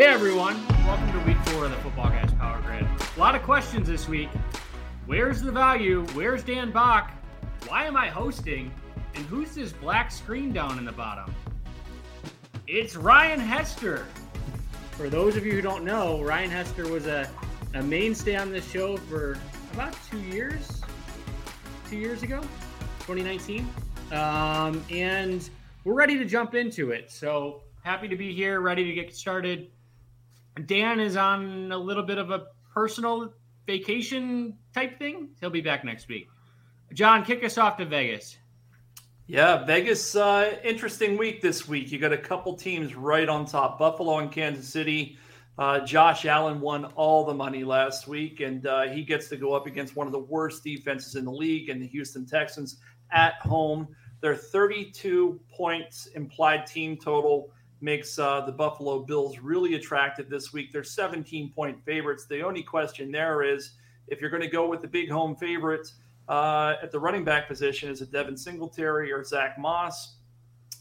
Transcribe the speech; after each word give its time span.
Hey 0.00 0.06
everyone, 0.06 0.66
welcome 0.86 1.12
to 1.12 1.18
week 1.26 1.36
four 1.48 1.66
of 1.66 1.72
the 1.72 1.76
Football 1.76 2.08
Guys 2.08 2.32
Power 2.32 2.58
Grid. 2.62 2.86
A 2.86 3.20
lot 3.20 3.34
of 3.34 3.42
questions 3.42 3.86
this 3.86 4.08
week. 4.08 4.30
Where's 5.04 5.42
the 5.42 5.52
value? 5.52 6.06
Where's 6.14 6.42
Dan 6.42 6.70
Bach? 6.70 7.12
Why 7.68 7.84
am 7.84 7.98
I 7.98 8.08
hosting? 8.08 8.72
And 9.14 9.26
who's 9.26 9.54
this 9.54 9.74
black 9.74 10.10
screen 10.10 10.54
down 10.54 10.78
in 10.78 10.86
the 10.86 10.92
bottom? 10.92 11.34
It's 12.66 12.96
Ryan 12.96 13.40
Hester. 13.40 14.06
For 14.92 15.10
those 15.10 15.36
of 15.36 15.44
you 15.44 15.52
who 15.52 15.60
don't 15.60 15.84
know, 15.84 16.22
Ryan 16.22 16.48
Hester 16.48 16.88
was 16.88 17.06
a, 17.06 17.28
a 17.74 17.82
mainstay 17.82 18.36
on 18.36 18.50
this 18.50 18.66
show 18.70 18.96
for 18.96 19.36
about 19.74 19.94
two 20.10 20.20
years. 20.22 20.80
Two 21.90 21.98
years 21.98 22.22
ago, 22.22 22.40
2019. 23.00 23.68
Um, 24.12 24.82
and 24.90 25.50
we're 25.84 25.92
ready 25.92 26.16
to 26.16 26.24
jump 26.24 26.54
into 26.54 26.90
it. 26.90 27.10
So 27.10 27.64
happy 27.82 28.08
to 28.08 28.16
be 28.16 28.32
here, 28.32 28.62
ready 28.62 28.86
to 28.86 28.94
get 28.94 29.14
started. 29.14 29.70
Dan 30.66 31.00
is 31.00 31.16
on 31.16 31.72
a 31.72 31.78
little 31.78 32.02
bit 32.02 32.18
of 32.18 32.30
a 32.30 32.46
personal 32.72 33.32
vacation 33.66 34.56
type 34.74 34.98
thing. 34.98 35.30
He'll 35.40 35.50
be 35.50 35.60
back 35.60 35.84
next 35.84 36.08
week. 36.08 36.28
John, 36.92 37.24
kick 37.24 37.44
us 37.44 37.56
off 37.56 37.76
to 37.78 37.84
Vegas. 37.84 38.36
Yeah, 39.26 39.64
Vegas, 39.64 40.16
uh, 40.16 40.56
interesting 40.64 41.16
week 41.16 41.40
this 41.40 41.68
week. 41.68 41.92
You 41.92 42.00
got 42.00 42.12
a 42.12 42.18
couple 42.18 42.56
teams 42.56 42.96
right 42.96 43.28
on 43.28 43.46
top 43.46 43.78
Buffalo 43.78 44.18
and 44.18 44.32
Kansas 44.32 44.68
City. 44.68 45.16
Uh, 45.56 45.78
Josh 45.80 46.26
Allen 46.26 46.60
won 46.60 46.86
all 46.96 47.24
the 47.24 47.34
money 47.34 47.62
last 47.62 48.08
week, 48.08 48.40
and 48.40 48.66
uh, 48.66 48.88
he 48.88 49.04
gets 49.04 49.28
to 49.28 49.36
go 49.36 49.52
up 49.52 49.68
against 49.68 49.94
one 49.94 50.08
of 50.08 50.12
the 50.12 50.18
worst 50.18 50.64
defenses 50.64 51.14
in 51.14 51.24
the 51.24 51.30
league 51.30 51.68
and 51.68 51.80
the 51.80 51.86
Houston 51.86 52.26
Texans 52.26 52.78
at 53.12 53.34
home. 53.34 53.86
Their 54.20 54.34
32 54.34 55.40
points 55.48 56.06
implied 56.06 56.66
team 56.66 56.96
total 56.96 57.52
makes 57.80 58.18
uh, 58.18 58.42
the 58.42 58.52
Buffalo 58.52 59.00
Bills 59.00 59.38
really 59.38 59.74
attractive 59.74 60.28
this 60.28 60.52
week. 60.52 60.72
They're 60.72 60.84
17 60.84 61.50
point 61.52 61.82
favorites. 61.84 62.26
The 62.26 62.42
only 62.42 62.62
question 62.62 63.10
there 63.10 63.42
is 63.42 63.72
if 64.08 64.20
you're 64.20 64.30
going 64.30 64.42
to 64.42 64.48
go 64.48 64.68
with 64.68 64.82
the 64.82 64.88
big 64.88 65.10
home 65.10 65.36
favorites 65.36 65.94
uh, 66.28 66.74
at 66.82 66.90
the 66.90 66.98
running 66.98 67.24
back 67.24 67.48
position, 67.48 67.88
is 67.90 68.02
it 68.02 68.12
Devin 68.12 68.36
Singletary 68.36 69.12
or 69.12 69.24
Zach 69.24 69.58
Moss? 69.58 70.16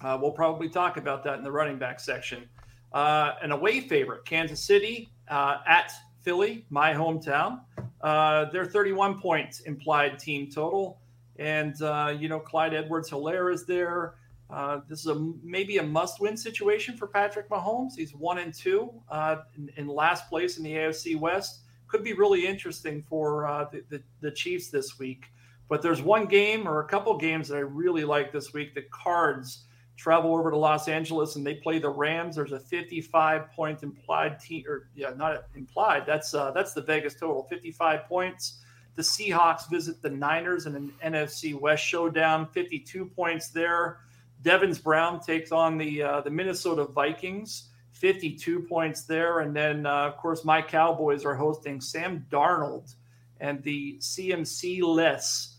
Uh, 0.01 0.17
we'll 0.21 0.31
probably 0.31 0.69
talk 0.69 0.97
about 0.97 1.23
that 1.23 1.37
in 1.37 1.43
the 1.43 1.51
running 1.51 1.77
back 1.77 1.99
section. 1.99 2.47
Uh, 2.91 3.33
an 3.41 3.51
away 3.51 3.81
favorite, 3.81 4.25
Kansas 4.25 4.63
City 4.63 5.09
uh, 5.27 5.57
at 5.67 5.91
Philly, 6.23 6.65
my 6.69 6.93
hometown. 6.93 7.61
Uh, 8.01 8.45
they're 8.51 8.65
31 8.65 9.19
points 9.19 9.61
implied 9.61 10.17
team 10.19 10.49
total. 10.49 10.99
And, 11.37 11.75
you 12.19 12.27
know, 12.27 12.39
Clyde 12.39 12.73
Edwards 12.73 13.09
Helaire 13.09 13.53
is 13.53 13.65
there. 13.65 14.15
Uh, 14.49 14.79
this 14.87 15.01
is 15.01 15.07
a 15.07 15.15
maybe 15.43 15.77
a 15.77 15.83
must-win 15.83 16.35
situation 16.35 16.97
for 16.97 17.07
Patrick 17.07 17.49
Mahomes. 17.49 17.95
He's 17.95 18.15
one 18.15 18.39
and 18.39 18.53
two 18.53 18.91
uh, 19.09 19.37
in, 19.55 19.69
in, 19.77 19.87
last 19.87 20.27
place 20.27 20.57
in 20.57 20.63
the 20.63 20.73
AFC 20.73 21.19
West. 21.19 21.61
Could 21.87 22.03
be 22.03 22.13
really 22.13 22.47
interesting 22.47 23.03
for 23.07 23.45
uh, 23.47 23.65
the, 23.71 23.83
the, 23.89 24.03
the, 24.21 24.31
Chiefs 24.31 24.69
this 24.69 24.97
week. 24.97 25.25
But 25.67 25.83
there's 25.83 26.01
one 26.01 26.25
game 26.25 26.67
or 26.67 26.81
a 26.81 26.87
couple 26.87 27.15
games 27.17 27.49
that 27.49 27.57
I 27.57 27.61
really 27.61 28.03
like 28.03 28.31
this 28.31 28.51
week. 28.53 28.73
The 28.73 28.85
Cards 28.91 29.65
travel 29.99 30.33
over 30.33 30.49
to 30.49 30.57
Los 30.57 30.87
Angeles 30.87 31.35
and 31.35 31.45
they 31.45 31.55
play 31.55 31.77
the 31.77 31.89
Rams. 31.89 32.37
There's 32.37 32.53
a 32.53 32.59
55 32.59 33.51
point 33.51 33.83
implied 33.83 34.39
team, 34.39 34.63
or 34.67 34.87
yeah, 34.95 35.11
not 35.15 35.43
implied. 35.55 36.05
That's 36.07 36.33
uh, 36.33 36.51
that's 36.51 36.73
the 36.73 36.81
Vegas 36.81 37.13
total, 37.13 37.43
55 37.43 38.05
points. 38.05 38.61
The 38.95 39.01
Seahawks 39.03 39.69
visit 39.69 40.01
the 40.01 40.09
Niners 40.09 40.65
in 40.65 40.75
an 40.75 40.91
NFC 41.05 41.53
West 41.53 41.83
showdown, 41.83 42.47
52 42.47 43.05
points 43.05 43.49
there. 43.49 43.99
Devens 44.41 44.79
Brown 44.79 45.19
takes 45.19 45.51
on 45.51 45.77
the 45.77 46.01
uh, 46.01 46.21
the 46.21 46.29
Minnesota 46.29 46.85
Vikings, 46.85 47.69
52 47.91 48.61
points 48.61 49.03
there, 49.03 49.39
and 49.41 49.55
then 49.55 49.85
uh, 49.85 50.07
of 50.07 50.17
course 50.17 50.45
my 50.45 50.61
Cowboys 50.61 51.25
are 51.25 51.35
hosting 51.35 51.81
Sam 51.81 52.25
Darnold 52.31 52.95
and 53.41 53.61
the 53.63 53.97
CMC 53.99 54.81
less 54.81 55.57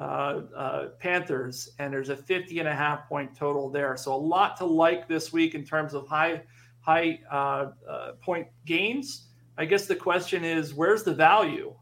uh, 0.00 0.40
uh, 0.56 0.88
Panthers, 0.98 1.70
and 1.78 1.92
there's 1.92 2.08
a 2.08 2.16
50 2.16 2.58
and 2.58 2.68
a 2.68 2.74
half 2.74 3.08
point 3.08 3.36
total 3.36 3.70
there. 3.70 3.96
So 3.96 4.14
a 4.14 4.16
lot 4.16 4.56
to 4.58 4.64
like 4.64 5.06
this 5.08 5.32
week 5.32 5.54
in 5.54 5.64
terms 5.64 5.94
of 5.94 6.06
high 6.08 6.42
high 6.80 7.20
uh, 7.30 7.70
uh, 7.88 8.12
point 8.20 8.46
gains. 8.66 9.28
I 9.56 9.64
guess 9.64 9.86
the 9.86 9.96
question 9.96 10.44
is, 10.44 10.74
where's 10.74 11.02
the 11.02 11.14
value? 11.14 11.74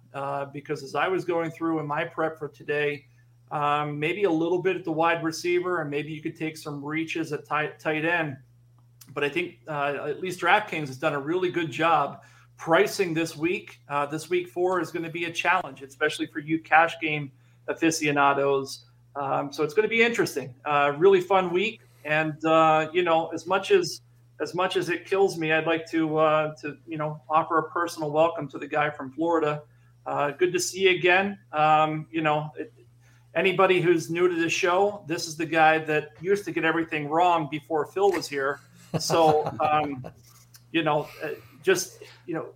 because 0.53 0.83
as 0.83 0.95
I 0.95 1.09
was 1.09 1.25
going 1.25 1.51
through 1.51 1.79
in 1.79 1.87
my 1.87 2.05
prep 2.05 2.39
for 2.39 2.47
today 2.47 3.07
um, 3.53 4.01
maybe 4.01 4.25
a 4.25 4.31
little 4.31 4.61
bit 4.61 4.77
at 4.77 4.85
the 4.85 4.93
wide 4.93 5.23
receiver, 5.23 5.83
and 5.83 5.91
maybe 5.91 6.11
you 6.11 6.23
could 6.23 6.37
take 6.37 6.57
some 6.57 6.85
reaches 6.85 7.33
at 7.33 7.47
tight, 7.47 7.79
tight 7.79 8.05
end. 8.05 8.39
But 9.15 9.25
I 9.25 9.29
think 9.29 9.59
uh, 9.69 10.07
at 10.09 10.21
least 10.21 10.41
DraftKings 10.41 10.89
has 10.89 10.97
done 10.97 11.13
a 11.13 11.21
really 11.21 11.51
good 11.51 11.71
job 11.71 12.23
pricing 12.57 13.13
this 13.13 13.37
week. 13.37 13.81
Uh, 13.89 14.07
this 14.07 14.31
week 14.31 14.49
four 14.49 14.81
is 14.81 14.91
going 14.91 15.05
to 15.05 15.11
be 15.11 15.27
a 15.27 15.31
challenge, 15.31 15.83
especially 15.83 16.27
for 16.27 16.39
you 16.39 16.61
cash 16.61 16.99
game 17.01 17.31
aficionados. 17.69 18.87
Um, 19.15 19.53
so 19.53 19.65
it's 19.65 19.75
going 19.75 19.85
to 19.85 19.95
be 19.95 20.03
interesting. 20.03 20.55
Uh, 20.65 20.95
really 20.97 21.21
fun 21.21 21.53
week, 21.53 21.81
and 22.07 22.43
uh, 22.47 22.89
you 22.93 23.03
know, 23.03 23.29
as 23.29 23.47
much 23.47 23.71
as 23.71 24.01
as 24.41 24.55
much 24.55 24.77
as 24.77 24.89
it 24.89 25.05
kills 25.05 25.37
me, 25.37 25.53
I'd 25.53 25.67
like 25.67 25.87
to 25.91 26.17
uh, 26.17 26.55
to 26.63 26.79
you 26.87 26.97
know 26.97 27.21
offer 27.29 27.59
a 27.59 27.71
personal 27.71 28.11
welcome 28.11 28.49
to 28.49 28.59
the 28.59 28.67
guy 28.67 28.89
from 28.89 29.13
Florida. 29.13 29.63
Uh, 30.07 30.31
good 30.31 30.53
to 30.55 30.59
see 30.59 30.81
you 30.81 30.91
again. 30.91 31.39
Um, 31.53 32.07
you 32.11 32.23
know, 32.23 32.51
it, 32.59 32.73
anybody 33.35 33.81
who's 33.81 34.11
new 34.11 34.29
to 34.29 34.35
the 34.35 34.51
show, 34.51 35.03
this 35.07 35.27
is 35.27 35.37
the 35.37 35.47
guy 35.47 35.79
that 35.79 36.11
used 36.21 36.45
to 36.45 36.53
get 36.53 36.65
everything 36.65 37.09
wrong 37.09 37.49
before 37.51 37.87
Phil 37.87 38.11
was 38.13 38.29
here. 38.29 38.61
So, 38.99 39.47
um, 39.61 40.07
you 40.71 40.83
know, 40.83 41.09
uh, 41.23 41.29
just 41.63 42.03
you 42.27 42.35
know, 42.35 42.47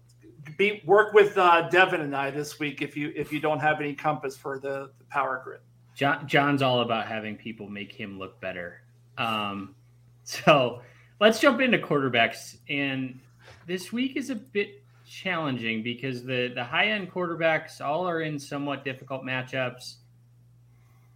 be 0.57 0.83
work 0.87 1.13
with 1.13 1.37
uh, 1.39 1.69
Devin 1.69 2.01
and 2.01 2.15
I 2.15 2.31
this 2.31 2.59
week 2.59 2.83
if 2.83 2.97
you 2.97 3.13
if 3.17 3.33
you 3.33 3.41
don't 3.41 3.61
have 3.61 3.81
any 3.81 3.95
compass 3.95 4.37
for 4.37 4.59
the, 4.59 4.91
the 4.99 5.05
power 5.09 5.41
grid. 5.43 5.61
John, 5.95 6.29
John's 6.29 6.61
all 6.61 6.81
about 6.81 7.07
having 7.07 7.37
people 7.37 7.69
make 7.69 7.91
him 7.91 8.19
look 8.19 8.39
better. 8.41 8.83
Um, 9.17 9.75
so 10.25 10.83
let's 11.21 11.41
jump 11.41 11.61
into 11.61 11.79
quarterbacks. 11.79 12.59
And 12.69 13.19
this 13.67 13.93
week 13.93 14.17
is 14.17 14.29
a 14.29 14.35
bit 14.35 14.83
challenging 15.09 15.83
because 15.83 16.25
the 16.25 16.53
the 16.55 16.65
high 16.65 16.89
end 16.89 17.11
quarterbacks 17.11 17.81
all 17.81 18.07
are 18.09 18.21
in 18.21 18.39
somewhat 18.39 18.85
difficult 18.85 19.23
matchups. 19.23 19.97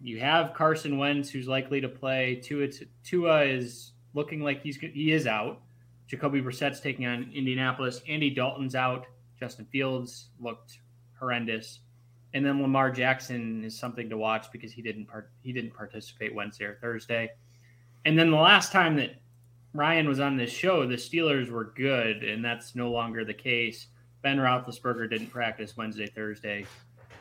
You 0.02 0.18
have 0.20 0.54
Carson 0.54 0.96
Wentz, 0.96 1.30
who's 1.30 1.46
likely 1.46 1.80
to 1.80 1.88
play. 1.88 2.40
Tua, 2.42 2.68
Tua 3.04 3.42
is 3.42 3.92
looking 4.14 4.40
like 4.40 4.62
he's 4.62 4.76
he 4.76 5.12
is 5.12 5.26
out. 5.26 5.60
Jacoby 6.06 6.40
Brissett's 6.40 6.80
taking 6.80 7.06
on 7.06 7.30
Indianapolis. 7.34 8.00
Andy 8.08 8.30
Dalton's 8.30 8.74
out. 8.74 9.06
Justin 9.38 9.66
Fields 9.66 10.30
looked 10.40 10.80
horrendous, 11.18 11.80
and 12.34 12.44
then 12.44 12.60
Lamar 12.60 12.90
Jackson 12.90 13.64
is 13.64 13.78
something 13.78 14.08
to 14.10 14.16
watch 14.16 14.50
because 14.52 14.72
he 14.72 14.82
didn't 14.82 15.06
part, 15.06 15.30
he 15.42 15.52
didn't 15.52 15.74
participate 15.74 16.34
Wednesday 16.34 16.64
or 16.64 16.78
Thursday. 16.80 17.30
And 18.04 18.18
then 18.18 18.30
the 18.30 18.36
last 18.36 18.72
time 18.72 18.96
that 18.96 19.20
Ryan 19.72 20.08
was 20.08 20.20
on 20.20 20.36
this 20.36 20.50
show, 20.50 20.86
the 20.86 20.96
Steelers 20.96 21.50
were 21.50 21.72
good, 21.76 22.24
and 22.24 22.44
that's 22.44 22.74
no 22.74 22.90
longer 22.90 23.24
the 23.24 23.34
case. 23.34 23.86
Ben 24.22 24.38
Roethlisberger 24.38 25.08
didn't 25.08 25.28
practice 25.28 25.76
Wednesday, 25.76 26.06
Thursday. 26.06 26.66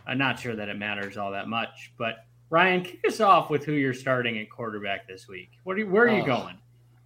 I'm 0.07 0.17
not 0.17 0.39
sure 0.39 0.55
that 0.55 0.69
it 0.69 0.77
matters 0.77 1.17
all 1.17 1.31
that 1.31 1.47
much, 1.47 1.93
but 1.97 2.25
Ryan, 2.49 2.83
kick 2.83 3.01
us 3.07 3.19
off 3.19 3.49
with 3.49 3.63
who 3.63 3.73
you're 3.73 3.93
starting 3.93 4.39
at 4.39 4.49
quarterback 4.49 5.07
this 5.07 5.27
week. 5.27 5.51
What 5.63 5.75
are 5.75 5.79
you, 5.79 5.87
where 5.87 6.05
are 6.05 6.17
you 6.17 6.25
going? 6.25 6.57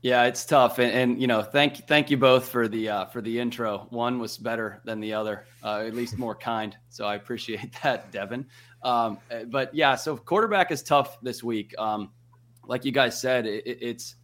Yeah, 0.02 0.26
it's 0.26 0.44
tough, 0.46 0.80
and, 0.80 0.92
and, 0.92 1.22
you 1.22 1.28
know, 1.28 1.42
thank 1.42 1.88
thank 1.88 2.12
you 2.12 2.18
both 2.18 2.50
for 2.50 2.68
the 2.68 2.90
uh, 2.90 3.06
for 3.06 3.22
the 3.22 3.40
intro. 3.40 3.88
One 3.90 4.20
was 4.20 4.38
better 4.38 4.82
than 4.84 5.00
the 5.00 5.14
other, 5.14 5.46
uh, 5.64 5.84
at 5.88 5.94
least 5.94 6.18
more 6.18 6.36
kind. 6.36 6.76
So 6.90 7.06
I 7.06 7.16
appreciate 7.16 7.74
that, 7.84 8.12
Devin. 8.12 8.46
Um, 8.84 9.18
but 9.48 9.74
yeah, 9.74 9.96
so 9.96 10.18
quarterback 10.18 10.72
is 10.72 10.84
tough 10.84 11.22
this 11.22 11.42
week. 11.42 11.74
Um, 11.78 12.12
like 12.66 12.84
you 12.84 12.92
guys 12.92 13.20
said, 13.20 13.46
it, 13.46 13.64
it's 13.66 14.16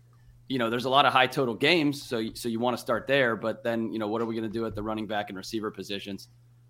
you 0.50 0.58
know, 0.58 0.70
there's 0.70 0.84
a 0.84 0.90
lot 0.90 1.06
of 1.06 1.14
high 1.14 1.28
total 1.28 1.56
games, 1.56 2.02
so 2.04 2.26
so 2.34 2.50
you 2.50 2.60
want 2.60 2.76
to 2.76 2.82
start 2.82 3.08
there. 3.08 3.38
But 3.38 3.64
then 3.64 3.94
you 3.94 4.00
know, 4.00 4.10
what 4.10 4.22
are 4.22 4.26
we 4.26 4.36
going 4.36 4.50
to 4.50 4.54
do 4.54 4.66
at 4.66 4.76
the 4.76 4.84
running 4.84 5.08
back 5.08 5.30
and 5.30 5.38
receiver 5.38 5.72
positions? 5.72 6.28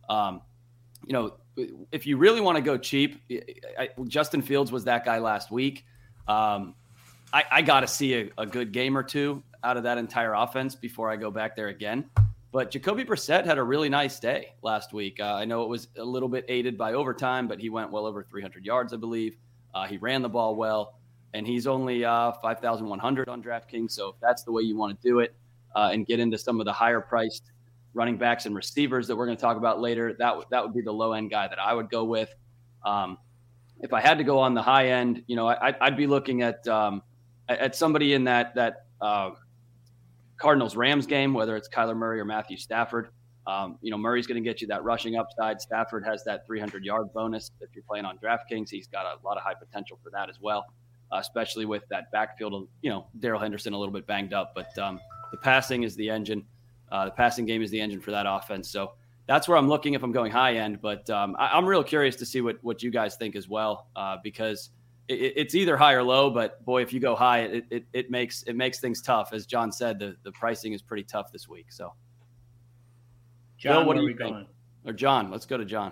Um, 0.07 0.41
you 1.07 1.13
know, 1.13 1.37
if 1.91 2.07
you 2.07 2.17
really 2.17 2.41
want 2.41 2.57
to 2.57 2.61
go 2.61 2.77
cheap, 2.77 3.21
I, 3.77 3.89
Justin 4.07 4.41
Fields 4.41 4.71
was 4.71 4.85
that 4.85 5.05
guy 5.05 5.19
last 5.19 5.51
week. 5.51 5.85
Um, 6.27 6.75
I, 7.33 7.43
I 7.51 7.61
got 7.61 7.81
to 7.81 7.87
see 7.87 8.15
a, 8.15 8.29
a, 8.37 8.45
good 8.45 8.71
game 8.71 8.97
or 8.97 9.03
two 9.03 9.43
out 9.63 9.77
of 9.77 9.83
that 9.83 9.97
entire 9.97 10.33
offense 10.33 10.75
before 10.75 11.11
I 11.11 11.15
go 11.15 11.31
back 11.31 11.55
there 11.55 11.67
again. 11.67 12.09
But 12.51 12.71
Jacoby 12.71 13.03
Brissett 13.03 13.45
had 13.45 13.57
a 13.57 13.63
really 13.63 13.89
nice 13.89 14.19
day 14.19 14.53
last 14.63 14.93
week. 14.93 15.19
Uh, 15.19 15.35
I 15.35 15.45
know 15.45 15.63
it 15.63 15.69
was 15.69 15.87
a 15.97 16.03
little 16.03 16.29
bit 16.29 16.45
aided 16.47 16.77
by 16.77 16.93
overtime, 16.93 17.47
but 17.47 17.59
he 17.59 17.69
went 17.69 17.91
well 17.91 18.05
over 18.05 18.23
300 18.23 18.65
yards, 18.65 18.93
I 18.93 18.97
believe. 18.97 19.37
Uh, 19.73 19.85
he 19.85 19.97
ran 19.97 20.23
the 20.23 20.29
ball 20.29 20.55
well, 20.55 20.95
and 21.33 21.45
he's 21.45 21.67
only 21.67 22.03
uh, 22.03 22.31
5,100 22.41 23.29
on 23.29 23.43
DraftKings. 23.43 23.91
So 23.91 24.09
if 24.09 24.15
that's 24.19 24.43
the 24.43 24.51
way 24.51 24.63
you 24.63 24.75
want 24.75 24.99
to 24.99 25.07
do 25.07 25.19
it 25.19 25.35
uh, 25.75 25.91
and 25.93 26.07
get 26.07 26.19
into 26.19 26.37
some 26.39 26.59
of 26.59 26.65
the 26.65 26.73
higher 26.73 27.01
priced 27.01 27.51
running 27.99 28.17
backs 28.17 28.45
and 28.45 28.55
receivers 28.55 29.07
that 29.07 29.15
we're 29.17 29.25
going 29.25 29.35
to 29.35 29.41
talk 29.41 29.57
about 29.57 29.81
later, 29.81 30.15
that, 30.19 30.33
that 30.51 30.63
would 30.63 30.73
be 30.73 30.79
the 30.79 30.91
low 30.91 31.11
end 31.11 31.29
guy 31.29 31.49
that 31.49 31.59
I 31.59 31.73
would 31.73 31.89
go 31.89 32.05
with. 32.05 32.33
Um, 32.85 33.17
if 33.81 33.91
I 33.91 33.99
had 33.99 34.17
to 34.19 34.23
go 34.23 34.39
on 34.39 34.53
the 34.53 34.61
high 34.61 34.91
end, 34.91 35.21
you 35.27 35.35
know, 35.35 35.49
I, 35.49 35.75
would 35.81 35.97
be 35.97 36.07
looking 36.07 36.41
at 36.41 36.65
um, 36.69 37.01
at 37.49 37.75
somebody 37.75 38.13
in 38.13 38.23
that 38.23 38.55
that 38.55 38.85
uh, 39.01 39.31
Cardinals 40.37 40.77
Rams 40.77 41.07
game, 41.07 41.33
whether 41.33 41.57
it's 41.57 41.67
Kyler 41.67 41.95
Murray 41.95 42.21
or 42.21 42.25
Matthew 42.25 42.55
Stafford. 42.55 43.09
Um, 43.45 43.77
you 43.81 43.91
know, 43.91 43.97
Murray's 43.97 44.27
going 44.27 44.41
to 44.41 44.47
get 44.47 44.61
you 44.61 44.67
that 44.67 44.83
rushing 44.85 45.17
upside. 45.17 45.59
Stafford 45.59 46.05
has 46.05 46.23
that 46.23 46.45
300 46.45 46.85
yard 46.85 47.07
bonus. 47.13 47.51
If 47.59 47.69
you're 47.73 47.83
playing 47.83 48.05
on 48.05 48.17
DraftKings, 48.19 48.69
he's 48.69 48.87
got 48.87 49.05
a 49.05 49.15
lot 49.25 49.35
of 49.35 49.43
high 49.43 49.55
potential 49.55 49.99
for 50.01 50.09
that 50.11 50.29
as 50.29 50.39
well, 50.39 50.65
uh, 51.11 51.17
especially 51.17 51.65
with 51.65 51.83
that 51.89 52.11
backfield. 52.13 52.69
You 52.81 52.91
know, 52.91 53.07
Darrell 53.19 53.41
Henderson 53.41 53.73
a 53.73 53.77
little 53.77 53.93
bit 53.93 54.07
banged 54.07 54.33
up, 54.33 54.53
but 54.55 54.77
um, 54.77 55.01
the 55.31 55.37
passing 55.37 55.83
is 55.83 55.95
the 55.97 56.09
engine. 56.09 56.45
Uh, 56.91 57.05
the 57.05 57.11
passing 57.11 57.45
game 57.45 57.61
is 57.61 57.71
the 57.71 57.79
engine 57.79 58.01
for 58.01 58.11
that 58.11 58.25
offense. 58.27 58.69
So 58.69 58.93
that's 59.29 59.47
where 59.47 59.57
I'm 59.57 59.69
looking 59.69 59.93
if 59.93 60.01
I'm 60.01 60.11
going 60.11 60.31
high 60.31 60.55
end. 60.55 60.81
But 60.81 61.07
um, 61.11 61.35
I, 61.37 61.55
am 61.57 61.65
real 61.65 61.83
curious 61.83 62.15
to 62.17 62.25
see 62.25 62.41
what 62.41 62.57
what 62.63 62.81
you 62.81 62.89
guys 62.89 63.15
think 63.15 63.35
as 63.35 63.47
well, 63.47 63.87
uh, 63.95 64.17
because 64.23 64.71
it, 65.07 65.33
it's 65.35 65.55
either 65.55 65.77
high 65.77 65.93
or 65.93 66.01
low. 66.01 66.31
But 66.31 66.65
boy, 66.65 66.81
if 66.81 66.91
you 66.91 66.99
go 66.99 67.15
high, 67.15 67.41
it, 67.41 67.65
it, 67.69 67.85
it 67.93 68.11
makes 68.11 68.41
it 68.43 68.55
makes 68.55 68.79
things 68.79 69.01
tough. 69.01 69.31
As 69.31 69.45
John 69.45 69.71
said, 69.71 69.99
the, 69.99 70.15
the 70.23 70.31
pricing 70.31 70.73
is 70.73 70.81
pretty 70.81 71.03
tough 71.03 71.31
this 71.31 71.47
week. 71.47 71.67
So, 71.69 71.93
John, 73.59 73.81
Bill, 73.81 73.85
what 73.85 73.97
are 73.97 74.01
you 74.01 74.17
think? 74.17 74.33
Going? 74.33 74.47
Or 74.85 74.93
John, 74.93 75.29
let's 75.29 75.45
go 75.45 75.57
to 75.57 75.65
John, 75.65 75.91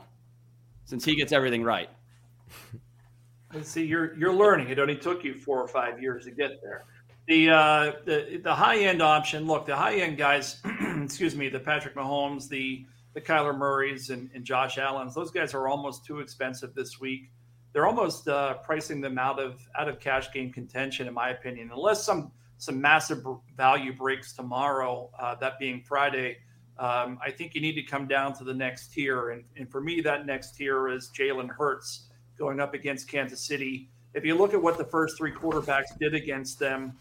since 0.85 1.05
he 1.05 1.15
gets 1.15 1.31
everything 1.31 1.63
right. 1.63 1.89
See, 3.61 3.85
you're 3.85 4.17
you're 4.17 4.33
learning. 4.33 4.69
It 4.69 4.79
only 4.79 4.97
took 4.97 5.23
you 5.23 5.35
four 5.35 5.61
or 5.61 5.67
five 5.67 6.01
years 6.01 6.25
to 6.25 6.31
get 6.31 6.59
there. 6.63 6.85
The 7.27 7.49
uh, 7.49 7.91
the 8.05 8.41
the 8.43 8.55
high 8.55 8.79
end 8.79 9.03
option. 9.03 9.45
Look, 9.45 9.67
the 9.67 9.75
high 9.75 9.97
end 9.97 10.17
guys. 10.17 10.59
excuse 11.07 11.35
me. 11.35 11.49
The 11.49 11.59
Patrick 11.59 11.95
Mahomes, 11.95 12.47
the 12.47 12.85
the 13.13 13.21
Kyler 13.21 13.57
Murrays, 13.57 14.11
and, 14.11 14.29
and 14.35 14.45
Josh 14.45 14.77
Allen's. 14.77 15.15
Those 15.15 15.31
guys 15.31 15.53
are 15.53 15.67
almost 15.67 16.05
too 16.05 16.19
expensive 16.19 16.75
this 16.75 16.99
week 16.99 17.31
they're 17.77 17.85
almost 17.85 18.27
uh, 18.27 18.55
pricing 18.55 19.01
them 19.01 19.19
out 19.19 19.39
of 19.39 19.61
out 19.77 19.87
of 19.87 19.99
cash 19.99 20.31
game 20.31 20.51
contention, 20.51 21.07
in 21.07 21.13
my 21.13 21.29
opinion, 21.29 21.69
unless 21.71 22.03
some 22.03 22.31
some 22.57 22.81
massive 22.81 23.23
value 23.55 23.95
breaks 23.95 24.33
tomorrow. 24.33 25.11
Uh, 25.19 25.35
that 25.35 25.59
being 25.59 25.83
Friday, 25.83 26.37
um, 26.79 27.19
I 27.23 27.29
think 27.29 27.53
you 27.53 27.61
need 27.61 27.75
to 27.75 27.83
come 27.83 28.07
down 28.07 28.33
to 28.39 28.43
the 28.43 28.53
next 28.53 28.93
tier, 28.93 29.29
and, 29.29 29.43
and 29.57 29.69
for 29.69 29.79
me, 29.79 30.01
that 30.01 30.25
next 30.25 30.55
tier 30.55 30.89
is 30.89 31.11
Jalen 31.15 31.49
Hurts 31.49 32.07
going 32.35 32.59
up 32.59 32.73
against 32.73 33.07
Kansas 33.07 33.45
City. 33.45 33.89
If 34.15 34.25
you 34.25 34.33
look 34.33 34.55
at 34.55 34.61
what 34.61 34.79
the 34.79 34.85
first 34.85 35.15
three 35.15 35.31
quarterbacks 35.31 35.95
did 35.99 36.15
against 36.15 36.57
them, 36.57 36.97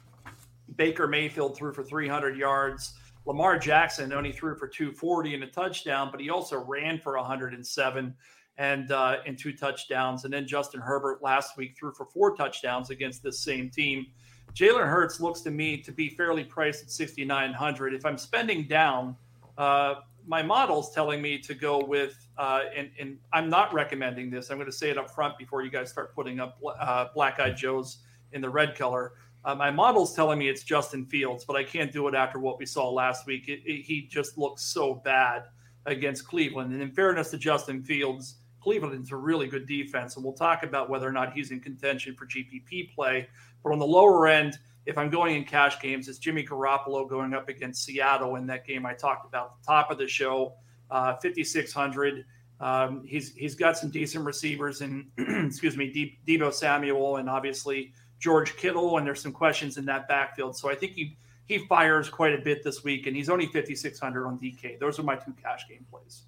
Baker 0.76 1.06
Mayfield 1.06 1.56
threw 1.56 1.72
for 1.72 1.84
300 1.84 2.36
yards. 2.36 2.92
Lamar 3.26 3.58
Jackson 3.58 4.12
only 4.12 4.30
threw 4.30 4.56
for 4.56 4.68
240 4.68 5.34
and 5.34 5.44
a 5.44 5.48
touchdown, 5.48 6.10
but 6.12 6.20
he 6.20 6.30
also 6.30 6.58
ran 6.58 6.98
for 7.00 7.16
107 7.16 8.14
and 8.58 8.92
uh, 8.92 9.16
two 9.36 9.52
touchdowns. 9.52 10.24
And 10.24 10.32
then 10.32 10.46
Justin 10.46 10.80
Herbert 10.80 11.22
last 11.22 11.56
week 11.56 11.76
threw 11.76 11.92
for 11.92 12.06
four 12.06 12.36
touchdowns 12.36 12.90
against 12.90 13.22
this 13.22 13.40
same 13.40 13.68
team. 13.68 14.06
Jalen 14.54 14.88
Hurts 14.88 15.20
looks 15.20 15.40
to 15.42 15.50
me 15.50 15.76
to 15.78 15.92
be 15.92 16.08
fairly 16.08 16.44
priced 16.44 16.84
at 16.84 16.90
6,900. 16.90 17.92
If 17.92 18.06
I'm 18.06 18.16
spending 18.16 18.66
down, 18.66 19.16
uh, 19.58 19.96
my 20.26 20.42
model's 20.42 20.94
telling 20.94 21.20
me 21.20 21.38
to 21.38 21.54
go 21.54 21.84
with, 21.84 22.26
uh, 22.38 22.62
and, 22.74 22.90
and, 22.98 23.18
I'm 23.32 23.48
not 23.48 23.72
recommending 23.72 24.30
this. 24.30 24.50
I'm 24.50 24.56
going 24.56 24.70
to 24.70 24.76
say 24.76 24.90
it 24.90 24.98
up 24.98 25.10
front 25.10 25.38
before 25.38 25.62
you 25.62 25.70
guys 25.70 25.90
start 25.90 26.14
putting 26.14 26.40
up 26.40 26.58
uh, 26.80 27.08
black 27.14 27.38
eyed 27.38 27.56
Joes 27.56 27.98
in 28.32 28.40
the 28.40 28.50
red 28.50 28.74
color. 28.76 29.12
Uh, 29.46 29.54
my 29.54 29.70
model's 29.70 30.12
telling 30.12 30.40
me 30.40 30.48
it's 30.48 30.64
Justin 30.64 31.06
Fields, 31.06 31.44
but 31.44 31.54
I 31.54 31.62
can't 31.62 31.92
do 31.92 32.08
it 32.08 32.16
after 32.16 32.40
what 32.40 32.58
we 32.58 32.66
saw 32.66 32.90
last 32.90 33.26
week. 33.26 33.48
It, 33.48 33.60
it, 33.64 33.82
he 33.82 34.02
just 34.02 34.36
looks 34.36 34.64
so 34.64 34.96
bad 34.96 35.44
against 35.86 36.26
Cleveland. 36.26 36.72
And 36.72 36.82
in 36.82 36.90
fairness 36.90 37.30
to 37.30 37.38
Justin 37.38 37.84
Fields, 37.84 38.38
Cleveland's 38.60 39.12
a 39.12 39.16
really 39.16 39.46
good 39.46 39.68
defense, 39.68 40.16
and 40.16 40.24
we'll 40.24 40.34
talk 40.34 40.64
about 40.64 40.90
whether 40.90 41.06
or 41.06 41.12
not 41.12 41.32
he's 41.32 41.52
in 41.52 41.60
contention 41.60 42.16
for 42.16 42.26
GPP 42.26 42.92
play. 42.92 43.28
But 43.62 43.72
on 43.72 43.78
the 43.78 43.86
lower 43.86 44.26
end, 44.26 44.58
if 44.84 44.98
I'm 44.98 45.10
going 45.10 45.36
in 45.36 45.44
cash 45.44 45.80
games, 45.80 46.08
it's 46.08 46.18
Jimmy 46.18 46.44
Garoppolo 46.44 47.08
going 47.08 47.32
up 47.32 47.48
against 47.48 47.84
Seattle 47.84 48.34
in 48.34 48.48
that 48.48 48.66
game 48.66 48.84
I 48.84 48.94
talked 48.94 49.26
about 49.26 49.46
at 49.46 49.62
the 49.62 49.66
top 49.66 49.92
of 49.92 49.98
the 49.98 50.08
show, 50.08 50.54
uh, 50.90 51.14
5,600. 51.22 52.24
Um, 52.58 53.04
he's 53.06 53.34
he's 53.34 53.54
got 53.54 53.76
some 53.76 53.90
decent 53.90 54.24
receivers 54.24 54.80
and 54.80 55.06
excuse 55.18 55.76
me, 55.76 55.92
De- 55.92 56.18
Deebo 56.26 56.52
Samuel 56.52 57.16
and 57.16 57.28
obviously 57.28 57.92
George 58.18 58.56
Kittle, 58.56 58.96
and 58.96 59.06
there's 59.06 59.20
some 59.20 59.32
questions 59.32 59.76
in 59.76 59.84
that 59.86 60.08
backfield. 60.08 60.56
So 60.56 60.70
I 60.70 60.74
think 60.74 60.92
he 60.92 61.16
he 61.46 61.58
fires 61.58 62.08
quite 62.08 62.34
a 62.34 62.42
bit 62.42 62.64
this 62.64 62.82
week, 62.82 63.06
and 63.06 63.14
he's 63.14 63.28
only 63.30 63.46
5,600 63.46 64.26
on 64.26 64.38
DK. 64.38 64.80
Those 64.80 64.98
are 64.98 65.04
my 65.04 65.14
two 65.14 65.32
cash 65.40 65.68
game 65.68 65.86
plays. 65.90 66.22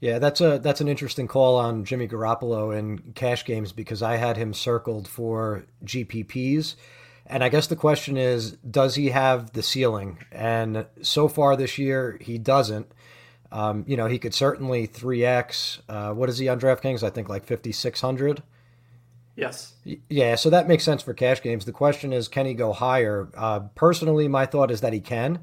Yeah, 0.00 0.18
that's 0.18 0.40
a 0.40 0.58
that's 0.58 0.80
an 0.80 0.88
interesting 0.88 1.28
call 1.28 1.56
on 1.56 1.84
Jimmy 1.84 2.08
Garoppolo 2.08 2.76
in 2.76 3.12
cash 3.14 3.44
games 3.44 3.72
because 3.72 4.02
I 4.02 4.16
had 4.16 4.36
him 4.36 4.54
circled 4.54 5.06
for 5.06 5.66
GPPs. 5.84 6.76
And 7.26 7.44
I 7.44 7.48
guess 7.48 7.68
the 7.68 7.76
question 7.76 8.16
is, 8.16 8.52
does 8.52 8.96
he 8.96 9.10
have 9.10 9.52
the 9.52 9.62
ceiling? 9.62 10.18
And 10.32 10.86
so 11.00 11.28
far 11.28 11.54
this 11.54 11.78
year, 11.78 12.18
he 12.20 12.38
doesn't. 12.38 12.90
Um, 13.52 13.84
you 13.86 13.96
know, 13.96 14.06
he 14.06 14.18
could 14.18 14.34
certainly 14.34 14.88
3x. 14.88 15.80
Uh, 15.88 16.12
what 16.12 16.28
is 16.28 16.38
he 16.38 16.48
on 16.48 16.58
DraftKings? 16.58 17.04
I 17.04 17.10
think 17.10 17.28
like 17.28 17.44
5,600. 17.44 18.42
Yes. 19.36 19.74
Yeah, 20.08 20.34
so 20.34 20.50
that 20.50 20.68
makes 20.68 20.84
sense 20.84 21.02
for 21.02 21.14
cash 21.14 21.42
games. 21.42 21.64
The 21.64 21.72
question 21.72 22.12
is, 22.12 22.28
can 22.28 22.46
he 22.46 22.54
go 22.54 22.72
higher? 22.72 23.28
Uh, 23.36 23.60
personally, 23.74 24.28
my 24.28 24.46
thought 24.46 24.70
is 24.70 24.80
that 24.82 24.92
he 24.92 25.00
can. 25.00 25.40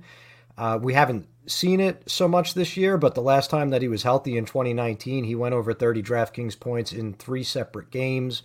Uh, 0.57 0.79
we 0.81 0.93
haven't 0.93 1.27
seen 1.47 1.79
it 1.79 2.03
so 2.09 2.27
much 2.27 2.53
this 2.53 2.77
year, 2.77 2.97
but 2.97 3.15
the 3.15 3.21
last 3.21 3.49
time 3.49 3.69
that 3.69 3.81
he 3.81 3.87
was 3.87 4.03
healthy 4.03 4.37
in 4.37 4.45
2019, 4.45 5.23
he 5.23 5.35
went 5.35 5.55
over 5.55 5.73
30 5.73 6.03
DraftKings 6.03 6.59
points 6.59 6.91
in 6.91 7.13
three 7.13 7.43
separate 7.43 7.89
games. 7.89 8.43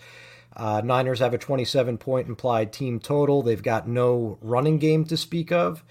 Uh, 0.54 0.82
Niners 0.84 1.20
have 1.20 1.34
a 1.34 1.38
27 1.38 1.98
point 1.98 2.28
implied 2.28 2.72
team 2.72 3.00
total. 3.00 3.42
They've 3.42 3.62
got 3.62 3.88
no 3.88 4.38
running 4.40 4.78
game 4.78 5.04
to 5.06 5.16
speak 5.16 5.50
of. 5.50 5.82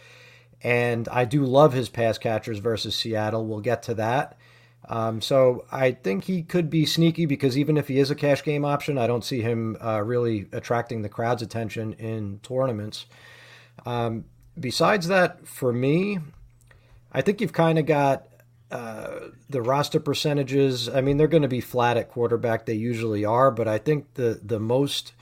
And 0.63 1.07
I 1.09 1.25
do 1.25 1.43
love 1.43 1.73
his 1.73 1.89
pass 1.89 2.17
catchers 2.17 2.59
versus 2.59 2.95
Seattle. 2.95 3.45
We'll 3.45 3.61
get 3.61 3.83
to 3.83 3.95
that. 3.95 4.37
Um, 4.91 5.21
so 5.21 5.63
I 5.71 5.93
think 5.93 6.25
he 6.25 6.43
could 6.43 6.69
be 6.69 6.85
sneaky 6.85 7.25
because 7.25 7.57
even 7.57 7.77
if 7.77 7.87
he 7.87 7.97
is 7.97 8.11
a 8.11 8.15
cash 8.15 8.43
game 8.43 8.65
option, 8.65 8.97
I 8.97 9.07
don't 9.07 9.23
see 9.23 9.41
him 9.41 9.77
uh, 9.81 10.01
really 10.01 10.47
attracting 10.51 11.01
the 11.01 11.07
crowd's 11.07 11.41
attention 11.41 11.93
in 11.93 12.41
tournaments. 12.43 13.05
Um, 13.85 14.25
besides 14.59 15.07
that, 15.07 15.47
for 15.47 15.71
me, 15.71 16.19
I 17.09 17.21
think 17.21 17.39
you've 17.39 17.53
kind 17.53 17.79
of 17.79 17.85
got 17.85 18.27
uh, 18.69 19.29
the 19.49 19.61
roster 19.61 20.01
percentages. 20.01 20.89
I 20.89 20.99
mean, 20.99 21.15
they're 21.15 21.27
going 21.27 21.43
to 21.43 21.47
be 21.47 21.61
flat 21.61 21.95
at 21.95 22.09
quarterback. 22.09 22.65
They 22.65 22.73
usually 22.73 23.23
are, 23.23 23.49
but 23.49 23.69
I 23.69 23.77
think 23.77 24.15
the 24.15 24.41
the 24.43 24.59
most 24.59 25.13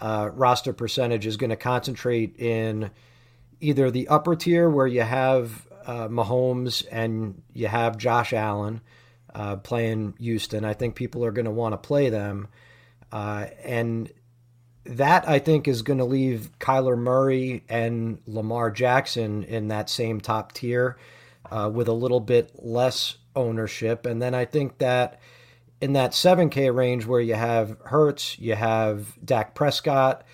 uh, 0.00 0.30
roster 0.32 0.72
percentage 0.72 1.26
is 1.26 1.36
going 1.36 1.50
to 1.50 1.56
concentrate 1.56 2.40
in 2.40 2.90
either 3.60 3.90
the 3.90 4.08
upper 4.08 4.36
tier 4.36 4.70
where 4.70 4.86
you 4.86 5.02
have 5.02 5.68
uh, 5.84 6.08
Mahomes 6.08 6.86
and 6.90 7.42
you 7.52 7.68
have 7.68 7.98
Josh 7.98 8.32
Allen 8.32 8.80
uh, 9.34 9.56
playing 9.56 10.14
Houston. 10.18 10.64
I 10.64 10.74
think 10.74 10.94
people 10.94 11.24
are 11.24 11.32
going 11.32 11.46
to 11.46 11.50
want 11.50 11.72
to 11.72 11.78
play 11.78 12.08
them, 12.08 12.48
uh, 13.10 13.46
and 13.64 14.10
that 14.84 15.28
I 15.28 15.38
think 15.38 15.68
is 15.68 15.82
going 15.82 15.98
to 15.98 16.04
leave 16.04 16.50
Kyler 16.58 16.98
Murray 16.98 17.64
and 17.68 18.18
Lamar 18.26 18.70
Jackson 18.70 19.44
in 19.44 19.68
that 19.68 19.88
same 19.88 20.20
top 20.20 20.52
tier 20.52 20.96
uh, 21.50 21.70
with 21.72 21.88
a 21.88 21.92
little 21.92 22.20
bit 22.20 22.50
less 22.56 23.16
ownership. 23.36 24.06
And 24.06 24.20
then 24.20 24.34
I 24.34 24.44
think 24.44 24.78
that 24.78 25.20
in 25.80 25.92
that 25.94 26.12
7K 26.12 26.74
range 26.74 27.06
where 27.06 27.20
you 27.20 27.34
have 27.34 27.76
Hurts, 27.84 28.38
you 28.38 28.54
have 28.54 29.18
Dak 29.24 29.54
Prescott, 29.54 30.24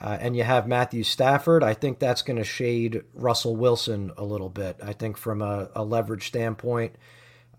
uh, 0.00 0.16
and 0.20 0.36
you 0.36 0.44
have 0.44 0.68
Matthew 0.68 1.02
Stafford, 1.02 1.64
I 1.64 1.74
think 1.74 1.98
that's 1.98 2.22
going 2.22 2.36
to 2.36 2.44
shade 2.44 3.02
Russell 3.14 3.56
Wilson 3.56 4.12
a 4.16 4.24
little 4.24 4.48
bit. 4.48 4.76
I 4.82 4.92
think 4.92 5.16
from 5.16 5.42
a, 5.42 5.70
a 5.74 5.82
leverage 5.82 6.28
standpoint, 6.28 6.94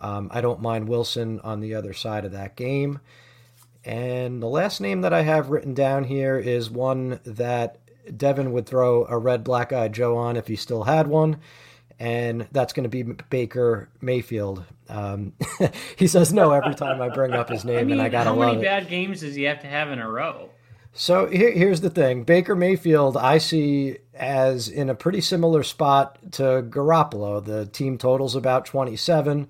um, 0.02 0.30
I 0.32 0.42
don't 0.42 0.62
mind 0.62 0.88
Wilson 0.88 1.40
on 1.42 1.60
the 1.60 1.76
other 1.76 1.94
side 1.94 2.26
of 2.26 2.32
that 2.32 2.56
game. 2.56 3.00
And 3.86 4.42
the 4.42 4.48
last 4.48 4.82
name 4.82 5.02
that 5.02 5.14
I 5.14 5.22
have 5.22 5.50
written 5.50 5.74
down 5.74 6.04
here 6.04 6.38
is 6.38 6.70
one 6.70 7.20
that 7.24 7.78
Devin 8.16 8.52
would 8.52 8.66
throw 8.66 9.06
a 9.06 9.18
red 9.18 9.44
black 9.44 9.72
eyed 9.72 9.94
Joe 9.94 10.18
on 10.18 10.36
if 10.36 10.48
he 10.48 10.56
still 10.56 10.84
had 10.84 11.08
one 11.08 11.38
and 12.00 12.48
that's 12.52 12.74
going 12.74 12.84
to 12.84 12.90
be 12.90 13.04
Baker 13.04 13.90
Mayfield. 14.02 14.64
Um, 14.88 15.34
he 15.98 16.08
says 16.08 16.32
no 16.32 16.52
every 16.52 16.74
time 16.74 17.02
I 17.02 17.10
bring 17.10 17.34
up 17.34 17.50
his 17.50 17.66
name, 17.66 17.80
I 17.80 17.84
mean, 17.84 17.92
and 17.94 18.02
I 18.02 18.10
gotta 18.10 18.32
love 18.32 18.40
it. 18.40 18.46
How 18.46 18.54
many 18.54 18.64
bad 18.64 18.90
games 18.90 19.20
does 19.20 19.36
he 19.36 19.44
have 19.44 19.60
to 19.62 19.68
have 19.68 19.92
in 19.92 20.00
a 20.00 20.10
row? 20.10 20.50
So 20.94 21.28
here, 21.28 21.52
here's 21.52 21.82
the 21.82 21.90
thing: 21.90 22.24
Baker 22.24 22.56
Mayfield, 22.56 23.18
I 23.18 23.38
see 23.38 23.98
as 24.14 24.70
in 24.70 24.90
a 24.90 24.96
pretty 24.96 25.22
similar 25.22 25.62
spot 25.64 26.18
to 26.34 26.64
Garoppolo. 26.68 27.44
The 27.44 27.66
team 27.68 27.98
totals 27.98 28.36
about 28.36 28.66
27. 28.66 29.48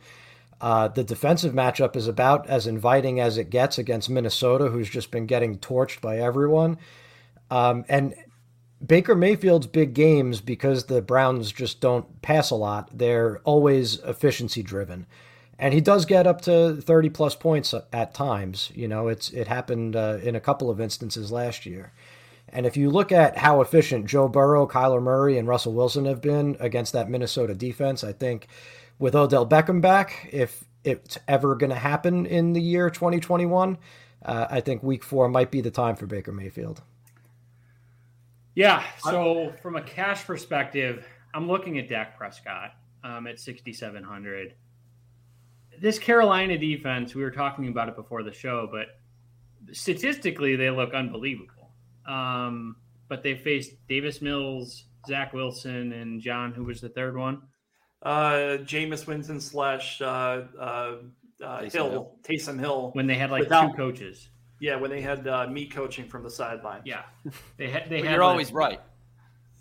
Uh, 0.61 0.89
the 0.89 1.03
defensive 1.03 1.53
matchup 1.53 1.95
is 1.95 2.07
about 2.07 2.47
as 2.47 2.67
inviting 2.67 3.19
as 3.19 3.37
it 3.37 3.49
gets 3.49 3.77
against 3.77 4.09
Minnesota, 4.09 4.67
who's 4.67 4.89
just 4.89 5.11
been 5.11 5.25
getting 5.25 5.57
torched 5.57 6.01
by 6.01 6.17
everyone. 6.17 6.77
Um, 7.49 7.85
and 7.87 8.13
Baker 8.85 9.15
Mayfield's 9.15 9.67
big 9.67 9.93
games 9.93 10.41
because 10.41 10.85
the 10.85 11.01
Browns 11.01 11.51
just 11.51 11.81
don't 11.81 12.21
pass 12.21 12.49
a 12.49 12.55
lot. 12.55 12.89
They're 12.97 13.39
always 13.43 13.99
efficiency 13.99 14.63
driven. 14.63 15.05
And 15.57 15.73
he 15.73 15.81
does 15.81 16.05
get 16.05 16.25
up 16.25 16.41
to 16.41 16.81
30 16.81 17.09
plus 17.09 17.35
points 17.35 17.73
at 17.91 18.13
times. 18.13 18.71
You 18.73 18.87
know, 18.87 19.09
it's 19.09 19.29
it 19.31 19.47
happened 19.47 19.95
uh, 19.95 20.19
in 20.23 20.35
a 20.35 20.39
couple 20.39 20.69
of 20.69 20.79
instances 20.79 21.31
last 21.31 21.65
year. 21.65 21.91
And 22.47 22.65
if 22.65 22.77
you 22.77 22.89
look 22.89 23.11
at 23.11 23.37
how 23.37 23.61
efficient 23.61 24.05
Joe 24.05 24.27
Burrow, 24.27 24.67
Kyler 24.67 25.01
Murray, 25.01 25.37
and 25.37 25.47
Russell 25.47 25.73
Wilson 25.73 26.05
have 26.05 26.21
been 26.21 26.55
against 26.59 26.93
that 26.93 27.09
Minnesota 27.09 27.53
defense, 27.53 28.03
I 28.03 28.13
think 28.13 28.47
with 28.99 29.15
Odell 29.15 29.47
Beckham 29.47 29.81
back, 29.81 30.29
if 30.31 30.63
it's 30.83 31.17
ever 31.27 31.55
going 31.55 31.71
to 31.71 31.75
happen 31.75 32.25
in 32.25 32.53
the 32.53 32.61
year 32.61 32.89
2021, 32.89 33.77
uh, 34.23 34.47
I 34.49 34.59
think 34.59 34.83
week 34.83 35.03
four 35.03 35.29
might 35.29 35.49
be 35.49 35.61
the 35.61 35.71
time 35.71 35.95
for 35.95 36.05
Baker 36.05 36.31
Mayfield. 36.31 36.83
Yeah. 38.55 38.83
So 38.99 39.53
from 39.61 39.77
a 39.77 39.81
cash 39.81 40.25
perspective, 40.25 41.07
I'm 41.33 41.47
looking 41.47 41.79
at 41.79 41.87
Dak 41.87 42.17
Prescott 42.17 42.73
um, 43.03 43.27
at 43.27 43.39
6,700. 43.39 44.53
This 45.81 45.97
Carolina 45.97 46.57
defense, 46.57 47.15
we 47.15 47.23
were 47.23 47.31
talking 47.31 47.69
about 47.69 47.87
it 47.87 47.95
before 47.95 48.21
the 48.23 48.33
show, 48.33 48.67
but 48.69 48.87
statistically, 49.73 50.57
they 50.57 50.69
look 50.69 50.93
unbelievable. 50.93 51.71
Um, 52.05 52.75
but 53.07 53.23
they 53.23 53.35
faced 53.35 53.71
Davis 53.87 54.21
Mills, 54.21 54.85
Zach 55.07 55.31
Wilson, 55.31 55.93
and 55.93 56.21
John, 56.21 56.51
who 56.51 56.65
was 56.65 56.81
the 56.81 56.89
third 56.89 57.15
one? 57.15 57.41
Uh, 58.01 58.57
Jameis 58.63 59.05
Winston 59.05 59.41
slash 59.41 60.01
uh, 60.01 60.43
uh, 60.59 60.95
uh, 61.43 61.63
Hill, 61.63 62.15
Taysom 62.23 62.59
Hill. 62.59 62.91
When 62.93 63.07
they 63.07 63.15
had 63.15 63.31
like 63.31 63.43
Without, 63.43 63.71
two 63.71 63.77
coaches. 63.77 64.29
Yeah, 64.59 64.75
when 64.75 64.89
they 64.89 65.01
had 65.01 65.27
uh, 65.27 65.47
me 65.47 65.65
coaching 65.65 66.07
from 66.07 66.23
the 66.23 66.29
sideline. 66.29 66.81
Yeah, 66.85 67.03
they 67.57 67.69
had. 67.69 67.89
They 67.89 68.01
had 68.01 68.11
you're 68.11 68.23
always 68.23 68.51
right. 68.51 68.79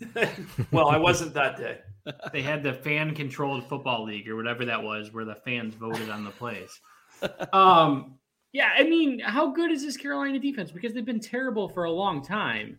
well, 0.71 0.87
I 0.87 0.97
wasn't 0.97 1.33
that 1.33 1.57
day. 1.57 1.79
They 2.33 2.41
had 2.41 2.63
the 2.63 2.73
fan-controlled 2.73 3.67
football 3.67 4.03
league 4.03 4.27
or 4.27 4.35
whatever 4.35 4.65
that 4.65 4.81
was, 4.81 5.13
where 5.13 5.25
the 5.25 5.35
fans 5.45 5.75
voted 5.75 6.09
on 6.09 6.23
the 6.23 6.31
plays. 6.31 6.79
Um, 7.53 8.15
yeah, 8.53 8.71
I 8.75 8.83
mean, 8.83 9.19
how 9.19 9.51
good 9.51 9.71
is 9.71 9.83
this 9.83 9.97
Carolina 9.97 10.39
defense? 10.39 10.71
Because 10.71 10.93
they've 10.93 11.05
been 11.05 11.19
terrible 11.19 11.67
for 11.67 11.83
a 11.83 11.91
long 11.91 12.23
time. 12.23 12.77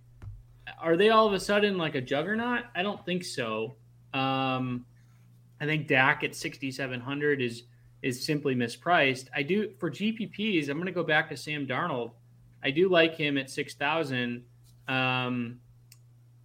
Are 0.81 0.97
they 0.97 1.11
all 1.11 1.27
of 1.27 1.35
a 1.35 1.39
sudden 1.39 1.77
like 1.77 1.95
a 1.95 2.01
juggernaut? 2.01 2.65
I 2.75 2.83
don't 2.83 3.05
think 3.05 3.23
so. 3.23 3.77
Um, 4.15 4.87
I 5.61 5.67
think 5.67 5.87
Dak 5.87 6.25
at 6.25 6.35
6,700 6.35 7.43
is 7.43 7.65
is 8.03 8.25
simply 8.25 8.55
mispriced. 8.55 9.29
I 9.35 9.43
do 9.43 9.73
for 9.79 9.91
GPPs. 9.91 10.69
I'm 10.69 10.79
going 10.79 10.87
to 10.87 10.93
go 10.93 11.05
back 11.05 11.29
to 11.29 11.37
Sam 11.37 11.67
Darnold. 11.67 12.13
I 12.63 12.71
do 12.71 12.89
like 12.89 13.15
him 13.15 13.39
at 13.39 13.51
six 13.51 13.75
thousand 13.75 14.45
um, 14.89 15.61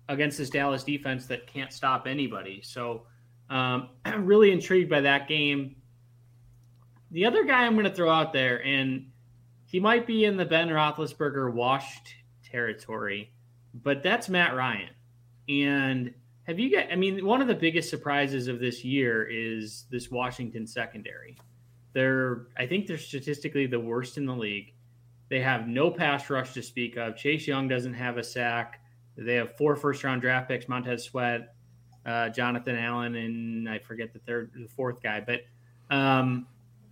against 0.10 0.38
this 0.38 0.50
Dallas 0.50 0.84
defense 0.84 1.27
that 1.27 1.48
can't 1.48 1.72
stop 1.72 2.07
anybody. 2.07 2.62
So 2.62 3.03
um, 3.50 3.89
I'm 4.05 4.25
really 4.25 4.51
intrigued 4.51 4.89
by 4.89 5.01
that 5.01 5.27
game. 5.27 5.75
The 7.12 7.25
other 7.25 7.43
guy 7.45 7.65
I'm 7.65 7.74
going 7.74 7.86
to 7.86 7.93
throw 7.93 8.10
out 8.10 8.34
there, 8.34 8.63
and 8.65 9.12
he 9.65 9.79
might 9.79 10.05
be 10.05 10.25
in 10.25 10.38
the 10.38 10.45
Ben 10.45 10.67
Roethlisberger 10.67 11.53
washed 11.53 12.13
territory, 12.43 13.31
but 13.74 14.03
that's 14.03 14.27
Matt 14.27 14.55
Ryan. 14.55 14.89
And 15.48 16.13
have 16.45 16.59
you 16.59 16.71
got? 16.71 16.91
I 16.91 16.95
mean, 16.95 17.25
one 17.25 17.41
of 17.41 17.47
the 17.47 17.55
biggest 17.55 17.89
surprises 17.89 18.47
of 18.47 18.59
this 18.59 18.83
year 18.83 19.27
is 19.29 19.85
this 19.89 20.11
Washington 20.11 20.67
secondary. 20.67 21.37
They're, 21.93 22.47
I 22.57 22.67
think, 22.67 22.87
they're 22.87 22.97
statistically 22.97 23.67
the 23.67 23.79
worst 23.79 24.17
in 24.17 24.25
the 24.25 24.35
league. 24.35 24.73
They 25.29 25.41
have 25.41 25.67
no 25.67 25.89
pass 25.89 26.29
rush 26.29 26.53
to 26.53 26.61
speak 26.61 26.97
of. 26.97 27.15
Chase 27.15 27.47
Young 27.47 27.67
doesn't 27.67 27.95
have 27.95 28.17
a 28.17 28.23
sack. 28.23 28.81
They 29.17 29.35
have 29.35 29.55
four 29.55 29.75
first 29.75 30.03
round 30.03 30.21
draft 30.21 30.47
picks: 30.47 30.67
Montez 30.67 31.03
Sweat, 31.03 31.55
uh, 32.05 32.29
Jonathan 32.29 32.75
Allen, 32.75 33.15
and 33.15 33.67
I 33.67 33.79
forget 33.79 34.13
the 34.13 34.19
third, 34.19 34.51
the 34.53 34.67
fourth 34.67 35.01
guy. 35.01 35.21
But 35.21 35.41
um, 35.89 36.45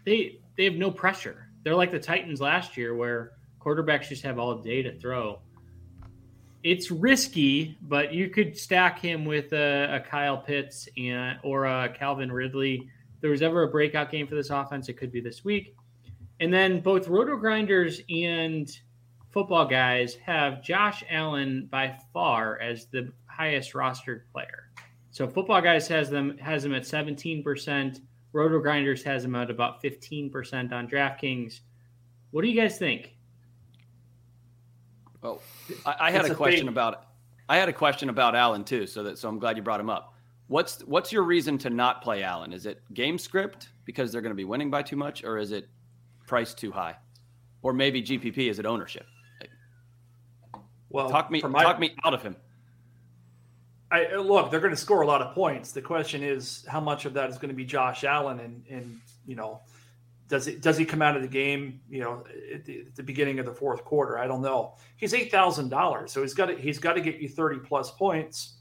they 0.04 0.40
they 0.58 0.64
have 0.64 0.76
no 0.76 0.90
pressure. 0.90 1.50
They're 1.64 1.76
like 1.76 1.92
the 1.92 2.00
Titans 2.00 2.42
last 2.42 2.76
year, 2.76 2.96
where 2.96 3.34
quarterbacks 3.62 4.10
just 4.10 4.24
have 4.24 4.40
all 4.40 4.56
day 4.56 4.82
to 4.82 4.98
throw 4.98 5.40
it's 6.64 6.90
risky, 6.92 7.78
but 7.82 8.14
you 8.14 8.30
could 8.30 8.58
stack 8.58 9.00
him 9.00 9.26
with 9.26 9.52
a, 9.52 9.96
a 9.96 10.00
Kyle 10.00 10.38
Pitts 10.38 10.88
and 10.98 11.38
or 11.44 11.66
a 11.66 11.90
Calvin 11.90 12.32
Ridley. 12.32 12.90
If 13.16 13.22
there 13.22 13.32
was 13.32 13.42
ever 13.42 13.64
a 13.64 13.68
breakout 13.68 14.10
game 14.10 14.28
for 14.28 14.36
this 14.36 14.50
offense, 14.50 14.88
it 14.90 14.94
could 14.94 15.12
be 15.12 15.22
this 15.22 15.44
week. 15.44 15.76
And 16.40 16.54
then 16.54 16.80
both 16.80 17.08
Roto 17.08 17.38
Grinders 17.38 18.02
and 18.10 18.70
football 19.32 19.66
guys 19.66 20.16
have 20.16 20.64
Josh 20.64 21.04
Allen 21.10 21.68
by 21.70 21.98
far 22.14 22.60
as 22.60 22.86
the 22.88 23.12
highest 23.26 23.74
rostered 23.74 24.22
player. 24.32 24.72
So 25.12 25.28
football 25.28 25.62
guys 25.62 25.88
has 25.90 26.10
them 26.10 26.38
has 26.38 26.64
him 26.64 26.74
at 26.74 26.84
17%. 26.84 28.00
Roto 28.32 28.60
Grinders 28.60 29.04
has 29.04 29.26
him 29.26 29.36
at 29.36 29.52
about 29.52 29.84
15% 29.84 30.72
on 30.72 30.88
DraftKings. 30.88 31.60
What 32.32 32.42
do 32.42 32.48
you 32.48 32.60
guys 32.60 32.80
think? 32.80 33.16
Well, 35.24 35.42
I, 35.86 35.96
I 36.00 36.12
had 36.12 36.26
a, 36.26 36.36
question 36.36 36.68
about 36.68 37.06
I 37.48 37.58
had 37.58 37.70
a 37.70 37.74
question 37.74 38.10
about 38.10 38.36
Allen 38.36 38.64
too, 38.64 38.86
so 38.86 39.04
that 39.04 39.18
so 39.18 39.30
I'm 39.30 39.40
glad 39.40 39.56
you 39.56 39.64
brought 39.64 39.80
him 39.80 39.90
up. 39.90 40.14
What's 40.48 40.82
what's 40.82 41.12
your 41.12 41.24
reason 41.24 41.58
to 41.60 41.70
not 41.70 42.02
play 42.02 42.24
Allen? 42.24 42.52
Is 42.52 42.66
it 42.66 42.82
game 42.94 43.18
script 43.18 43.70
because 43.86 44.12
they're 44.12 44.22
going 44.22 44.32
to 44.32 44.36
be 44.36 44.44
winning 44.44 44.70
by 44.70 44.84
too 44.84 44.98
much, 44.98 45.24
or 45.24 45.38
is 45.38 45.52
it 45.52 45.70
price 46.28 46.54
too 46.54 46.72
high, 46.72 46.96
or 47.62 47.72
maybe 47.72 48.04
GPP? 48.04 48.50
Is 48.50 48.60
it 48.60 48.66
ownership? 48.66 49.06
Well, 50.90 51.10
talk 51.10 51.32
me 51.32 51.42
my, 51.42 51.64
talk 51.64 51.80
me 51.80 51.96
out 52.04 52.14
of 52.14 52.22
him. 52.22 52.36
I 53.92 54.16
look, 54.16 54.52
they're 54.52 54.60
going 54.60 54.72
to 54.72 54.78
score 54.78 55.02
a 55.02 55.08
lot 55.08 55.22
of 55.22 55.34
points. 55.34 55.72
The 55.72 55.82
question 55.82 56.22
is 56.22 56.66
how 56.68 56.82
much 56.82 57.06
of 57.06 57.14
that 57.14 57.30
is 57.30 57.38
going 57.38 57.50
to 57.50 57.56
be 57.56 57.66
Josh 57.66 58.04
Allen, 58.04 58.40
and 58.42 58.64
and 58.70 59.00
you 59.26 59.36
know, 59.36 59.62
does 60.34 60.48
it 60.48 60.62
does 60.62 60.78
he 60.78 60.84
come 60.84 61.04
out 61.04 61.16
of 61.16 61.22
the 61.22 61.28
game? 61.28 61.80
You 61.88 62.00
know, 62.02 62.24
at 62.52 62.66
the, 62.66 62.86
at 62.88 62.96
the 62.96 63.04
beginning 63.04 63.38
of 63.38 63.46
the 63.46 63.54
fourth 63.54 63.86
quarter, 63.86 64.18
I 64.18 64.26
don't 64.26 64.42
know. 64.42 64.74
He's 64.98 65.14
eight 65.14 65.32
thousand 65.32 65.70
dollars, 65.70 66.12
so 66.12 66.24
he's 66.24 66.34
got 66.34 66.48
to 66.48 66.56
he's 66.56 66.80
got 66.80 66.94
to 66.94 67.02
get 67.02 67.18
you 67.18 67.30
thirty 67.30 67.60
plus 67.60 67.92
points, 67.92 68.56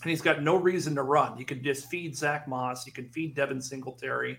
and 0.00 0.08
he's 0.08 0.22
got 0.22 0.42
no 0.42 0.56
reason 0.56 0.94
to 0.94 1.02
run. 1.02 1.36
You 1.36 1.44
can 1.44 1.62
just 1.62 1.90
feed 1.90 2.16
Zach 2.16 2.48
Moss, 2.48 2.86
you 2.86 2.92
can 2.92 3.10
feed 3.10 3.34
Devin 3.34 3.60
Singletary, 3.60 4.38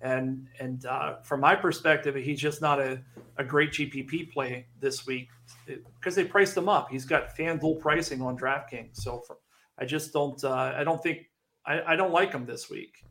and 0.00 0.48
and 0.58 0.86
uh, 0.86 1.16
from 1.24 1.40
my 1.40 1.54
perspective, 1.54 2.14
he's 2.14 2.40
just 2.40 2.62
not 2.62 2.80
a, 2.80 3.02
a 3.36 3.44
great 3.44 3.72
GPP 3.72 4.32
play 4.32 4.64
this 4.80 5.06
week 5.06 5.28
because 5.66 6.14
they 6.14 6.24
priced 6.24 6.56
him 6.56 6.70
up. 6.70 6.90
He's 6.90 7.04
got 7.04 7.36
FanDuel 7.36 7.80
pricing 7.80 8.22
on 8.22 8.38
DraftKings, 8.38 8.96
so 8.96 9.20
for, 9.26 9.36
I 9.78 9.84
just 9.84 10.14
don't. 10.14 10.42
Uh, 10.42 10.72
I 10.74 10.84
don't 10.84 11.02
think 11.02 11.26
I, 11.66 11.82
I, 11.82 11.96
don't 11.96 12.12
like 12.12 12.32
him 12.32 12.46
this 12.46 12.70
week. 12.70 13.04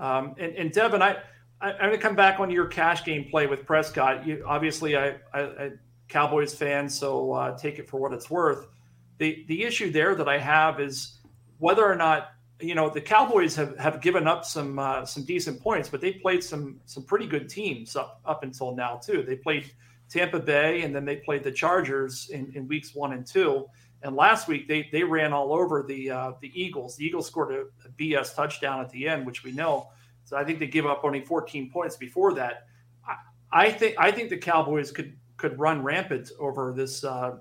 Um, 0.00 0.34
and, 0.38 0.56
and 0.56 0.72
Devin, 0.72 1.02
I, 1.02 1.18
I 1.60 1.70
am 1.72 1.78
going 1.78 1.90
to 1.92 1.98
come 1.98 2.14
back 2.14 2.40
on 2.40 2.50
your 2.50 2.66
cash 2.66 3.04
game 3.04 3.28
play 3.30 3.46
with 3.46 3.66
Prescott. 3.66 4.26
You 4.26 4.44
obviously 4.46 4.96
I, 4.96 5.16
I, 5.32 5.40
I 5.40 5.70
Cowboys 6.08 6.54
fan, 6.54 6.88
so 6.88 7.32
uh, 7.32 7.56
take 7.58 7.78
it 7.78 7.88
for 7.88 7.98
what 8.00 8.12
it's 8.12 8.30
worth. 8.30 8.66
The 9.18 9.44
the 9.48 9.64
issue 9.64 9.90
there 9.90 10.14
that 10.14 10.28
I 10.28 10.38
have 10.38 10.80
is 10.80 11.18
whether 11.58 11.84
or 11.84 11.96
not 11.96 12.30
you 12.60 12.74
know 12.74 12.88
the 12.90 13.00
Cowboys 13.00 13.56
have, 13.56 13.76
have 13.78 14.00
given 14.00 14.26
up 14.26 14.44
some 14.44 14.78
uh, 14.78 15.04
some 15.04 15.24
decent 15.24 15.60
points, 15.60 15.88
but 15.88 16.00
they 16.00 16.12
played 16.12 16.42
some 16.42 16.80
some 16.86 17.02
pretty 17.02 17.26
good 17.26 17.48
teams 17.48 17.96
up 17.96 18.20
up 18.24 18.42
until 18.42 18.74
now 18.74 18.96
too. 18.96 19.22
They 19.22 19.36
played 19.36 19.70
Tampa 20.08 20.40
Bay 20.40 20.82
and 20.82 20.94
then 20.94 21.04
they 21.04 21.16
played 21.16 21.44
the 21.44 21.52
Chargers 21.52 22.30
in, 22.30 22.52
in 22.54 22.66
weeks 22.68 22.94
one 22.94 23.12
and 23.12 23.26
two. 23.26 23.66
And 24.02 24.14
last 24.14 24.48
week 24.48 24.68
they 24.68 24.88
they 24.92 25.02
ran 25.02 25.32
all 25.32 25.52
over 25.52 25.82
the 25.82 26.10
uh, 26.10 26.32
the 26.40 26.50
Eagles. 26.60 26.96
The 26.96 27.04
Eagles 27.04 27.26
scored 27.26 27.52
a, 27.52 27.60
a, 27.84 27.90
BS 27.98 28.34
touchdown 28.34 28.80
at 28.80 28.90
the 28.90 29.08
end, 29.08 29.26
which 29.26 29.42
we 29.42 29.52
know. 29.52 29.88
So 30.28 30.36
I 30.36 30.44
think 30.44 30.58
they 30.58 30.66
give 30.66 30.84
up 30.84 31.00
only 31.04 31.22
14 31.22 31.70
points 31.70 31.96
before 31.96 32.34
that. 32.34 32.66
I, 33.06 33.16
I 33.50 33.70
think 33.70 33.94
I 33.96 34.10
think 34.10 34.28
the 34.28 34.36
Cowboys 34.36 34.90
could 34.90 35.16
could 35.38 35.58
run 35.58 35.82
rampant 35.82 36.32
over 36.38 36.70
this 36.76 37.02
uh, 37.02 37.36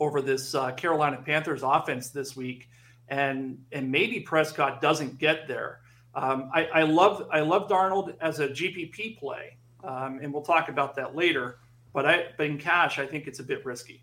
over 0.00 0.20
this 0.20 0.52
uh, 0.56 0.72
Carolina 0.72 1.22
Panthers 1.24 1.62
offense 1.62 2.10
this 2.10 2.34
week, 2.34 2.68
and 3.06 3.56
and 3.70 3.88
maybe 3.88 4.18
Prescott 4.18 4.80
doesn't 4.80 5.18
get 5.18 5.46
there. 5.46 5.78
Um, 6.16 6.50
I, 6.52 6.64
I 6.64 6.82
love 6.82 7.28
I 7.30 7.38
love 7.38 7.68
Darnold 7.68 8.16
as 8.20 8.40
a 8.40 8.48
GPP 8.48 9.16
play, 9.20 9.56
um, 9.84 10.18
and 10.20 10.32
we'll 10.32 10.42
talk 10.42 10.68
about 10.68 10.96
that 10.96 11.14
later. 11.14 11.60
But 11.92 12.04
I 12.04 12.26
but 12.36 12.46
in 12.46 12.58
cash, 12.58 12.98
I 12.98 13.06
think 13.06 13.28
it's 13.28 13.38
a 13.38 13.44
bit 13.44 13.64
risky. 13.64 14.02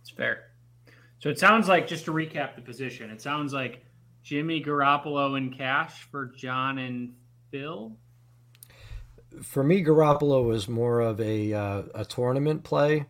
It's 0.00 0.10
fair. 0.10 0.50
So 1.20 1.28
it 1.28 1.38
sounds 1.38 1.68
like 1.68 1.86
just 1.86 2.06
to 2.06 2.10
recap 2.10 2.56
the 2.56 2.60
position, 2.60 3.08
it 3.10 3.22
sounds 3.22 3.52
like 3.52 3.84
Jimmy 4.24 4.64
Garoppolo 4.64 5.36
in 5.36 5.52
cash 5.52 6.08
for 6.10 6.26
John 6.26 6.78
and 6.78 7.14
Phil. 7.50 7.92
For 9.42 9.62
me, 9.62 9.84
Garoppolo 9.84 10.44
was 10.44 10.66
more 10.66 11.00
of 11.00 11.20
a 11.20 11.52
uh, 11.52 11.82
a 11.94 12.04
tournament 12.04 12.64
play. 12.64 13.06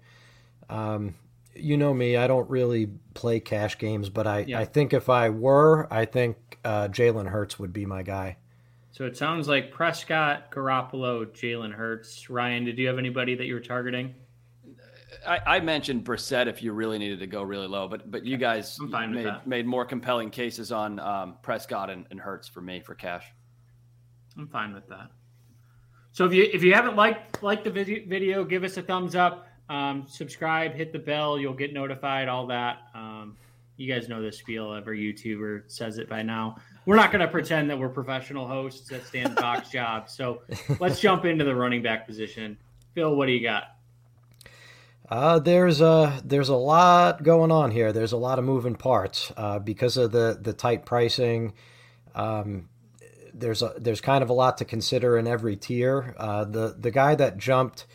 Um, 0.68 1.14
you 1.54 1.76
know 1.76 1.94
me, 1.94 2.16
I 2.16 2.26
don't 2.26 2.50
really 2.50 2.88
play 3.14 3.38
cash 3.38 3.78
games, 3.78 4.09
but 4.09 4.26
I, 4.26 4.40
yeah. 4.40 4.59
I 4.59 4.64
think 4.64 4.92
if 4.92 5.09
I 5.09 5.30
were, 5.30 5.87
I 5.92 6.04
think 6.04 6.59
uh, 6.64 6.88
Jalen 6.88 7.28
Hurts 7.28 7.61
would 7.61 7.73
be 7.73 7.87
my 7.87 8.02
guy. 8.02 8.38
So 8.90 9.04
it 9.04 9.16
sounds 9.16 9.47
like 9.47 9.71
Prescott, 9.71 10.50
Garoppolo, 10.50 11.26
Jalen 11.26 11.73
Hurts. 11.73 12.28
Ryan, 12.28 12.64
did 12.64 12.78
you 12.78 12.88
have 12.88 12.99
anybody 12.99 13.37
that 13.37 13.44
you 13.44 13.54
were 13.54 13.61
targeting? 13.61 14.14
I, 15.26 15.40
I, 15.47 15.61
mentioned 15.61 16.04
Brissett 16.04 16.47
if 16.47 16.62
you 16.62 16.73
really 16.73 16.99
needed 16.99 17.21
to 17.21 17.26
go 17.26 17.42
really 17.42 17.66
low, 17.66 17.88
but 17.88 18.11
but 18.11 18.25
you 18.25 18.37
guys 18.37 18.78
made, 18.80 19.33
made 19.47 19.66
more 19.66 19.85
compelling 19.85 20.30
cases 20.30 20.73
on 20.73 20.99
um, 21.00 21.36
Prescott 21.43 21.91
and, 21.91 22.06
and 22.10 22.21
Hurts 22.21 22.49
for 22.49 22.60
me 22.60 22.80
for 22.80 22.95
cash. 22.95 23.25
I'm 24.36 24.49
fine 24.49 24.75
with 24.75 24.89
that. 24.89 25.10
So 26.12 26.25
if 26.25 26.32
you 26.32 26.49
if 26.52 26.62
you 26.62 26.75
haven't 26.75 26.97
liked 26.97 27.43
liked 27.43 27.65
the 27.65 27.71
video, 27.71 28.45
give 28.45 28.65
us 28.65 28.76
a 28.76 28.82
thumbs 28.82 29.15
up, 29.15 29.49
um, 29.69 30.06
subscribe, 30.08 30.75
hit 30.75 30.93
the 30.93 30.99
bell, 30.99 31.39
you'll 31.39 31.54
get 31.54 31.73
notified. 31.73 32.28
All 32.28 32.47
that. 32.49 32.78
Um, 32.95 33.36
you 33.76 33.93
guys 33.93 34.08
know 34.08 34.23
this 34.23 34.39
spiel. 34.39 34.73
Every 34.73 35.00
YouTuber 35.00 35.65
says 35.67 35.99
it 35.99 36.08
by 36.08 36.23
now. 36.23 36.56
We're 36.86 36.97
not 36.97 37.10
going 37.10 37.23
to 37.23 37.28
pretend 37.28 37.69
that 37.71 37.78
we're 37.78 37.89
professional 37.89 38.47
hosts. 38.47 38.89
That's 38.89 39.10
Dan 39.10 39.34
Bach's 39.34 39.71
job. 39.71 40.08
So 40.08 40.43
let's 40.78 41.00
jump 41.00 41.25
into 41.25 41.45
the 41.45 41.54
running 41.54 41.82
back 41.82 42.06
position. 42.06 42.56
Phil, 42.95 43.17
what 43.17 43.26
do 43.26 43.32
you 43.32 43.43
got? 43.43 43.74
Uh, 45.08 45.38
there's 45.38 45.80
a 45.80 46.21
there's 46.25 46.49
a 46.49 46.56
lot 46.56 47.23
going 47.23 47.50
on 47.50 47.71
here. 47.71 47.93
There's 47.93 48.12
a 48.12 48.17
lot 48.17 48.38
of 48.38 48.45
moving 48.45 48.75
parts 48.75 49.32
uh, 49.36 49.58
because 49.58 49.97
of 49.97 50.12
the 50.12 50.38
the 50.40 50.52
tight 50.52 50.86
pricing. 50.86 51.52
Um, 52.14 52.69
there's 53.34 53.62
a 53.62 53.75
there's 53.76 54.00
kind 54.00 54.23
of 54.23 54.30
a 54.30 54.34
lot 54.34 54.58
to 54.58 54.64
consider 54.64 55.19
in 55.19 55.26
every 55.26 55.56
tier. 55.56 56.14
Uh, 56.17 56.45
the 56.45 56.75
the 56.78 56.90
guy 56.90 57.14
that 57.17 57.36
jumped 57.36 57.86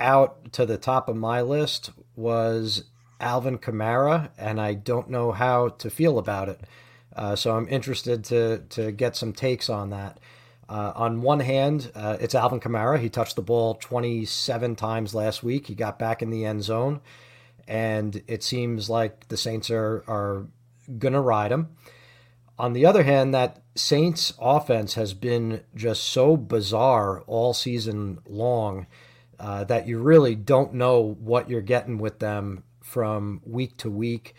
out 0.00 0.52
to 0.52 0.64
the 0.64 0.78
top 0.78 1.08
of 1.08 1.16
my 1.16 1.42
list 1.42 1.90
was 2.14 2.84
Alvin 3.20 3.58
Kamara, 3.58 4.30
and 4.38 4.60
I 4.60 4.74
don't 4.74 5.10
know 5.10 5.32
how 5.32 5.68
to 5.68 5.90
feel 5.90 6.18
about 6.18 6.48
it. 6.48 6.60
Uh, 7.14 7.36
so 7.36 7.56
I'm 7.56 7.68
interested 7.68 8.24
to 8.24 8.58
to 8.70 8.92
get 8.92 9.16
some 9.16 9.32
takes 9.32 9.68
on 9.68 9.90
that. 9.90 10.18
Uh, 10.68 10.92
on 10.96 11.22
one 11.22 11.40
hand, 11.40 11.92
uh, 11.94 12.16
it's 12.20 12.34
Alvin 12.34 12.60
Kamara. 12.60 12.98
He 12.98 13.08
touched 13.08 13.36
the 13.36 13.42
ball 13.42 13.74
27 13.74 14.74
times 14.76 15.14
last 15.14 15.42
week. 15.42 15.68
He 15.68 15.74
got 15.74 15.98
back 15.98 16.22
in 16.22 16.30
the 16.30 16.44
end 16.44 16.64
zone, 16.64 17.00
and 17.68 18.22
it 18.26 18.42
seems 18.42 18.90
like 18.90 19.28
the 19.28 19.36
Saints 19.36 19.70
are 19.70 20.04
are 20.08 20.46
gonna 20.98 21.20
ride 21.20 21.52
him. 21.52 21.68
On 22.58 22.72
the 22.72 22.86
other 22.86 23.02
hand, 23.02 23.34
that 23.34 23.60
Saints 23.74 24.32
offense 24.40 24.94
has 24.94 25.14
been 25.14 25.62
just 25.74 26.04
so 26.04 26.36
bizarre 26.36 27.20
all 27.22 27.52
season 27.52 28.18
long 28.26 28.86
uh, 29.38 29.64
that 29.64 29.86
you 29.86 29.98
really 29.98 30.34
don't 30.34 30.74
know 30.74 31.16
what 31.20 31.50
you're 31.50 31.60
getting 31.60 31.98
with 31.98 32.18
them 32.18 32.64
from 32.82 33.40
week 33.44 33.76
to 33.78 33.90
week. 33.90 34.34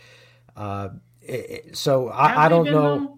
Uh, 0.55 0.89
it, 1.21 1.77
so 1.77 2.09
I, 2.09 2.45
I, 2.45 2.49
don't 2.49 2.65
know. 2.65 3.16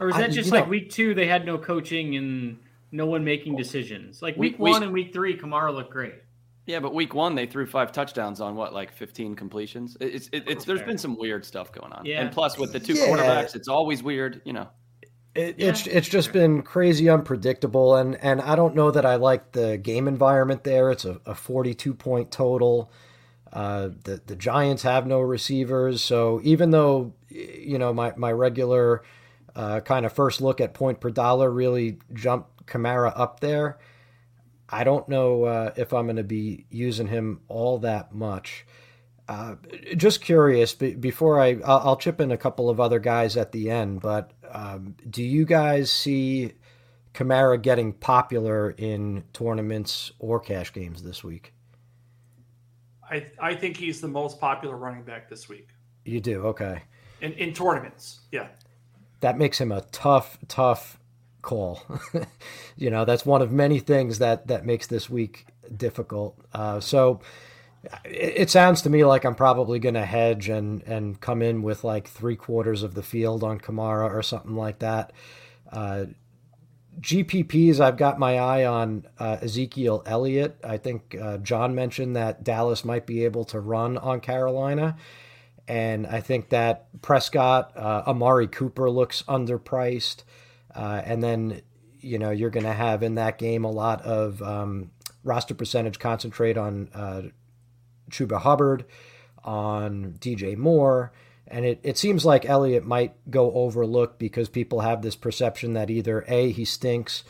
Or 0.00 0.08
is 0.08 0.16
that 0.16 0.30
I, 0.30 0.32
just 0.32 0.50
like 0.50 0.64
know, 0.64 0.70
week 0.70 0.90
two? 0.90 1.14
They 1.14 1.26
had 1.26 1.44
no 1.44 1.58
coaching 1.58 2.16
and 2.16 2.58
no 2.90 3.06
one 3.06 3.22
making 3.22 3.56
decisions. 3.56 4.22
Like 4.22 4.36
week, 4.36 4.58
one 4.58 4.82
and 4.82 4.92
week 4.92 5.12
three, 5.12 5.36
Kamara 5.36 5.74
looked 5.74 5.92
great. 5.92 6.14
Yeah, 6.66 6.80
but 6.80 6.94
week 6.94 7.14
one 7.14 7.34
they 7.34 7.46
threw 7.46 7.66
five 7.66 7.92
touchdowns 7.92 8.40
on 8.40 8.56
what, 8.56 8.72
like 8.72 8.92
fifteen 8.92 9.34
completions. 9.34 9.96
It's 10.00 10.28
it, 10.32 10.44
it's 10.46 10.64
there's 10.64 10.82
been 10.82 10.98
some 10.98 11.18
weird 11.18 11.44
stuff 11.44 11.70
going 11.72 11.92
on. 11.92 12.06
Yeah. 12.06 12.22
And 12.22 12.32
plus 12.32 12.58
with 12.58 12.72
the 12.72 12.80
two 12.80 12.94
yeah. 12.94 13.06
quarterbacks, 13.06 13.54
it's 13.54 13.68
always 13.68 14.02
weird. 14.02 14.40
You 14.44 14.54
know. 14.54 14.68
It, 15.34 15.58
yeah. 15.58 15.68
It's 15.68 15.86
it's 15.86 16.08
just 16.08 16.32
been 16.32 16.62
crazy 16.62 17.08
unpredictable, 17.08 17.96
and 17.96 18.16
and 18.16 18.40
I 18.40 18.56
don't 18.56 18.74
know 18.74 18.90
that 18.90 19.04
I 19.04 19.16
like 19.16 19.52
the 19.52 19.76
game 19.78 20.08
environment 20.08 20.64
there. 20.64 20.90
It's 20.90 21.04
a, 21.04 21.20
a 21.26 21.34
42 21.34 21.94
point 21.94 22.30
total. 22.30 22.90
Uh, 23.52 23.90
the 24.04 24.20
the 24.26 24.36
Giants 24.36 24.82
have 24.82 25.06
no 25.06 25.20
receivers, 25.20 26.02
so 26.02 26.40
even 26.42 26.70
though 26.70 27.14
you 27.28 27.78
know 27.78 27.92
my 27.92 28.12
my 28.16 28.32
regular 28.32 29.02
uh, 29.54 29.80
kind 29.80 30.06
of 30.06 30.12
first 30.12 30.40
look 30.40 30.60
at 30.60 30.74
point 30.74 31.00
per 31.00 31.10
dollar 31.10 31.50
really 31.50 31.98
jumped 32.12 32.66
Kamara 32.66 33.12
up 33.16 33.40
there. 33.40 33.78
I 34.68 34.84
don't 34.84 35.08
know 35.08 35.44
uh, 35.44 35.72
if 35.76 35.92
I'm 35.92 36.06
going 36.06 36.16
to 36.16 36.22
be 36.22 36.66
using 36.70 37.08
him 37.08 37.40
all 37.48 37.78
that 37.80 38.14
much. 38.14 38.64
Uh, 39.28 39.56
just 39.96 40.20
curious, 40.20 40.74
before 40.74 41.40
I, 41.40 41.58
I'll, 41.64 41.78
I'll, 41.78 41.96
chip 41.96 42.20
in 42.20 42.32
a 42.32 42.36
couple 42.36 42.68
of 42.68 42.80
other 42.80 42.98
guys 42.98 43.36
at 43.36 43.52
the 43.52 43.70
end, 43.70 44.00
but 44.00 44.32
um, 44.50 44.96
do 45.08 45.22
you 45.22 45.44
guys 45.44 45.90
see 45.90 46.52
Kamara 47.14 47.60
getting 47.62 47.92
popular 47.92 48.70
in 48.70 49.22
tournaments 49.32 50.10
or 50.18 50.40
cash 50.40 50.72
games 50.72 51.04
this 51.04 51.22
week? 51.22 51.52
I, 53.08 53.26
I 53.38 53.54
think 53.54 53.76
he's 53.76 54.00
the 54.00 54.08
most 54.08 54.40
popular 54.40 54.76
running 54.76 55.04
back 55.04 55.28
this 55.28 55.48
week. 55.48 55.68
You 56.04 56.20
do? 56.20 56.46
Okay. 56.46 56.82
In, 57.20 57.32
in 57.34 57.52
tournaments, 57.52 58.20
yeah 58.32 58.48
that 59.20 59.38
makes 59.38 59.60
him 59.60 59.72
a 59.72 59.82
tough, 59.92 60.38
tough 60.48 60.98
call. 61.42 61.82
you 62.76 62.90
know, 62.90 63.04
that's 63.04 63.24
one 63.24 63.42
of 63.42 63.52
many 63.52 63.78
things 63.78 64.18
that 64.18 64.46
that 64.48 64.64
makes 64.64 64.86
this 64.86 65.08
week 65.08 65.46
difficult. 65.74 66.38
Uh, 66.52 66.80
so 66.80 67.20
it, 68.04 68.34
it, 68.36 68.50
sounds 68.50 68.82
to 68.82 68.90
me 68.90 69.04
like 69.04 69.24
I'm 69.24 69.34
probably 69.34 69.78
going 69.78 69.94
to 69.94 70.04
hedge 70.04 70.48
and 70.48 70.82
and 70.82 71.20
come 71.20 71.42
in 71.42 71.62
with 71.62 71.84
like 71.84 72.08
three 72.08 72.36
quarters 72.36 72.82
of 72.82 72.94
the 72.94 73.02
field 73.02 73.42
on 73.44 73.58
Kamara 73.58 74.12
or 74.12 74.22
something 74.22 74.56
like 74.56 74.80
that. 74.80 75.12
Uh, 75.70 76.06
GPPs, 77.00 77.80
I've 77.80 77.96
got 77.96 78.18
my 78.18 78.38
eye 78.38 78.64
on 78.64 79.06
uh, 79.18 79.38
Ezekiel 79.40 80.02
Elliott. 80.04 80.56
I 80.62 80.76
think 80.76 81.16
uh, 81.20 81.38
John 81.38 81.74
mentioned 81.74 82.16
that 82.16 82.44
Dallas 82.44 82.84
might 82.84 83.06
be 83.06 83.24
able 83.24 83.44
to 83.46 83.60
run 83.60 83.96
on 83.96 84.20
Carolina. 84.20 84.96
And 85.70 86.04
I 86.04 86.20
think 86.20 86.48
that 86.48 86.88
Prescott, 87.00 87.76
uh, 87.76 88.02
Amari 88.08 88.48
Cooper 88.48 88.90
looks 88.90 89.22
underpriced. 89.22 90.24
Uh, 90.74 91.00
and 91.04 91.22
then, 91.22 91.62
you 92.00 92.18
know, 92.18 92.30
you're 92.30 92.50
going 92.50 92.66
to 92.66 92.72
have 92.72 93.04
in 93.04 93.14
that 93.14 93.38
game 93.38 93.64
a 93.64 93.70
lot 93.70 94.02
of 94.02 94.42
um, 94.42 94.90
roster 95.22 95.54
percentage 95.54 96.00
concentrate 96.00 96.58
on 96.58 96.88
uh, 96.92 97.22
Chuba 98.10 98.40
Hubbard. 98.40 98.84
on 99.44 100.16
DJ 100.18 100.56
Moore. 100.56 101.12
And 101.46 101.64
it, 101.64 101.80
it 101.84 101.96
seems 101.96 102.24
like 102.24 102.44
Elliott 102.44 102.84
might 102.84 103.14
go 103.30 103.52
overlooked 103.52 104.18
because 104.18 104.48
people 104.48 104.80
have 104.80 105.02
this 105.02 105.14
perception 105.16 105.74
that 105.74 105.88
either 105.88 106.24
A, 106.26 106.50
he 106.50 106.64
stinks, 106.64 107.22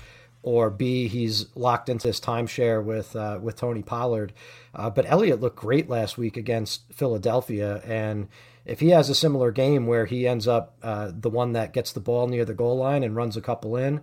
or 0.42 0.70
B, 0.70 1.09
he's 1.09 1.46
locked 1.55 1.90
into 1.90 2.07
this 2.07 2.20
timeshare 2.20 2.83
with 2.83 3.14
uh, 3.14 3.38
with 3.42 3.57
Tony 3.57 3.83
Pollard. 3.83 4.33
Uh, 4.75 4.89
but 4.91 5.05
Elliott 5.09 5.41
looked 5.41 5.57
great 5.57 5.89
last 5.89 6.17
week 6.17 6.37
against 6.37 6.83
Philadelphia, 6.93 7.83
and 7.85 8.29
if 8.65 8.81
he 8.81 8.91
has 8.91 9.11
a 9.11 9.15
similar 9.15 9.51
game 9.51 9.87
where 9.87 10.07
he 10.07 10.29
ends 10.29 10.47
up 10.47 10.77
uh, 10.83 11.11
the 11.13 11.31
one 11.31 11.53
that 11.55 11.73
gets 11.73 11.93
the 11.93 12.01
ball 12.01 12.29
near 12.29 12.45
the 12.45 12.55
goal 12.55 12.77
line 12.77 13.03
and 13.03 13.17
runs 13.17 13.37
a 13.37 13.41
couple 13.41 13.77
in, 13.77 14.01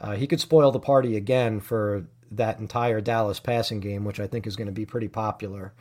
uh, 0.00 0.16
he 0.16 0.26
could 0.26 0.40
spoil 0.40 0.70
the 0.70 0.78
party 0.78 1.16
again 1.16 1.60
for 1.60 2.06
that 2.30 2.58
entire 2.58 3.00
Dallas 3.00 3.40
passing 3.40 3.80
game, 3.80 4.04
which 4.04 4.20
I 4.20 4.26
think 4.26 4.46
is 4.46 4.56
going 4.56 4.66
to 4.66 4.72
be 4.72 4.86
pretty 4.86 5.08
popular. 5.08 5.72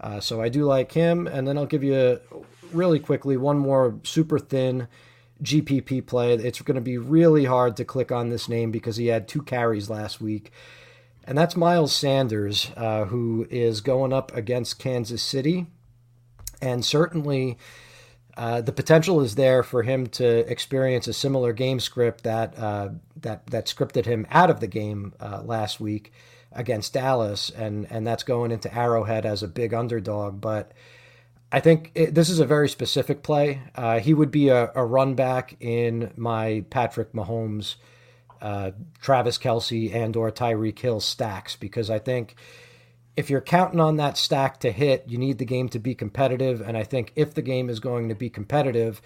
Uh, 0.00 0.20
so 0.20 0.40
I 0.40 0.48
do 0.48 0.64
like 0.64 0.92
him, 0.92 1.26
and 1.26 1.46
then 1.46 1.56
I'll 1.56 1.66
give 1.66 1.84
you 1.84 2.20
really 2.72 2.98
quickly 2.98 3.36
one 3.36 3.58
more 3.58 3.98
super 4.02 4.38
thin 4.38 4.88
GPP 5.42 6.06
play. 6.06 6.34
It's 6.34 6.60
going 6.62 6.74
to 6.74 6.80
be 6.80 6.98
really 6.98 7.44
hard 7.44 7.76
to 7.76 7.84
click 7.84 8.10
on 8.10 8.28
this 8.28 8.48
name 8.48 8.70
because 8.70 8.96
he 8.96 9.06
had 9.06 9.28
two 9.28 9.42
carries 9.42 9.90
last 9.90 10.20
week. 10.20 10.52
And 11.26 11.36
that's 11.36 11.56
Miles 11.56 11.92
Sanders, 11.94 12.70
uh, 12.76 13.06
who 13.06 13.46
is 13.50 13.80
going 13.80 14.12
up 14.12 14.34
against 14.36 14.78
Kansas 14.78 15.22
City. 15.22 15.66
And 16.60 16.84
certainly 16.84 17.58
uh, 18.36 18.60
the 18.60 18.72
potential 18.72 19.20
is 19.20 19.34
there 19.34 19.62
for 19.62 19.82
him 19.82 20.06
to 20.08 20.50
experience 20.50 21.06
a 21.06 21.12
similar 21.12 21.52
game 21.52 21.80
script 21.80 22.24
that, 22.24 22.58
uh, 22.58 22.90
that, 23.20 23.46
that 23.48 23.66
scripted 23.66 24.04
him 24.04 24.26
out 24.30 24.50
of 24.50 24.60
the 24.60 24.66
game 24.66 25.14
uh, 25.20 25.42
last 25.42 25.80
week 25.80 26.12
against 26.52 26.92
Dallas. 26.92 27.50
And, 27.50 27.86
and 27.90 28.06
that's 28.06 28.22
going 28.22 28.50
into 28.50 28.74
Arrowhead 28.74 29.24
as 29.24 29.42
a 29.42 29.48
big 29.48 29.72
underdog. 29.72 30.40
But 30.40 30.72
I 31.54 31.60
think 31.60 31.92
it, 31.94 32.14
this 32.16 32.28
is 32.28 32.40
a 32.40 32.44
very 32.44 32.68
specific 32.68 33.22
play. 33.22 33.60
Uh, 33.76 34.00
he 34.00 34.12
would 34.12 34.32
be 34.32 34.48
a, 34.48 34.72
a, 34.74 34.84
run 34.84 35.14
back 35.14 35.56
in 35.60 36.12
my 36.16 36.64
Patrick 36.68 37.12
Mahomes, 37.12 37.76
uh, 38.44 38.72
Travis 39.00 39.38
Kelce 39.38 39.94
and 39.94 40.14
or 40.16 40.30
Tyreek 40.30 40.78
Hill 40.78 41.00
stacks 41.00 41.56
because 41.56 41.88
I 41.88 41.98
think 41.98 42.34
if 43.16 43.30
you're 43.30 43.40
counting 43.40 43.80
on 43.80 43.96
that 43.96 44.18
stack 44.18 44.60
to 44.60 44.70
hit, 44.70 45.04
you 45.08 45.16
need 45.16 45.38
the 45.38 45.46
game 45.46 45.70
to 45.70 45.78
be 45.78 45.94
competitive. 45.94 46.60
And 46.60 46.76
I 46.76 46.84
think 46.84 47.14
if 47.16 47.32
the 47.32 47.40
game 47.40 47.70
is 47.70 47.80
going 47.80 48.10
to 48.10 48.14
be 48.14 48.28
competitive, 48.28 49.00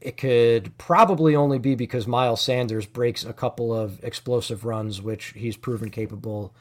it 0.00 0.16
could 0.16 0.76
probably 0.78 1.36
only 1.36 1.58
be 1.58 1.74
because 1.74 2.06
Miles 2.06 2.40
Sanders 2.40 2.86
breaks 2.86 3.24
a 3.24 3.34
couple 3.34 3.74
of 3.74 4.02
explosive 4.02 4.64
runs, 4.64 5.02
which 5.02 5.34
he's 5.36 5.58
proven 5.58 5.90
capable 5.90 6.54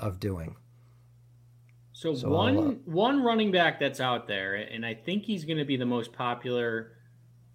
of 0.00 0.18
doing. 0.18 0.56
So, 1.92 2.14
so 2.14 2.30
one 2.30 2.56
uh, 2.56 2.70
one 2.86 3.22
running 3.22 3.50
back 3.50 3.78
that's 3.78 4.00
out 4.00 4.26
there, 4.26 4.54
and 4.54 4.86
I 4.86 4.94
think 4.94 5.24
he's 5.24 5.44
going 5.44 5.58
to 5.58 5.66
be 5.66 5.76
the 5.76 5.84
most 5.84 6.14
popular 6.14 6.92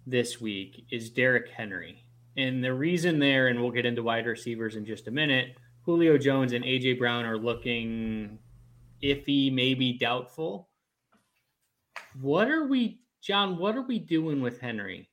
this 0.06 0.40
week, 0.40 0.84
is 0.92 1.10
Derrick 1.10 1.48
Henry. 1.48 2.04
And 2.36 2.64
the 2.64 2.72
reason 2.72 3.18
there, 3.18 3.48
and 3.48 3.60
we'll 3.60 3.70
get 3.70 3.86
into 3.86 4.02
wide 4.02 4.26
receivers 4.26 4.76
in 4.76 4.84
just 4.84 5.08
a 5.08 5.10
minute. 5.10 5.56
Julio 5.84 6.16
Jones 6.16 6.52
and 6.52 6.64
AJ 6.64 6.98
Brown 6.98 7.24
are 7.24 7.36
looking 7.36 8.38
iffy, 9.02 9.52
maybe 9.52 9.92
doubtful. 9.92 10.68
What 12.20 12.48
are 12.48 12.66
we, 12.66 13.00
John? 13.20 13.58
What 13.58 13.76
are 13.76 13.82
we 13.82 13.98
doing 13.98 14.40
with 14.40 14.60
Henry? 14.60 15.08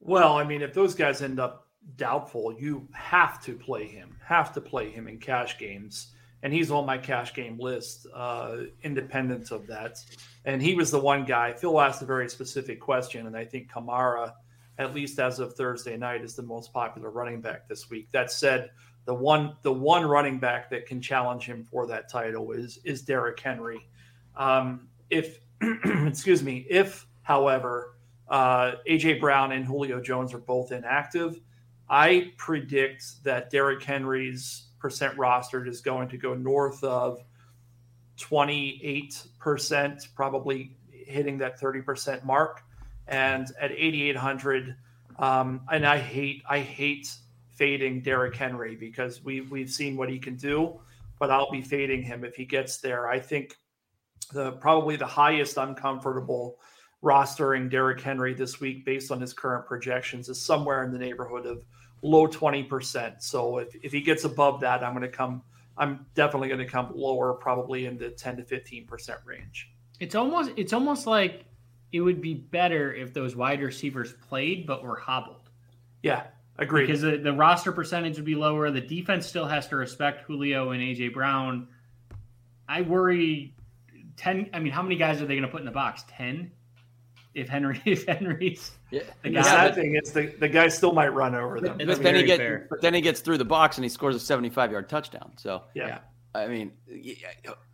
Well, 0.00 0.36
I 0.36 0.44
mean, 0.44 0.62
if 0.62 0.74
those 0.74 0.94
guys 0.94 1.22
end 1.22 1.40
up 1.40 1.68
doubtful, 1.96 2.54
you 2.58 2.86
have 2.92 3.42
to 3.44 3.54
play 3.54 3.86
him. 3.86 4.16
Have 4.24 4.52
to 4.54 4.60
play 4.60 4.90
him 4.90 5.08
in 5.08 5.18
cash 5.18 5.58
games 5.58 6.12
and 6.42 6.52
he's 6.52 6.70
on 6.70 6.86
my 6.86 6.98
cash 6.98 7.34
game 7.34 7.58
list, 7.58 8.06
uh, 8.14 8.58
independent 8.82 9.50
of 9.50 9.66
that. 9.66 9.98
And 10.44 10.62
he 10.62 10.74
was 10.74 10.90
the 10.90 11.00
one 11.00 11.24
guy. 11.24 11.52
Phil 11.52 11.80
asked 11.80 12.02
a 12.02 12.06
very 12.06 12.28
specific 12.28 12.80
question, 12.80 13.26
and 13.26 13.36
I 13.36 13.44
think 13.44 13.70
Kamara, 13.70 14.32
at 14.78 14.94
least 14.94 15.18
as 15.18 15.38
of 15.38 15.54
Thursday 15.54 15.96
night, 15.96 16.22
is 16.22 16.34
the 16.34 16.42
most 16.42 16.72
popular 16.72 17.10
running 17.10 17.40
back 17.40 17.68
this 17.68 17.90
week. 17.90 18.08
That 18.12 18.30
said, 18.30 18.70
the 19.04 19.14
one 19.14 19.56
the 19.62 19.72
one 19.72 20.04
running 20.04 20.38
back 20.38 20.70
that 20.70 20.86
can 20.86 21.00
challenge 21.00 21.44
him 21.44 21.64
for 21.64 21.86
that 21.86 22.08
title 22.08 22.52
is 22.52 22.78
is 22.84 23.02
Derrick 23.02 23.38
Henry. 23.38 23.88
Um, 24.36 24.88
if 25.10 25.40
excuse 25.60 26.42
me, 26.42 26.66
if 26.68 27.06
however 27.22 27.96
uh, 28.28 28.72
AJ 28.88 29.20
Brown 29.20 29.52
and 29.52 29.64
Julio 29.64 30.00
Jones 30.00 30.34
are 30.34 30.38
both 30.38 30.72
inactive, 30.72 31.40
I 31.88 32.32
predict 32.36 33.22
that 33.24 33.50
Derrick 33.50 33.82
Henry's 33.82 34.66
percent 34.78 35.16
rostered 35.16 35.68
is 35.68 35.80
going 35.80 36.08
to 36.08 36.16
go 36.16 36.34
north 36.34 36.82
of 36.84 37.22
28%, 38.18 40.08
probably 40.14 40.76
hitting 40.90 41.38
that 41.38 41.60
30% 41.60 42.24
mark. 42.24 42.62
And 43.08 43.50
at 43.60 43.72
8,800, 43.72 44.76
um, 45.18 45.60
and 45.70 45.86
I 45.86 45.98
hate, 45.98 46.42
I 46.48 46.60
hate 46.60 47.08
fading 47.56 48.02
Derrick 48.02 48.36
Henry 48.36 48.76
because 48.76 49.24
we 49.24 49.40
we've 49.40 49.70
seen 49.70 49.96
what 49.96 50.10
he 50.10 50.18
can 50.18 50.36
do, 50.36 50.78
but 51.18 51.30
I'll 51.30 51.50
be 51.50 51.62
fading 51.62 52.02
him 52.02 52.24
if 52.24 52.36
he 52.36 52.44
gets 52.44 52.78
there. 52.78 53.08
I 53.08 53.18
think 53.18 53.56
the 54.32 54.52
probably 54.52 54.96
the 54.96 55.06
highest 55.06 55.56
I'm 55.56 55.74
comfortable 55.74 56.58
rostering 57.02 57.70
Derrick 57.70 58.00
Henry 58.00 58.34
this 58.34 58.60
week 58.60 58.84
based 58.84 59.10
on 59.10 59.20
his 59.20 59.32
current 59.32 59.66
projections 59.66 60.28
is 60.28 60.40
somewhere 60.40 60.82
in 60.84 60.92
the 60.92 60.98
neighborhood 60.98 61.46
of 61.46 61.64
low 62.02 62.26
20%. 62.26 63.22
So 63.22 63.58
if, 63.58 63.74
if 63.82 63.92
he 63.92 64.00
gets 64.00 64.24
above 64.24 64.60
that, 64.60 64.82
I'm 64.82 64.92
going 64.92 65.02
to 65.02 65.16
come, 65.16 65.42
I'm 65.78 66.06
definitely 66.14 66.48
going 66.48 66.60
to 66.60 66.66
come 66.66 66.92
lower, 66.94 67.34
probably 67.34 67.86
in 67.86 67.98
the 67.98 68.10
10 68.10 68.38
to 68.38 68.42
15% 68.42 69.24
range. 69.24 69.70
It's 70.00 70.14
almost, 70.14 70.52
it's 70.56 70.72
almost 70.72 71.06
like 71.06 71.44
it 71.92 72.00
would 72.00 72.20
be 72.20 72.34
better 72.34 72.94
if 72.94 73.14
those 73.14 73.36
wide 73.36 73.60
receivers 73.60 74.12
played, 74.28 74.66
but 74.66 74.82
were 74.82 74.96
hobbled. 74.96 75.48
Yeah. 76.02 76.24
Agreed. 76.58 76.86
Because 76.86 77.02
the, 77.02 77.18
the 77.18 77.32
roster 77.32 77.72
percentage 77.72 78.16
would 78.16 78.24
be 78.24 78.34
lower. 78.34 78.70
The 78.70 78.80
defense 78.80 79.26
still 79.26 79.46
has 79.46 79.68
to 79.68 79.76
respect 79.76 80.22
Julio 80.22 80.70
and 80.70 80.82
AJ 80.82 81.12
Brown. 81.12 81.68
I 82.68 82.82
worry 82.82 83.54
10. 84.16 84.50
I 84.52 84.60
mean, 84.60 84.72
how 84.72 84.82
many 84.82 84.96
guys 84.96 85.20
are 85.20 85.26
they 85.26 85.34
going 85.34 85.42
to 85.42 85.48
put 85.48 85.60
in 85.60 85.66
the 85.66 85.72
box? 85.72 86.04
10? 86.08 86.50
if 87.36 87.48
Henry 87.48 87.80
if 87.84 88.06
Henry's 88.06 88.72
yeah. 88.90 89.02
the, 89.22 89.30
the 89.30 89.44
sad 89.44 89.74
thing 89.74 89.94
is 89.94 90.10
the, 90.12 90.34
the 90.40 90.48
guy 90.48 90.68
still 90.68 90.92
might 90.92 91.08
run 91.08 91.34
over 91.34 91.60
them. 91.60 91.78
But, 91.78 92.02
then 92.02 92.16
he 92.16 92.24
gets 92.24 92.66
but 92.68 92.80
then 92.80 92.94
he 92.94 93.00
gets 93.00 93.20
through 93.20 93.38
the 93.38 93.44
box 93.44 93.76
and 93.76 93.84
he 93.84 93.88
scores 93.88 94.16
a 94.16 94.20
75 94.20 94.72
yard 94.72 94.88
touchdown. 94.88 95.32
So 95.36 95.62
yeah. 95.74 95.98
I 96.34 96.48
mean, 96.48 96.72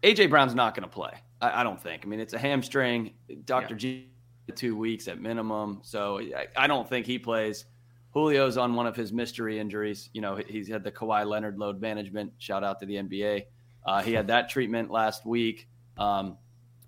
AJ 0.03 0.31
Brown's 0.31 0.55
not 0.55 0.77
going 0.77 0.88
to 0.88 0.92
play. 0.92 1.12
I, 1.42 1.61
I, 1.61 1.62
don't 1.62 1.81
think. 1.81 2.02
I 2.05 2.09
mean, 2.09 2.20
it's 2.20 2.33
a 2.33 2.38
hamstring. 2.38 3.12
Doctor 3.44 3.74
yeah. 3.74 3.78
G, 3.78 4.09
two 4.55 4.76
weeks 4.76 5.09
at 5.09 5.20
minimum. 5.20 5.81
So 5.83 6.20
I, 6.20 6.46
I, 6.57 6.66
don't 6.66 6.88
think 6.88 7.05
he 7.05 7.18
plays. 7.18 7.66
Julio's 8.14 8.57
on 8.57 8.74
one 8.74 8.87
of 8.87 8.96
his 8.96 9.12
mystery 9.12 9.59
injuries. 9.59 10.09
You 10.12 10.20
know, 10.20 10.37
he's 10.37 10.68
had 10.68 10.85
the 10.85 10.92
Kawhi 10.92 11.26
Leonard 11.26 11.59
load 11.59 11.81
management. 11.81 12.33
Shout 12.38 12.62
out 12.62 12.78
to 12.81 12.87
the 12.87 12.94
NBA. 12.94 13.44
Uh, 13.85 14.02
he 14.02 14.12
had 14.12 14.28
that 14.28 14.48
treatment 14.48 14.90
last 14.90 15.26
week. 15.26 15.68
Um, 15.98 16.38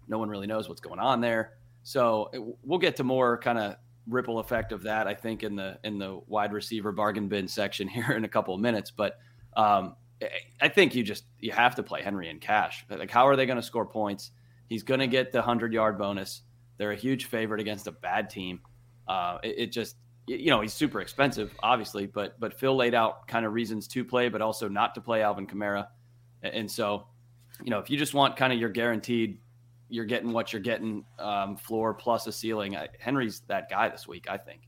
no 0.06 0.18
one 0.18 0.28
really 0.28 0.46
knows 0.46 0.68
what's 0.68 0.80
going 0.80 1.00
on 1.00 1.20
there. 1.20 1.54
So 1.82 2.30
we'll 2.62 2.78
get 2.78 2.96
to 2.96 3.04
more 3.04 3.38
kind 3.38 3.58
of 3.58 3.76
ripple 4.06 4.38
effect 4.38 4.72
of 4.72 4.82
that, 4.82 5.06
I 5.06 5.14
think, 5.14 5.42
in 5.42 5.56
the 5.56 5.78
in 5.84 5.98
the 5.98 6.20
wide 6.26 6.52
receiver 6.52 6.92
bargain 6.92 7.28
bin 7.28 7.48
section 7.48 7.88
here 7.88 8.12
in 8.12 8.24
a 8.24 8.28
couple 8.28 8.54
of 8.54 8.60
minutes. 8.60 8.90
But 8.90 9.18
um, 9.56 9.96
I 10.60 10.68
think 10.68 10.94
you 10.94 11.02
just 11.02 11.24
you 11.40 11.52
have 11.52 11.74
to 11.76 11.82
play 11.82 12.02
Henry 12.02 12.28
in 12.28 12.38
cash. 12.38 12.84
Like, 12.88 13.10
how 13.10 13.26
are 13.26 13.36
they 13.36 13.46
going 13.46 13.56
to 13.56 13.62
score 13.62 13.86
points? 13.86 14.30
He's 14.74 14.82
going 14.82 14.98
to 14.98 15.06
get 15.06 15.30
the 15.30 15.40
hundred 15.40 15.72
yard 15.72 15.96
bonus. 15.98 16.42
They're 16.78 16.90
a 16.90 16.96
huge 16.96 17.26
favorite 17.26 17.60
against 17.60 17.86
a 17.86 17.92
bad 17.92 18.28
team. 18.28 18.60
Uh, 19.06 19.38
it, 19.44 19.54
it 19.58 19.66
just 19.72 19.94
you 20.26 20.50
know 20.50 20.60
he's 20.60 20.74
super 20.74 21.00
expensive, 21.00 21.54
obviously, 21.62 22.06
but 22.06 22.40
but 22.40 22.52
Phil 22.52 22.74
laid 22.74 22.92
out 22.92 23.28
kind 23.28 23.46
of 23.46 23.52
reasons 23.52 23.86
to 23.88 24.04
play, 24.04 24.28
but 24.28 24.42
also 24.42 24.68
not 24.68 24.96
to 24.96 25.00
play 25.00 25.22
Alvin 25.22 25.46
Kamara, 25.46 25.86
and 26.42 26.68
so 26.68 27.06
you 27.62 27.70
know 27.70 27.78
if 27.78 27.88
you 27.88 27.96
just 27.96 28.14
want 28.14 28.36
kind 28.36 28.52
of 28.52 28.58
your 28.58 28.70
guaranteed 28.70 29.38
you're 29.88 30.04
getting 30.04 30.32
what 30.32 30.52
you're 30.52 30.62
getting, 30.62 31.04
um, 31.20 31.56
floor 31.56 31.94
plus 31.94 32.26
a 32.26 32.32
ceiling. 32.32 32.76
I, 32.76 32.88
Henry's 32.98 33.42
that 33.46 33.70
guy 33.70 33.88
this 33.88 34.08
week, 34.08 34.26
I 34.28 34.36
think. 34.36 34.62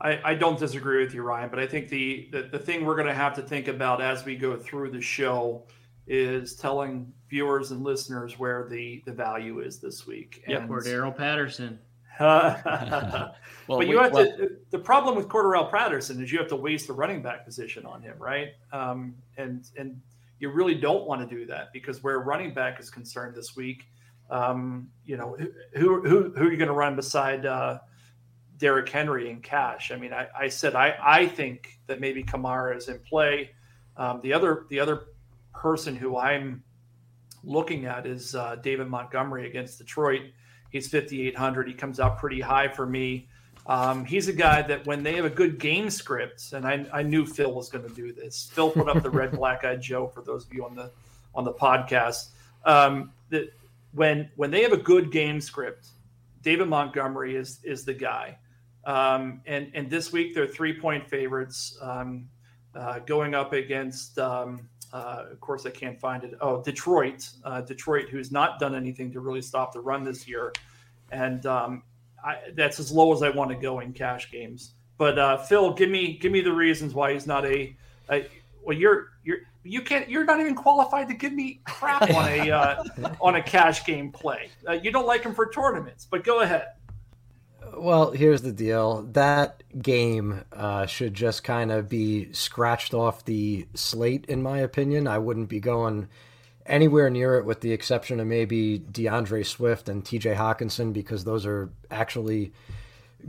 I, 0.00 0.20
I 0.24 0.34
don't 0.34 0.58
disagree 0.58 1.02
with 1.04 1.14
you, 1.14 1.22
Ryan, 1.22 1.48
but 1.48 1.58
I 1.58 1.66
think 1.66 1.88
the, 1.88 2.28
the, 2.32 2.42
the 2.42 2.58
thing 2.58 2.84
we're 2.84 2.96
going 2.96 3.08
to 3.08 3.14
have 3.14 3.34
to 3.34 3.42
think 3.42 3.68
about 3.68 4.00
as 4.00 4.24
we 4.24 4.36
go 4.36 4.56
through 4.56 4.90
the 4.90 5.00
show 5.00 5.64
is 6.06 6.56
telling 6.56 7.12
viewers 7.28 7.70
and 7.70 7.82
listeners 7.82 8.38
where 8.38 8.66
the, 8.68 9.02
the 9.06 9.12
value 9.12 9.60
is 9.60 9.78
this 9.78 10.06
week. 10.06 10.42
Yeah, 10.48 10.66
Cordarrelle 10.66 11.16
Patterson. 11.16 11.78
well, 12.20 13.34
but 13.68 13.86
you 13.86 13.96
we, 13.96 14.02
have 14.02 14.12
well, 14.12 14.24
to. 14.24 14.56
The 14.70 14.78
problem 14.78 15.16
with 15.16 15.28
Cordarrelle 15.28 15.70
Patterson 15.70 16.22
is 16.22 16.30
you 16.30 16.38
have 16.38 16.48
to 16.48 16.56
waste 16.56 16.86
the 16.86 16.92
running 16.92 17.22
back 17.22 17.44
position 17.44 17.86
on 17.86 18.02
him, 18.02 18.14
right? 18.18 18.48
Um, 18.70 19.14
and 19.38 19.66
and 19.78 20.00
you 20.38 20.50
really 20.50 20.74
don't 20.74 21.06
want 21.06 21.26
to 21.26 21.36
do 21.36 21.46
that 21.46 21.72
because 21.72 22.02
where 22.02 22.18
running 22.18 22.52
back 22.52 22.78
is 22.80 22.90
concerned 22.90 23.34
this 23.34 23.56
week, 23.56 23.84
um, 24.28 24.88
you 25.04 25.16
know, 25.16 25.36
who 25.74 26.02
who 26.02 26.32
who 26.36 26.46
are 26.46 26.50
you 26.50 26.58
going 26.58 26.68
to 26.68 26.74
run 26.74 26.96
beside 26.96 27.46
uh, 27.46 27.78
Derrick 28.58 28.88
Henry 28.88 29.30
and 29.30 29.42
Cash? 29.42 29.90
I 29.90 29.96
mean, 29.96 30.12
I, 30.12 30.28
I 30.38 30.48
said 30.48 30.74
I 30.74 30.96
I 31.02 31.26
think 31.26 31.78
that 31.86 31.98
maybe 31.98 32.22
Kamara 32.22 32.76
is 32.76 32.88
in 32.88 32.98
play. 32.98 33.50
Um, 33.96 34.20
the 34.22 34.32
other 34.32 34.66
the 34.68 34.80
other 34.80 35.04
person 35.54 35.96
who 35.96 36.16
I'm 36.16 36.62
looking 37.44 37.86
at 37.86 38.06
is 38.06 38.34
uh, 38.34 38.56
David 38.56 38.88
Montgomery 38.88 39.46
against 39.46 39.78
Detroit. 39.78 40.22
He's 40.70 40.88
5,800. 40.88 41.68
He 41.68 41.74
comes 41.74 42.00
out 42.00 42.18
pretty 42.18 42.40
high 42.40 42.68
for 42.68 42.86
me. 42.86 43.28
Um, 43.66 44.04
he's 44.04 44.28
a 44.28 44.32
guy 44.32 44.62
that 44.62 44.86
when 44.86 45.02
they 45.02 45.14
have 45.14 45.24
a 45.24 45.30
good 45.30 45.58
game 45.58 45.88
script, 45.88 46.52
and 46.52 46.66
I, 46.66 46.84
I 46.92 47.02
knew 47.02 47.24
Phil 47.24 47.52
was 47.52 47.68
going 47.68 47.88
to 47.88 47.94
do 47.94 48.12
this. 48.12 48.50
Phil 48.52 48.70
put 48.70 48.88
up 48.88 49.02
the 49.02 49.10
red 49.10 49.32
black 49.38 49.64
eyed 49.64 49.80
Joe 49.80 50.08
for 50.08 50.22
those 50.22 50.46
of 50.46 50.52
you 50.52 50.64
on 50.64 50.74
the 50.74 50.90
on 51.34 51.44
the 51.44 51.52
podcast. 51.52 52.30
Um, 52.64 53.12
that 53.30 53.52
when 53.92 54.30
when 54.36 54.50
they 54.50 54.62
have 54.62 54.72
a 54.72 54.78
good 54.78 55.12
game 55.12 55.40
script, 55.40 55.88
David 56.42 56.68
Montgomery 56.68 57.36
is 57.36 57.60
is 57.62 57.84
the 57.84 57.94
guy. 57.94 58.38
Um, 58.84 59.42
and 59.46 59.70
and 59.74 59.88
this 59.88 60.12
week 60.12 60.34
they're 60.34 60.48
three 60.48 60.78
point 60.80 61.08
favorites 61.08 61.78
um, 61.80 62.28
uh, 62.74 62.98
going 63.00 63.34
up 63.34 63.52
against. 63.52 64.18
Um, 64.18 64.68
uh, 64.92 65.24
of 65.30 65.40
course, 65.40 65.64
I 65.64 65.70
can't 65.70 65.98
find 65.98 66.22
it. 66.22 66.34
Oh, 66.40 66.62
Detroit, 66.62 67.28
uh, 67.44 67.62
Detroit, 67.62 68.08
who's 68.10 68.30
not 68.30 68.58
done 68.58 68.74
anything 68.74 69.10
to 69.12 69.20
really 69.20 69.42
stop 69.42 69.72
the 69.72 69.80
run 69.80 70.04
this 70.04 70.28
year, 70.28 70.52
and 71.10 71.46
um, 71.46 71.82
I, 72.22 72.36
that's 72.54 72.78
as 72.78 72.92
low 72.92 73.12
as 73.12 73.22
I 73.22 73.30
want 73.30 73.50
to 73.50 73.56
go 73.56 73.80
in 73.80 73.92
cash 73.92 74.30
games. 74.30 74.74
But 74.98 75.18
uh, 75.18 75.38
Phil, 75.38 75.72
give 75.72 75.88
me 75.88 76.18
give 76.18 76.30
me 76.30 76.42
the 76.42 76.52
reasons 76.52 76.94
why 76.94 77.14
he's 77.14 77.26
not 77.26 77.46
a, 77.46 77.76
a 78.10 78.26
well, 78.62 78.76
you're 78.76 79.08
you're 79.24 79.38
you 79.64 79.80
can't 79.80 80.08
you're 80.10 80.24
not 80.24 80.40
even 80.40 80.54
qualified 80.54 81.08
to 81.08 81.14
give 81.14 81.32
me 81.32 81.60
crap 81.64 82.02
on 82.02 82.28
a 82.28 82.50
uh, 82.50 82.84
on 83.20 83.36
a 83.36 83.42
cash 83.42 83.86
game 83.86 84.12
play. 84.12 84.50
Uh, 84.68 84.72
you 84.72 84.92
don't 84.92 85.06
like 85.06 85.22
him 85.22 85.34
for 85.34 85.48
tournaments, 85.50 86.06
but 86.10 86.22
go 86.22 86.40
ahead. 86.40 86.66
Well, 87.74 88.10
here's 88.10 88.42
the 88.42 88.52
deal. 88.52 89.02
That 89.12 89.62
game 89.80 90.44
uh, 90.52 90.86
should 90.86 91.14
just 91.14 91.42
kind 91.42 91.72
of 91.72 91.88
be 91.88 92.32
scratched 92.32 92.92
off 92.92 93.24
the 93.24 93.66
slate, 93.74 94.26
in 94.26 94.42
my 94.42 94.58
opinion. 94.58 95.06
I 95.06 95.18
wouldn't 95.18 95.48
be 95.48 95.60
going 95.60 96.08
anywhere 96.66 97.10
near 97.10 97.36
it, 97.36 97.44
with 97.44 97.60
the 97.60 97.72
exception 97.72 98.20
of 98.20 98.26
maybe 98.26 98.78
DeAndre 98.78 99.44
Swift 99.46 99.88
and 99.88 100.04
TJ 100.04 100.36
Hockenson, 100.36 100.92
because 100.92 101.24
those 101.24 101.46
are 101.46 101.70
actually 101.90 102.52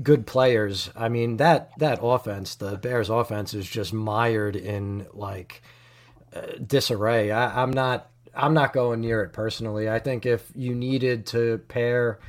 good 0.02 0.26
players. 0.26 0.90
I 0.96 1.10
mean 1.10 1.38
that 1.38 1.72
that 1.78 2.00
offense, 2.02 2.56
the 2.56 2.78
Bears' 2.78 3.10
offense, 3.10 3.54
is 3.54 3.68
just 3.70 3.94
mired 3.94 4.56
in 4.56 5.06
like 5.14 5.62
uh, 6.36 6.42
disarray. 6.66 7.32
I, 7.32 7.62
I'm 7.62 7.72
not 7.72 8.10
I'm 8.34 8.54
not 8.54 8.74
going 8.74 9.02
near 9.02 9.24
it 9.24 9.34
personally. 9.34 9.90
I 9.90 10.00
think 10.00 10.26
if 10.26 10.52
you 10.56 10.74
needed 10.74 11.28
to 11.28 11.60
pair 11.68 12.20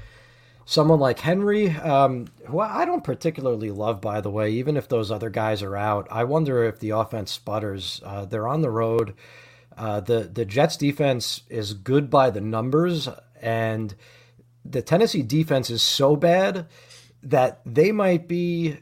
someone 0.67 1.01
like 1.01 1.21
Henry, 1.21 1.71
um, 1.71 2.27
who 2.47 2.61
I 2.61 2.85
don't 2.85 3.05
particularly 3.05 3.71
love, 3.71 4.01
by 4.01 4.21
the 4.21 4.31
way, 4.31 4.51
even 4.53 4.77
if 4.77 4.89
those 4.89 5.11
other 5.11 5.31
guys 5.31 5.63
are 5.63 5.77
out, 5.77 6.09
I 6.11 6.25
wonder 6.25 6.65
if 6.65 6.79
the 6.79 6.91
offense 6.91 7.33
sputters. 7.33 8.01
Uh, 8.05 8.25
they're 8.25 8.49
on 8.49 8.63
the 8.63 8.71
road. 8.71 9.15
Uh, 9.77 10.01
the 10.01 10.21
the 10.21 10.45
Jets 10.45 10.77
defense 10.77 11.43
is 11.49 11.75
good 11.75 12.09
by 12.09 12.31
the 12.31 12.41
numbers, 12.41 13.09
and 13.41 13.95
the 14.65 14.83
Tennessee 14.83 15.23
defense 15.23 15.69
is 15.69 15.83
so 15.83 16.17
bad 16.17 16.67
that 17.23 17.61
they 17.67 17.91
might 17.93 18.29
be 18.29 18.79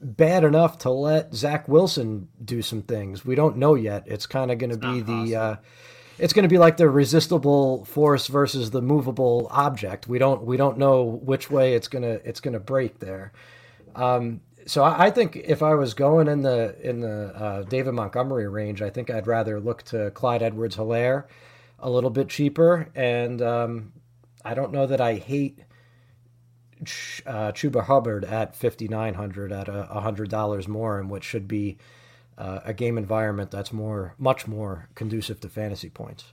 bad 0.00 0.44
enough 0.44 0.78
to 0.78 0.90
let 0.90 1.34
Zach 1.34 1.66
Wilson 1.66 2.28
do 2.44 2.60
some 2.60 2.82
things. 2.82 3.24
We 3.24 3.34
don't 3.34 3.56
know 3.56 3.74
yet. 3.74 4.04
It's 4.06 4.26
kind 4.26 4.50
of 4.50 4.58
going 4.58 4.70
to 4.70 4.76
be 4.76 5.00
the. 5.00 5.36
Uh, 5.36 5.56
it's 6.18 6.32
going 6.32 6.44
to 6.44 6.48
be 6.48 6.58
like 6.58 6.76
the 6.76 6.88
resistible 6.88 7.84
force 7.84 8.26
versus 8.28 8.70
the 8.70 8.82
movable 8.82 9.48
object. 9.50 10.06
We 10.06 10.18
don't 10.18 10.44
we 10.44 10.56
don't 10.56 10.78
know 10.78 11.02
which 11.02 11.50
way 11.50 11.74
it's 11.74 11.88
gonna 11.88 12.20
it's 12.24 12.40
gonna 12.40 12.60
break 12.60 13.00
there. 13.00 13.32
Um, 13.94 14.40
so 14.66 14.82
I, 14.82 15.06
I, 15.06 15.10
think 15.10 15.36
if 15.36 15.62
I 15.62 15.74
was 15.74 15.94
going 15.94 16.28
in 16.28 16.42
the 16.42 16.76
in 16.80 17.00
the 17.00 17.34
uh, 17.34 17.62
David 17.62 17.92
Montgomery 17.92 18.48
range, 18.48 18.82
I 18.82 18.90
think 18.90 19.10
I'd 19.10 19.26
rather 19.26 19.60
look 19.60 19.82
to 19.84 20.10
Clyde 20.12 20.42
Edwards 20.42 20.76
Helaire 20.76 21.24
a 21.78 21.90
little 21.90 22.10
bit 22.10 22.28
cheaper. 22.28 22.88
And 22.94 23.42
um, 23.42 23.92
I 24.44 24.54
don't 24.54 24.72
know 24.72 24.86
that 24.86 25.00
I 25.00 25.14
hate 25.14 25.60
uh, 27.26 27.52
Chuba 27.52 27.84
Hubbard 27.84 28.24
at 28.24 28.56
fifty 28.56 28.88
nine 28.88 29.14
hundred 29.14 29.52
at 29.52 29.68
a 29.68 30.00
hundred 30.00 30.30
dollars 30.30 30.68
more, 30.68 30.98
and 30.98 31.10
what 31.10 31.24
should 31.24 31.48
be 31.48 31.78
uh, 32.38 32.60
a 32.64 32.74
game 32.74 32.98
environment 32.98 33.50
that's 33.50 33.72
more, 33.72 34.14
much 34.18 34.46
more 34.46 34.88
conducive 34.94 35.40
to 35.40 35.48
fantasy 35.48 35.90
points. 35.90 36.24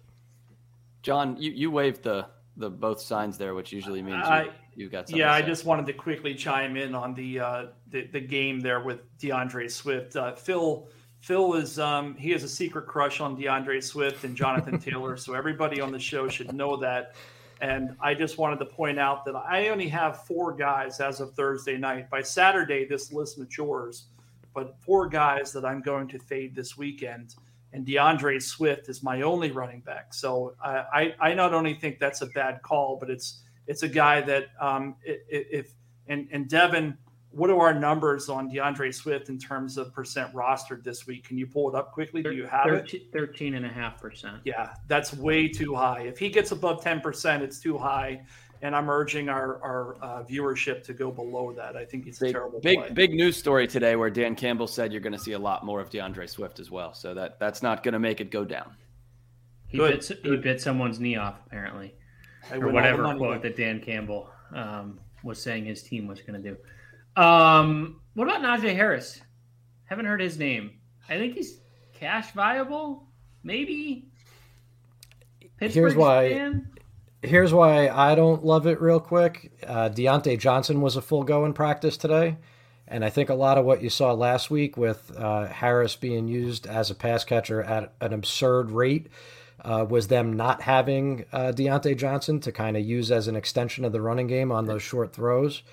John, 1.02 1.36
you, 1.40 1.52
you 1.52 1.72
waved 1.72 2.04
the 2.04 2.28
the 2.58 2.70
both 2.70 3.02
signs 3.02 3.38
there, 3.38 3.56
which 3.56 3.72
usually 3.72 4.02
means 4.02 4.18
you, 4.18 4.34
I, 4.34 4.50
you 4.76 4.90
got. 4.90 5.10
Yeah, 5.10 5.34
I 5.34 5.42
just 5.42 5.66
wanted 5.66 5.86
to 5.88 5.94
quickly 5.94 6.36
chime 6.36 6.76
in 6.78 6.94
on 6.94 7.14
the 7.14 7.40
uh, 7.40 7.66
the, 7.90 8.08
the 8.08 8.20
game 8.20 8.60
there 8.60 8.82
with 8.82 9.00
DeAndre 9.18 9.72
Swift. 9.72 10.16
Uh, 10.16 10.36
Phil 10.36 10.88
Phil 11.22 11.54
is 11.54 11.80
um, 11.80 12.16
he 12.16 12.32
has 12.32 12.44
a 12.44 12.50
secret 12.50 12.88
crush 12.88 13.20
on 13.22 13.38
DeAndre 13.38 13.84
Swift 13.84 14.24
and 14.24 14.36
Jonathan 14.36 14.80
Taylor, 14.82 15.18
so 15.18 15.34
everybody 15.34 15.80
on 15.80 15.92
the 15.92 16.00
show 16.00 16.28
should 16.28 16.54
know 16.54 16.78
that. 16.78 17.16
And 17.62 17.96
I 18.02 18.16
just 18.16 18.40
wanted 18.40 18.58
to 18.60 18.66
point 18.66 18.98
out 18.98 19.24
that 19.26 19.36
I 19.36 19.70
only 19.70 19.88
have 19.90 20.26
four 20.26 20.52
guys 20.52 21.00
as 21.00 21.20
of 21.20 21.36
Thursday 21.36 21.78
night. 21.78 22.10
By 22.10 22.24
Saturday, 22.24 22.86
this 22.86 23.14
list 23.14 23.38
matures 23.38 24.08
but 24.54 24.76
four 24.82 25.08
guys 25.08 25.52
that 25.54 25.66
I'm 25.66 25.82
going 25.82 26.08
to 26.10 26.20
fade 26.20 26.56
this 26.56 26.78
weekend. 26.78 27.36
And 27.74 27.86
DeAndre 27.86 28.42
Swift 28.42 28.90
is 28.90 29.02
my 29.02 29.22
only 29.22 29.52
running 29.52 29.80
back. 29.80 30.14
So 30.14 30.56
I, 30.62 31.14
I 31.22 31.34
not 31.34 31.54
only 31.54 31.74
think 31.74 32.00
that's 32.00 32.22
a 32.22 32.26
bad 32.28 32.62
call, 32.62 32.98
but 33.00 33.10
it's 33.10 33.44
it's 33.68 33.84
a 33.84 33.88
guy 33.88 34.20
that 34.22 34.48
um, 34.60 34.96
if 35.04 35.72
and 36.08 36.28
and 36.34 36.50
Devin, 36.50 36.98
what 37.30 37.50
are 37.50 37.60
our 37.60 37.74
numbers 37.74 38.28
on 38.28 38.52
DeAndre 38.52 38.94
Swift 38.94 39.30
in 39.30 39.40
terms 39.40 39.78
of 39.78 39.94
percent 39.94 40.34
rostered 40.34 40.84
this 40.84 41.08
week? 41.08 41.26
Can 41.26 41.38
you 41.38 41.48
pull 41.48 41.70
it 41.70 41.76
up 41.76 41.94
quickly? 41.94 42.22
Do 42.22 42.34
you 42.34 42.46
have 42.46 42.66
13, 42.66 43.02
it? 43.02 43.14
13 43.14 43.56
and 43.56 43.66
a 43.66 43.70
half 43.70 44.02
percent. 44.02 44.38
Yeah, 44.44 44.74
that's 44.88 45.14
way 45.14 45.48
too 45.48 45.74
high. 45.74 46.02
If 46.02 46.20
he 46.20 46.30
gets 46.30 46.52
above 46.52 46.84
10%, 46.84 47.42
it's 47.42 47.60
too 47.60 47.78
high 47.78 48.26
and 48.62 48.76
I'm 48.76 48.89
urging 48.89 49.30
our 49.30 49.62
our 49.63 49.95
uh, 50.02 50.24
viewership 50.24 50.84
to 50.84 50.93
go 50.93 51.12
below 51.12 51.52
that. 51.54 51.76
I 51.76 51.86
think 51.86 52.08
it's 52.08 52.19
big, 52.19 52.30
a 52.30 52.34
terrible 52.34 52.60
big 52.60 52.78
play. 52.78 52.89
big 52.91 53.13
news 53.13 53.38
story 53.38 53.67
today 53.67 53.95
where 53.95 54.10
Dan 54.10 54.36
Campbell 54.36 54.67
said 54.67 54.91
you're 54.91 55.02
going 55.02 55.13
to 55.13 55.19
see 55.19 55.34
a 55.34 55.39
lot 55.39 55.65
more 55.65 55.80
of 55.80 55.89
DeAndre 55.89 56.30
Swift 56.30 56.60
as 56.60 56.69
well. 56.69 56.93
So 56.93 57.13
that 57.13 57.39
that's 57.39 57.63
not 57.63 57.84
going 57.84 57.93
to 57.93 58.00
make 58.00 58.21
it 58.21 58.32
go 58.32 58.45
down. 58.45 58.76
He 59.67 59.78
Good. 59.78 60.00
bit 60.00 60.19
he 60.24 60.36
bit 60.38 60.62
someone's 60.62 61.00
knee 61.00 61.15
off 61.15 61.36
apparently, 61.45 61.95
I 62.52 62.58
or 62.58 62.69
whatever 62.69 63.15
quote 63.15 63.41
that 63.41 63.58
Dan 63.58 63.80
Campbell 63.80 64.30
um, 64.54 65.00
was 65.24 65.41
saying 65.41 65.65
his 65.65 65.82
team 65.82 66.08
was 66.08 66.21
going 66.21 66.41
to 66.41 66.50
do. 66.50 67.21
Um, 67.21 68.02
what 68.13 68.28
about 68.28 68.41
Najee 68.41 68.76
Harris? 68.76 69.21
Haven't 69.86 70.06
heard 70.06 70.21
his 70.21 70.38
name. 70.38 70.71
I 71.10 71.17
think 71.17 71.34
he's 71.36 71.60
cash 71.93 72.32
viable, 72.32 73.08
maybe. 73.43 74.08
Pittsburgh 75.58 75.84
Here's 75.84 75.95
why. 75.95 76.34
Fan? 76.34 76.67
Here's 77.24 77.54
why 77.54 77.88
I 77.88 78.16
don't 78.16 78.44
love 78.44 78.66
it 78.66 78.82
real 78.82 79.00
quick. 79.00 79.52
Uh, 79.66 79.90
Diontae 79.90 80.40
Johnson 80.40 80.82
was 80.82 80.96
a 80.96 81.02
full 81.02 81.24
go 81.24 81.46
in 81.46 81.54
practice 81.54 81.98
today. 81.98 82.38
And 82.88 83.06
I 83.06 83.10
think 83.10 83.30
a 83.30 83.36
lot 83.36 83.58
of 83.58 83.64
what 83.64 83.82
you 83.82 83.90
saw 83.90 84.12
last 84.12 84.52
week 84.52 84.76
with 84.76 85.16
uh, 85.18 85.46
Harris 85.46 85.96
being 85.96 86.28
used 86.28 86.68
as 86.68 86.92
a 86.92 86.96
pass 86.96 87.24
catcher 87.24 87.64
at 87.64 87.94
an 88.02 88.12
absurd 88.12 88.72
rate 88.72 89.08
uh, 89.64 89.86
was 89.88 90.08
them 90.08 90.34
not 90.34 90.62
having 90.64 91.26
uh, 91.32 91.54
Diontae 91.56 91.96
Johnson 91.96 92.40
to 92.42 92.52
kind 92.52 92.76
of 92.76 92.84
use 92.84 93.12
as 93.12 93.28
an 93.28 93.38
extension 93.38 93.86
of 93.86 93.94
the 93.94 94.02
running 94.02 94.28
game 94.28 94.52
on 94.52 94.66
those 94.66 94.84
short 94.84 95.14
throws. 95.14 95.64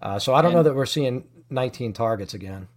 Uh, 0.00 0.18
so 0.18 0.34
I 0.34 0.40
don't 0.40 0.52
and, 0.52 0.58
know 0.58 0.62
that 0.62 0.74
we're 0.74 0.86
seeing 0.86 1.24
19 1.50 1.92
targets 1.92 2.32
again. 2.32 2.68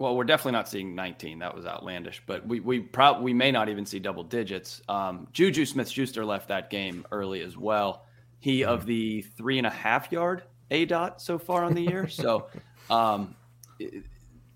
Well, 0.00 0.16
we're 0.16 0.24
definitely 0.24 0.52
not 0.52 0.66
seeing 0.66 0.94
19. 0.94 1.40
That 1.40 1.54
was 1.54 1.66
outlandish, 1.66 2.22
but 2.24 2.46
we 2.48 2.58
we 2.60 2.80
probably 2.80 3.22
we 3.22 3.34
may 3.34 3.52
not 3.52 3.68
even 3.68 3.84
see 3.84 3.98
double 3.98 4.24
digits. 4.24 4.80
Um, 4.88 5.28
Juju 5.32 5.66
Smith-Schuster 5.66 6.24
left 6.24 6.48
that 6.48 6.70
game 6.70 7.04
early 7.12 7.42
as 7.42 7.58
well. 7.58 8.06
He 8.38 8.64
of 8.64 8.86
the 8.86 9.20
three 9.20 9.58
and 9.58 9.66
a 9.66 9.70
half 9.70 10.10
yard 10.10 10.44
aDOT 10.70 11.20
so 11.20 11.38
far 11.38 11.64
on 11.64 11.74
the 11.74 11.82
year. 11.82 12.08
so 12.08 12.46
um, 12.90 13.36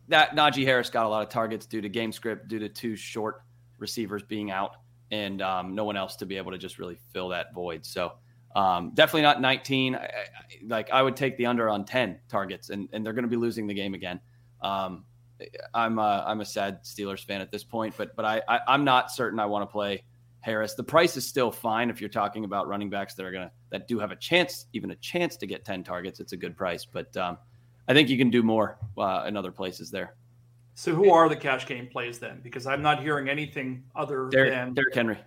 that 0.09 0.31
Najee 0.31 0.65
Harris 0.65 0.89
got 0.89 1.05
a 1.05 1.09
lot 1.11 1.23
of 1.23 1.29
targets 1.29 1.67
due 1.67 1.83
to 1.83 1.91
game 1.91 2.11
script, 2.11 2.49
due 2.49 2.59
to 2.59 2.71
two 2.71 2.97
short 2.97 3.43
receivers 3.79 4.23
being 4.23 4.51
out, 4.51 4.77
and 5.11 5.43
um, 5.43 5.75
no 5.75 5.85
one 5.85 5.99
else 5.99 6.17
to 6.17 6.25
be 6.25 6.39
able 6.39 6.53
to 6.53 6.59
just 6.59 6.79
really 6.79 6.97
fill 7.13 7.29
that 7.29 7.53
void. 7.53 7.85
So 7.85 8.15
um, 8.57 8.93
definitely 8.95 9.23
not 9.23 9.43
19. 9.43 9.95
I, 9.95 9.99
I, 9.99 10.09
like 10.67 10.91
I 10.91 11.03
would 11.03 11.17
take 11.17 11.37
the 11.37 11.45
under 11.45 11.69
on 11.69 11.85
10 11.85 12.19
targets, 12.31 12.71
and 12.71 12.89
and 12.95 13.05
they're 13.05 13.13
going 13.13 13.25
to 13.25 13.29
be 13.29 13.37
losing 13.37 13.67
the 13.67 13.75
game 13.75 13.93
again. 13.93 14.19
Um, 14.63 15.05
I'm 15.75 15.99
a, 15.99 16.25
I'm 16.27 16.41
a 16.41 16.45
sad 16.45 16.83
Steelers 16.85 17.25
fan 17.25 17.41
at 17.41 17.51
this 17.51 17.65
point, 17.65 17.95
but 17.97 18.15
but 18.17 18.25
I, 18.25 18.43
I 18.49 18.75
am 18.75 18.85
not 18.85 19.11
certain 19.11 19.39
I 19.39 19.47
want 19.47 19.69
to 19.69 19.73
play 19.73 20.05
Harris. 20.41 20.75
The 20.75 20.85
price 20.85 21.17
is 21.17 21.27
still 21.27 21.51
fine 21.51 21.91
if 21.91 22.01
you're 22.01 22.11
talking 22.11 22.45
about 22.45 22.69
running 22.69 22.91
backs 22.91 23.15
that 23.15 23.25
are 23.25 23.33
gonna 23.33 23.51
that 23.71 23.89
do 23.89 23.99
have 23.99 24.11
a 24.11 24.17
chance, 24.17 24.67
even 24.73 24.91
a 24.91 24.97
chance 24.97 25.37
to 25.39 25.47
get 25.47 25.65
10 25.65 25.85
targets. 25.85 26.21
It's 26.21 26.33
a 26.33 26.37
good 26.37 26.57
price, 26.57 26.85
but 26.85 27.17
um, 27.17 27.39
I 27.89 27.95
think 27.95 28.09
you 28.09 28.19
can 28.19 28.31
do 28.31 28.43
more 28.43 28.79
uh, 28.97 29.25
in 29.27 29.37
other 29.37 29.51
places 29.51 29.91
there. 29.91 30.15
So 30.75 30.95
who 30.95 31.11
are 31.11 31.29
the 31.29 31.37
cash 31.37 31.67
game 31.67 31.87
plays 31.87 32.19
then? 32.19 32.41
Because 32.43 32.67
I'm 32.67 32.83
not 32.83 33.03
hearing 33.03 33.29
anything 33.29 33.85
other 33.95 34.29
Derrick, 34.29 34.53
than 34.53 34.75
Derrick 34.75 34.95
Henry. 34.95 35.19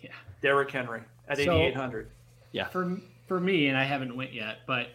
Yeah, 0.00 0.10
Derrick 0.40 0.70
Henry 0.70 1.02
at 1.28 1.38
8800. 1.38 2.06
So, 2.06 2.12
yeah. 2.52 2.68
For 2.68 2.96
for 3.26 3.40
me, 3.40 3.68
and 3.68 3.76
I 3.76 3.84
haven't 3.84 4.16
went 4.16 4.32
yet, 4.32 4.58
but 4.66 4.88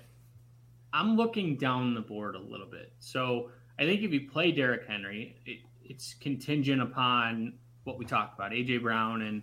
I'm 0.94 1.16
looking 1.16 1.58
down 1.58 1.94
the 1.94 2.02
board 2.02 2.36
a 2.36 2.40
little 2.40 2.66
bit. 2.66 2.94
So 3.00 3.50
I 3.84 3.86
think 3.86 4.02
if 4.02 4.14
you 4.14 4.30
play 4.30 4.52
Derrick 4.52 4.88
Henry, 4.88 5.36
it, 5.46 5.60
it's 5.84 6.14
contingent 6.14 6.82
upon 6.82 7.56
what 7.84 7.98
we 7.98 8.06
talked 8.06 8.36
about, 8.40 8.52
AJ 8.52 8.82
Brown 8.82 9.24
and 9.24 9.42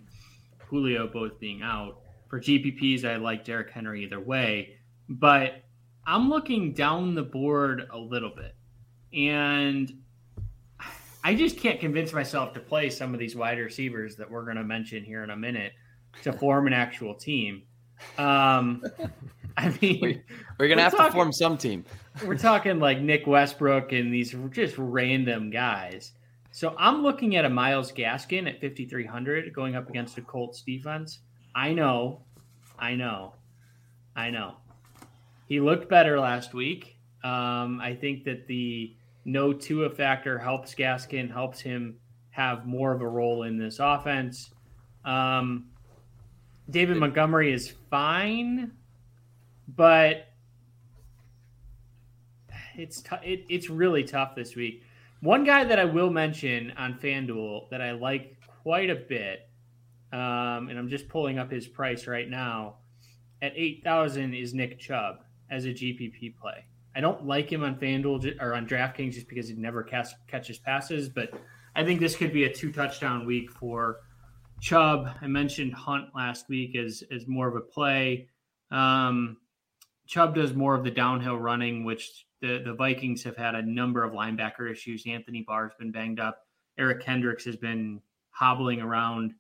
Julio 0.67 1.07
both 1.07 1.39
being 1.39 1.61
out. 1.61 2.01
For 2.29 2.41
GPPs, 2.41 3.05
I 3.05 3.17
like 3.17 3.45
Derrick 3.45 3.71
Henry 3.71 4.05
either 4.05 4.19
way, 4.19 4.77
but 5.09 5.63
I'm 6.07 6.31
looking 6.31 6.73
down 6.73 7.15
the 7.15 7.23
board 7.23 7.87
a 7.93 7.99
little 7.99 8.31
bit. 8.31 8.55
And 9.13 9.93
I 11.23 11.35
just 11.35 11.59
can't 11.59 11.79
convince 11.79 12.15
myself 12.15 12.55
to 12.55 12.61
play 12.61 12.89
some 12.89 13.13
of 13.13 13.21
these 13.21 13.37
wide 13.37 13.59
receivers 13.59 14.17
that 14.17 14.31
we're 14.31 14.45
going 14.45 14.57
to 14.57 14.65
mention 14.65 15.05
here 15.05 15.23
in 15.23 15.31
a 15.31 15.37
minute 15.37 15.73
to 16.23 16.33
form 16.33 16.67
an 16.67 16.73
actual 16.73 17.15
team. 17.15 17.65
Um, 18.17 18.83
I 19.57 19.77
mean, 19.81 20.23
we're 20.59 20.69
going 20.69 20.79
to 20.79 20.85
have 20.85 20.93
talking, 20.93 21.07
to 21.07 21.13
form 21.13 21.33
some 21.33 21.57
team. 21.59 21.85
we're 22.25 22.39
talking 22.39 22.79
like 22.79 23.01
Nick 23.01 23.27
Westbrook 23.27 23.93
and 23.93 24.13
these 24.13 24.35
just 24.51 24.77
random 24.79 25.51
guys. 25.51 26.13
So 26.53 26.75
I'm 26.79 27.03
looking 27.03 27.37
at 27.37 27.45
a 27.45 27.51
Myles 27.51 27.93
Gaskin 27.93 28.49
at 28.49 28.61
5,300 28.61 29.53
going 29.55 29.77
up 29.77 29.89
against 29.89 30.17
the 30.17 30.23
Colts 30.23 30.63
defense. 30.63 31.21
I 31.55 31.73
know, 31.73 32.23
I 32.79 32.95
know, 32.95 33.35
I 34.17 34.31
know. 34.31 34.57
He 35.49 35.61
looked 35.61 35.89
better 35.89 36.19
last 36.19 36.55
week. 36.55 36.97
Um, 37.23 37.81
I 37.81 37.97
think 38.01 38.25
that 38.25 38.47
the 38.47 38.95
no 39.25 39.53
Tua 39.53 39.91
factor 39.91 40.39
helps 40.39 40.75
Gaskin, 40.75 41.31
helps 41.31 41.61
him 41.61 41.97
have 42.31 42.67
more 42.67 42.93
of 42.93 43.01
a 43.01 43.09
role 43.09 43.43
in 43.43 43.59
this 43.59 43.79
offense. 43.79 44.51
Um, 45.05 45.67
David 46.71 46.97
Montgomery 46.97 47.53
is 47.53 47.75
fine, 47.91 48.73
but 49.77 50.29
it's 52.77 53.03
t- 53.03 53.17
it, 53.23 53.47
it's 53.49 53.71
really 53.71 54.05
tough 54.05 54.35
this 54.35 54.57
week. 54.57 54.83
One 55.21 55.45
guy 55.45 55.65
that 55.65 55.79
I 55.79 55.85
will 55.85 56.11
mention 56.11 56.73
on 56.79 56.95
FanDuel 56.95 57.69
that 57.71 57.83
I 57.83 57.93
like 57.93 58.37
quite 58.63 58.91
a 58.91 58.95
bit, 58.97 59.49
um, 60.13 60.69
and 60.69 60.79
I'm 60.79 60.89
just 60.89 61.09
pulling 61.09 61.39
up 61.39 61.51
his 61.51 61.67
price 61.67 62.07
right 62.07 62.29
now 62.29 62.77
at 63.43 63.53
eight 63.55 63.83
thousand 63.85 64.35
is 64.35 64.55
Nick 64.55 64.79
Chubb 64.79 65.25
as 65.51 65.65
a 65.65 65.69
GPP 65.69 66.37
play. 66.37 66.65
I 66.95 67.01
don't 67.01 67.27
like 67.27 67.51
him 67.51 67.63
on 67.63 67.77
FanDuel 67.77 68.41
or 68.41 68.55
on 68.55 68.67
DraftKings 68.67 69.13
just 69.13 69.29
because 69.29 69.49
he 69.49 69.55
never 69.55 69.83
catches 69.83 70.59
passes, 70.59 71.09
but 71.09 71.31
I 71.77 71.85
think 71.85 72.01
this 72.01 72.17
could 72.17 72.33
be 72.33 72.45
a 72.45 72.53
two 72.53 72.73
touchdown 72.73 73.27
week 73.27 73.51
for 73.51 74.01
Chubb. 74.61 75.09
I 75.21 75.27
mentioned 75.27 75.73
Hunt 75.73 76.09
last 76.15 76.49
week 76.49 76.77
as 76.77 77.05
as 77.13 77.27
more 77.27 77.49
of 77.49 77.57
a 77.57 77.61
play. 77.61 78.29
Um, 78.71 79.37
Chubb 80.11 80.35
does 80.35 80.55
more 80.55 80.75
of 80.75 80.83
the 80.83 80.91
downhill 80.91 81.37
running, 81.37 81.85
which 81.85 82.27
the, 82.41 82.61
the 82.65 82.75
Vikings 82.75 83.23
have 83.23 83.37
had 83.37 83.55
a 83.55 83.63
number 83.63 84.03
of 84.03 84.13
linebacker 84.13 84.69
issues. 84.69 85.05
Anthony 85.07 85.45
Barr's 85.47 85.73
been 85.79 85.93
banged 85.93 86.19
up. 86.19 86.41
Eric 86.77 87.05
Kendricks 87.05 87.45
has 87.45 87.55
been 87.55 88.01
hobbling 88.31 88.81
around, 88.81 89.35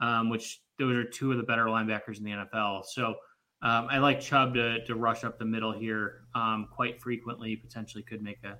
um, 0.00 0.30
which 0.30 0.62
those 0.78 0.94
are 0.94 1.02
two 1.02 1.32
of 1.32 1.38
the 1.38 1.42
better 1.42 1.64
linebackers 1.64 2.18
in 2.18 2.24
the 2.24 2.30
NFL. 2.30 2.84
So 2.86 3.16
um, 3.62 3.88
I 3.90 3.98
like 3.98 4.20
Chubb 4.20 4.54
to, 4.54 4.84
to 4.84 4.94
rush 4.94 5.24
up 5.24 5.40
the 5.40 5.44
middle 5.44 5.72
here 5.72 6.20
um, 6.36 6.68
quite 6.72 7.02
frequently. 7.02 7.56
Potentially 7.56 8.04
could 8.04 8.22
make 8.22 8.38
a 8.44 8.58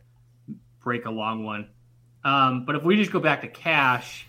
break 0.82 1.04
a 1.06 1.10
long 1.10 1.44
one. 1.44 1.68
Um, 2.24 2.64
but 2.64 2.74
if 2.74 2.82
we 2.82 2.96
just 2.96 3.12
go 3.12 3.20
back 3.20 3.40
to 3.42 3.48
cash, 3.48 4.26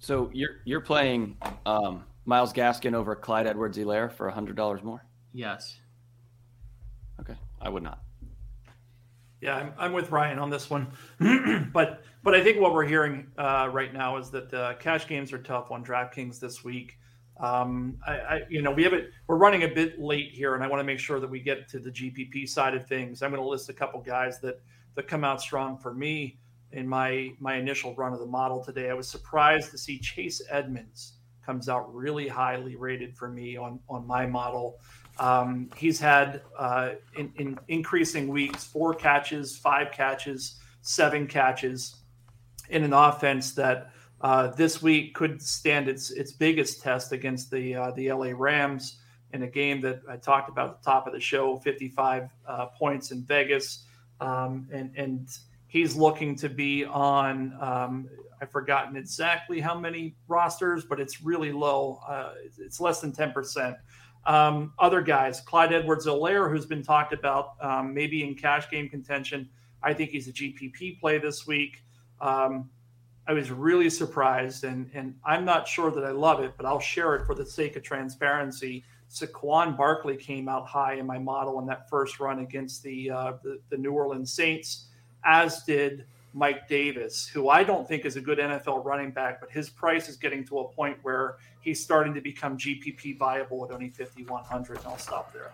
so 0.00 0.28
you're 0.32 0.56
you're 0.64 0.80
playing 0.80 1.36
um, 1.66 2.02
Myles 2.24 2.52
Gaskin 2.52 2.94
over 2.94 3.14
Clyde 3.14 3.46
Edwards-Helaire 3.46 4.12
for 4.12 4.28
hundred 4.28 4.56
dollars 4.56 4.82
more. 4.82 5.04
Yes. 5.32 5.76
I 7.60 7.68
would 7.68 7.82
not. 7.82 8.00
Yeah, 9.40 9.56
I'm, 9.56 9.72
I'm 9.78 9.92
with 9.92 10.10
Ryan 10.10 10.38
on 10.38 10.50
this 10.50 10.70
one, 10.70 10.88
but 11.72 12.02
but 12.22 12.34
I 12.34 12.42
think 12.42 12.58
what 12.58 12.72
we're 12.72 12.86
hearing 12.86 13.26
uh, 13.36 13.68
right 13.70 13.92
now 13.92 14.16
is 14.16 14.30
that 14.30 14.52
uh, 14.52 14.74
cash 14.74 15.06
games 15.06 15.32
are 15.32 15.38
tough 15.38 15.70
on 15.70 15.84
DraftKings 15.84 16.40
this 16.40 16.64
week. 16.64 16.98
Um, 17.38 17.98
I, 18.06 18.12
I, 18.12 18.40
you 18.48 18.62
know, 18.62 18.70
we 18.70 18.82
have 18.84 18.94
it. 18.94 19.10
We're 19.26 19.36
running 19.36 19.64
a 19.64 19.68
bit 19.68 20.00
late 20.00 20.30
here, 20.32 20.54
and 20.54 20.64
I 20.64 20.68
want 20.68 20.80
to 20.80 20.84
make 20.84 20.98
sure 20.98 21.20
that 21.20 21.28
we 21.28 21.40
get 21.40 21.68
to 21.68 21.78
the 21.78 21.90
GPP 21.90 22.48
side 22.48 22.74
of 22.74 22.86
things. 22.86 23.22
I'm 23.22 23.30
going 23.30 23.42
to 23.42 23.48
list 23.48 23.68
a 23.68 23.74
couple 23.74 24.00
guys 24.00 24.40
that 24.40 24.60
that 24.94 25.06
come 25.06 25.22
out 25.22 25.42
strong 25.42 25.76
for 25.76 25.92
me 25.92 26.38
in 26.72 26.88
my 26.88 27.30
my 27.38 27.56
initial 27.56 27.94
run 27.94 28.14
of 28.14 28.20
the 28.20 28.26
model 28.26 28.64
today. 28.64 28.88
I 28.88 28.94
was 28.94 29.08
surprised 29.08 29.70
to 29.72 29.78
see 29.78 29.98
Chase 29.98 30.40
Edmonds 30.50 31.14
comes 31.44 31.68
out 31.68 31.94
really 31.94 32.26
highly 32.26 32.74
rated 32.74 33.16
for 33.16 33.28
me 33.28 33.56
on 33.56 33.80
on 33.88 34.06
my 34.06 34.26
model. 34.26 34.80
Um, 35.18 35.70
he's 35.76 35.98
had 35.98 36.42
uh, 36.58 36.90
in, 37.16 37.32
in, 37.36 37.58
increasing 37.68 38.28
weeks 38.28 38.64
four 38.64 38.94
catches, 38.94 39.56
five 39.56 39.92
catches, 39.92 40.56
seven 40.82 41.26
catches 41.26 41.96
in 42.68 42.82
an 42.82 42.92
offense 42.92 43.52
that 43.54 43.92
uh, 44.20 44.48
this 44.48 44.82
week 44.82 45.14
could 45.14 45.40
stand 45.42 45.88
its 45.88 46.10
its 46.10 46.32
biggest 46.32 46.82
test 46.82 47.12
against 47.12 47.50
the 47.50 47.74
uh, 47.74 47.90
the 47.92 48.12
LA 48.12 48.32
Rams 48.34 48.98
in 49.32 49.42
a 49.42 49.46
game 49.46 49.80
that 49.82 50.00
I 50.08 50.16
talked 50.16 50.48
about 50.48 50.70
at 50.70 50.82
the 50.82 50.90
top 50.90 51.06
of 51.06 51.12
the 51.12 51.20
show, 51.20 51.58
55 51.58 52.28
uh, 52.46 52.66
points 52.66 53.10
in 53.10 53.24
Vegas, 53.24 53.84
um, 54.20 54.68
and 54.72 54.90
and 54.96 55.28
he's 55.66 55.96
looking 55.96 56.36
to 56.36 56.48
be 56.48 56.84
on. 56.84 57.56
Um, 57.60 58.08
I've 58.40 58.50
forgotten 58.50 58.96
exactly 58.96 59.60
how 59.60 59.78
many 59.78 60.14
rosters, 60.28 60.84
but 60.84 61.00
it's 61.00 61.22
really 61.22 61.52
low. 61.52 62.00
Uh, 62.06 62.32
it's 62.58 62.80
less 62.80 63.00
than 63.00 63.12
10 63.12 63.32
percent. 63.32 63.76
Um, 64.26 64.72
other 64.78 65.00
guys, 65.00 65.40
Clyde 65.40 65.72
Edwards-Helaire, 65.72 66.50
who's 66.50 66.66
been 66.66 66.82
talked 66.82 67.12
about 67.12 67.52
um, 67.60 67.94
maybe 67.94 68.24
in 68.24 68.34
cash 68.34 68.68
game 68.68 68.88
contention. 68.88 69.48
I 69.82 69.94
think 69.94 70.10
he's 70.10 70.26
a 70.26 70.32
GPP 70.32 71.00
play 71.00 71.18
this 71.18 71.46
week. 71.46 71.84
Um, 72.20 72.68
I 73.28 73.32
was 73.32 73.50
really 73.50 73.88
surprised, 73.88 74.64
and, 74.64 74.90
and 74.94 75.14
I'm 75.24 75.44
not 75.44 75.68
sure 75.68 75.92
that 75.92 76.04
I 76.04 76.10
love 76.10 76.40
it, 76.40 76.54
but 76.56 76.66
I'll 76.66 76.80
share 76.80 77.14
it 77.14 77.26
for 77.26 77.34
the 77.34 77.46
sake 77.46 77.76
of 77.76 77.84
transparency. 77.84 78.84
Saquon 79.08 79.76
Barkley 79.76 80.16
came 80.16 80.48
out 80.48 80.66
high 80.66 80.94
in 80.94 81.06
my 81.06 81.18
model 81.18 81.60
in 81.60 81.66
that 81.66 81.88
first 81.88 82.18
run 82.18 82.40
against 82.40 82.82
the, 82.82 83.10
uh, 83.10 83.32
the, 83.44 83.60
the 83.70 83.76
New 83.76 83.92
Orleans 83.92 84.32
Saints, 84.32 84.86
as 85.24 85.62
did 85.62 86.06
Mike 86.34 86.68
Davis, 86.68 87.26
who 87.26 87.48
I 87.48 87.64
don't 87.64 87.88
think 87.88 88.04
is 88.04 88.16
a 88.16 88.20
good 88.20 88.38
NFL 88.38 88.84
running 88.84 89.10
back, 89.10 89.40
but 89.40 89.50
his 89.50 89.70
price 89.70 90.08
is 90.08 90.16
getting 90.16 90.44
to 90.48 90.58
a 90.58 90.68
point 90.72 90.98
where 91.02 91.36
he's 91.66 91.82
starting 91.82 92.14
to 92.14 92.20
become 92.20 92.56
GPP 92.56 93.18
viable 93.18 93.64
at 93.64 93.72
only 93.72 93.90
5,100. 93.90 94.78
And 94.78 94.86
I'll 94.86 94.98
stop 94.98 95.32
there. 95.32 95.50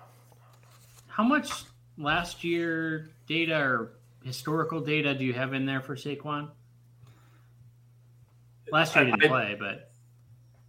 How 1.08 1.24
much 1.24 1.64
last 1.96 2.44
year 2.44 3.10
data 3.26 3.58
or 3.58 3.92
historical 4.22 4.80
data 4.80 5.14
do 5.14 5.24
you 5.24 5.32
have 5.32 5.54
in 5.54 5.64
there 5.64 5.80
for 5.80 5.96
Saquon? 5.96 6.50
Last 8.70 8.94
year 8.94 9.06
didn't 9.06 9.24
I, 9.24 9.28
play, 9.28 9.56
but 9.58 9.90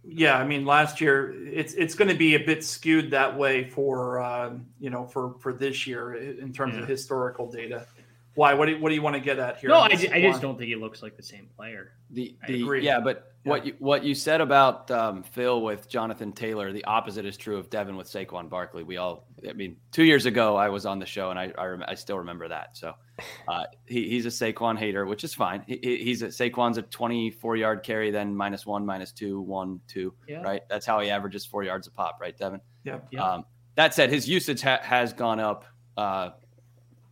yeah, 0.02 0.38
I 0.38 0.44
mean, 0.44 0.64
last 0.66 1.00
year 1.00 1.34
it's 1.46 1.72
it's 1.74 1.94
going 1.94 2.08
to 2.08 2.16
be 2.16 2.34
a 2.34 2.38
bit 2.38 2.62
skewed 2.64 3.10
that 3.12 3.38
way 3.38 3.68
for 3.70 4.20
um, 4.20 4.66
you 4.78 4.90
know 4.90 5.06
for 5.06 5.34
for 5.40 5.54
this 5.54 5.86
year 5.86 6.14
in 6.14 6.52
terms 6.52 6.74
yeah. 6.74 6.82
of 6.82 6.88
historical 6.88 7.50
data. 7.50 7.86
Why? 8.34 8.54
What 8.54 8.66
do 8.66 8.72
you, 8.72 8.78
what 8.78 8.88
do 8.88 8.94
you 8.94 9.02
want 9.02 9.14
to 9.14 9.20
get 9.20 9.38
at 9.38 9.58
here? 9.58 9.70
No, 9.70 9.76
I, 9.76 9.86
I 9.86 10.20
just 10.20 10.40
don't 10.40 10.58
think 10.58 10.68
he 10.68 10.76
looks 10.76 11.02
like 11.02 11.16
the 11.16 11.22
same 11.22 11.48
player. 11.56 11.92
The, 12.10 12.36
the 12.46 12.80
yeah, 12.82 13.00
but 13.00 13.34
yeah. 13.44 13.50
what 13.50 13.66
you 13.66 13.74
what 13.78 14.04
you 14.04 14.14
said 14.14 14.40
about 14.40 14.90
um, 14.90 15.22
Phil 15.22 15.62
with 15.62 15.88
Jonathan 15.88 16.32
Taylor, 16.32 16.72
the 16.72 16.84
opposite 16.84 17.24
is 17.26 17.36
true 17.36 17.56
of 17.56 17.70
Devin 17.70 17.96
with 17.96 18.08
Saquon 18.08 18.48
Barkley. 18.48 18.82
We 18.82 18.96
all, 18.96 19.28
I 19.48 19.52
mean, 19.52 19.76
two 19.92 20.04
years 20.04 20.26
ago 20.26 20.56
I 20.56 20.68
was 20.68 20.84
on 20.84 20.98
the 20.98 21.06
show 21.06 21.30
and 21.30 21.38
I 21.38 21.52
I, 21.56 21.66
rem- 21.66 21.84
I 21.86 21.94
still 21.94 22.18
remember 22.18 22.48
that. 22.48 22.76
So 22.76 22.94
uh, 23.48 23.64
he, 23.86 24.08
he's 24.08 24.26
a 24.26 24.30
Saquon 24.30 24.78
hater, 24.78 25.06
which 25.06 25.22
is 25.22 25.32
fine. 25.34 25.62
He, 25.66 25.78
he's 26.02 26.22
a 26.22 26.28
Saquon's 26.28 26.78
a 26.78 26.82
24 26.82 27.56
yard 27.56 27.82
carry, 27.82 28.10
then 28.10 28.34
minus 28.34 28.66
one, 28.66 28.84
minus 28.84 29.12
two, 29.12 29.40
one, 29.40 29.80
two. 29.86 30.12
Yeah. 30.28 30.42
Right. 30.42 30.62
That's 30.68 30.86
how 30.86 31.00
he 31.00 31.10
averages 31.10 31.44
four 31.44 31.62
yards 31.62 31.86
a 31.86 31.90
pop, 31.90 32.18
right, 32.20 32.36
Devin? 32.36 32.60
Yeah. 32.84 32.98
yeah. 33.10 33.22
Um, 33.22 33.44
that 33.76 33.94
said, 33.94 34.10
his 34.10 34.28
usage 34.28 34.60
ha- 34.60 34.80
has 34.82 35.12
gone 35.12 35.40
up. 35.40 35.64
Uh, 35.96 36.30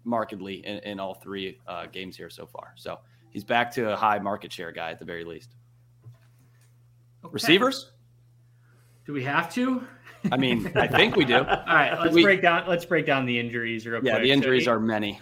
markedly 0.05 0.65
in, 0.67 0.79
in 0.79 1.01
all 1.01 1.15
three 1.15 1.59
uh, 1.67 1.87
games 1.87 2.17
here 2.17 2.31
so 2.31 2.47
far. 2.47 2.73
So 2.77 2.99
he's 3.31 3.45
back 3.45 3.71
to 3.73 3.93
a 3.93 3.97
high 3.97 4.19
market 4.19 4.53
share 4.53 4.73
guy 4.73 4.91
at 4.91 4.99
the 4.99 5.05
very 5.05 5.25
least. 5.25 5.51
Okay. 7.25 7.33
Receivers? 7.33 7.93
Do 9.07 9.13
we 9.13 9.25
have 9.25 9.53
to? 9.55 9.85
I 10.31 10.37
mean, 10.37 10.71
I 10.77 10.87
think 10.87 11.17
we 11.17 11.25
do. 11.25 11.37
All 11.39 11.43
right, 11.45 11.99
let's 12.01 12.15
we, 12.15 12.23
break 12.23 12.43
down. 12.43 12.69
Let's 12.69 12.85
break 12.85 13.07
down 13.07 13.27
the 13.27 13.39
injuries 13.39 13.87
real 13.87 14.05
yeah, 14.05 14.13
quick. 14.13 14.25
the 14.25 14.31
injuries 14.31 14.67
so, 14.67 14.73
are 14.73 14.81
many. 14.81 15.21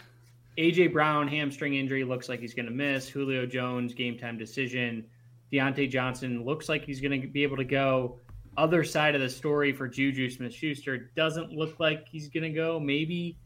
AJ 0.59 0.93
Brown 0.93 1.27
hamstring 1.27 1.75
injury 1.75 2.05
looks 2.05 2.29
like 2.29 2.41
he's 2.41 2.53
going 2.53 2.67
to 2.67 2.73
miss. 2.73 3.09
Julio 3.09 3.47
Jones 3.47 3.95
game 3.95 4.19
time 4.19 4.37
decision. 4.37 5.07
Diontae 5.53 5.91
Johnson 5.91 6.45
looks 6.45 6.69
like 6.69 6.85
he's 6.85 7.01
going 7.01 7.21
to 7.21 7.27
be 7.27 7.43
able 7.43 7.57
to 7.57 7.65
go. 7.65 8.19
Other 8.57 8.85
side 8.85 9.15
of 9.15 9.21
the 9.21 9.29
story 9.29 9.73
for 9.73 9.89
Juju 9.89 10.29
Smith-Schuster 10.29 11.11
doesn't 11.17 11.53
look 11.53 11.81
like 11.81 12.07
he's 12.09 12.29
going 12.29 12.43
to 12.43 12.51
go. 12.51 12.79
Maybe 12.79 13.39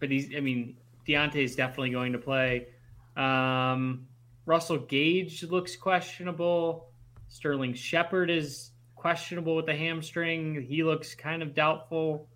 but 0.00 0.10
he's. 0.10 0.34
I 0.36 0.40
mean, 0.40 0.76
Diontae 1.06 1.36
is 1.36 1.56
definitely 1.56 1.90
going 1.90 2.12
to 2.12 2.18
play. 2.18 2.68
Um, 3.16 4.06
Russell 4.46 4.78
Gage 4.78 5.42
looks 5.44 5.76
questionable. 5.76 6.90
Sterling 7.28 7.74
Shepard 7.74 8.30
is 8.30 8.70
questionable 8.94 9.56
with 9.56 9.66
the 9.66 9.74
hamstring. 9.74 10.66
He 10.68 10.82
looks 10.82 11.14
kind 11.14 11.42
of 11.42 11.54
doubtful. 11.54 12.28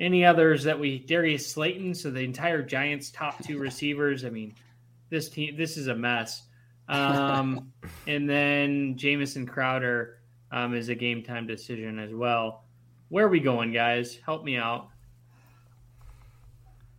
Any 0.00 0.24
others 0.24 0.64
that 0.64 0.78
we 0.78 0.98
Darius 0.98 1.46
Slayton, 1.46 1.94
so 1.94 2.10
the 2.10 2.20
entire 2.20 2.62
Giants 2.62 3.10
top 3.10 3.42
two 3.44 3.58
receivers. 3.58 4.24
I 4.24 4.30
mean, 4.30 4.54
this 5.10 5.28
team 5.28 5.56
this 5.56 5.76
is 5.76 5.86
a 5.86 5.94
mess. 5.94 6.42
Um, 6.88 7.72
and 8.06 8.28
then 8.28 8.96
Jamison 8.96 9.46
Crowder. 9.46 10.18
um, 10.50 10.74
is 10.74 10.88
a 10.88 10.94
game 10.94 11.22
time 11.22 11.46
decision 11.46 11.98
as 11.98 12.12
well. 12.12 12.64
Where 13.08 13.26
are 13.26 13.28
we 13.28 13.40
going, 13.40 13.72
guys? 13.72 14.18
Help 14.24 14.44
me 14.44 14.56
out. 14.56 14.88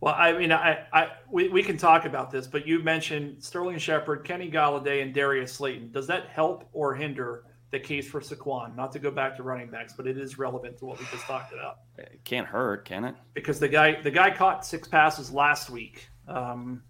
Well, 0.00 0.14
I 0.14 0.32
mean, 0.36 0.52
I, 0.52 0.86
I 0.92 1.08
we, 1.30 1.48
we 1.48 1.62
can 1.62 1.78
talk 1.78 2.04
about 2.04 2.30
this, 2.30 2.46
but 2.46 2.66
you 2.66 2.80
mentioned 2.80 3.42
Sterling 3.42 3.78
Shepard, 3.78 4.24
Kenny 4.24 4.50
Golladay, 4.50 5.02
and 5.02 5.14
Darius 5.14 5.54
Slayton. 5.54 5.90
Does 5.90 6.06
that 6.08 6.28
help 6.28 6.68
or 6.72 6.94
hinder 6.94 7.44
the 7.70 7.80
case 7.80 8.06
for 8.08 8.20
Saquon? 8.20 8.76
Not 8.76 8.92
to 8.92 8.98
go 8.98 9.10
back 9.10 9.36
to 9.36 9.42
running 9.42 9.70
backs, 9.70 9.94
but 9.96 10.06
it 10.06 10.18
is 10.18 10.38
relevant 10.38 10.78
to 10.78 10.84
what 10.84 10.98
we 10.98 11.06
just 11.10 11.24
talked 11.24 11.52
about. 11.52 11.78
It 11.96 12.20
can't 12.24 12.46
hurt, 12.46 12.84
can 12.84 13.04
it? 13.04 13.14
Because 13.32 13.58
the 13.58 13.68
guy 13.68 14.00
the 14.02 14.10
guy 14.10 14.30
caught 14.30 14.66
six 14.66 14.86
passes 14.86 15.32
last 15.32 15.70
week, 15.70 16.08
um, 16.28 16.82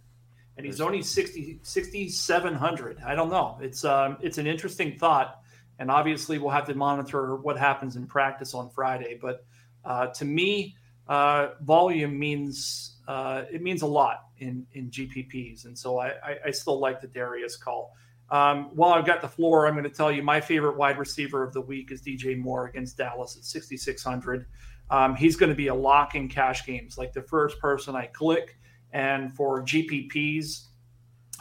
and 0.57 0.67
he's 0.67 0.81
only 0.81 1.03
60 1.03 1.61
6,700. 1.63 2.99
I 3.07 3.15
don't 3.15 3.31
know. 3.31 3.57
It's 3.61 3.85
um, 3.85 4.17
it's 4.21 4.39
an 4.39 4.49
interesting 4.49 4.99
thought, 4.99 5.39
and 5.79 5.93
obviously 5.93 6.39
we'll 6.39 6.51
have 6.51 6.67
to 6.67 6.75
monitor 6.75 7.37
what 7.37 7.57
happens 7.57 7.95
in 7.95 8.09
practice 8.09 8.53
on 8.53 8.69
Friday. 8.71 9.17
But 9.23 9.45
uh, 9.85 10.09
to 10.09 10.25
me, 10.25 10.75
uh, 11.09 11.49
volume 11.63 12.19
means 12.19 12.97
uh, 13.07 13.45
it 13.53 13.63
means 13.63 13.83
a 13.83 13.87
lot 13.87 14.27
in 14.39 14.67
in 14.73 14.91
GPPs, 14.91 15.65
and 15.65 15.79
so 15.79 15.99
I, 15.99 16.09
I, 16.23 16.37
I 16.47 16.51
still 16.51 16.81
like 16.81 17.01
the 17.01 17.07
Darius 17.07 17.57
call. 17.57 17.95
Um, 18.31 18.71
while 18.75 18.93
I've 18.93 19.07
got 19.07 19.21
the 19.21 19.29
floor, 19.29 19.67
I'm 19.67 19.75
going 19.75 19.85
to 19.85 19.91
tell 19.91 20.11
you 20.11 20.23
my 20.23 20.41
favorite 20.41 20.77
wide 20.77 20.99
receiver 20.99 21.45
of 21.45 21.53
the 21.53 21.61
week 21.61 21.93
is 21.93 22.03
DJ 22.03 22.37
Moore 22.37 22.67
against 22.67 22.97
Dallas 22.97 23.37
at 23.37 23.45
6,600. 23.45 24.47
Um, 24.91 25.15
he's 25.15 25.37
going 25.37 25.51
to 25.51 25.57
be 25.57 25.69
a 25.69 25.75
lock 25.75 26.15
in 26.15 26.29
cash 26.29 26.67
games, 26.67 26.99
like 26.99 27.13
the 27.13 27.23
first 27.23 27.59
person 27.61 27.95
I 27.95 28.07
click. 28.07 28.59
And 28.93 29.35
for 29.35 29.63
GPPs, 29.63 30.67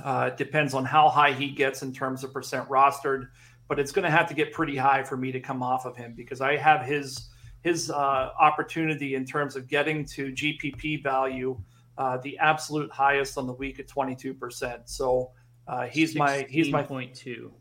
uh, 0.04 0.30
it 0.32 0.38
depends 0.38 0.74
on 0.74 0.86
how 0.86 1.10
high 1.10 1.32
he 1.32 1.50
gets 1.50 1.82
in 1.82 1.94
terms 1.94 2.24
of 2.24 2.34
percent 2.34 2.68
rostered, 2.70 3.30
but 3.68 3.80
it's 3.80 3.92
going 3.92 4.04
to 4.04 4.12
have 4.12 4.28
to 4.28 4.34
get 4.34 4.52
pretty 4.52 4.76
high 4.76 5.04
for 5.04 5.16
me 5.16 5.32
to 5.32 5.40
come 5.40 5.64
off 5.64 5.86
of 5.86 5.96
him 5.96 6.14
because 6.16 6.42
I 6.42 6.58
have 6.58 6.86
his 6.86 7.30
his 7.66 7.90
uh, 7.90 8.30
opportunity 8.40 9.16
in 9.16 9.26
terms 9.26 9.56
of 9.56 9.68
getting 9.68 10.06
to 10.06 10.32
GPP 10.32 11.02
value, 11.02 11.60
uh, 11.98 12.18
the 12.18 12.38
absolute 12.38 12.92
highest 12.92 13.40
on 13.40 13.48
the 13.48 13.54
week 13.54 13.80
at 13.80 13.88
22%. 13.88 14.82
So 14.86 15.32
uh, 15.68 15.88
he's 15.88 16.14
my 16.16 16.46
he's 16.48 16.70
my 16.70 16.84
point 16.84 17.16
two. 17.16 17.52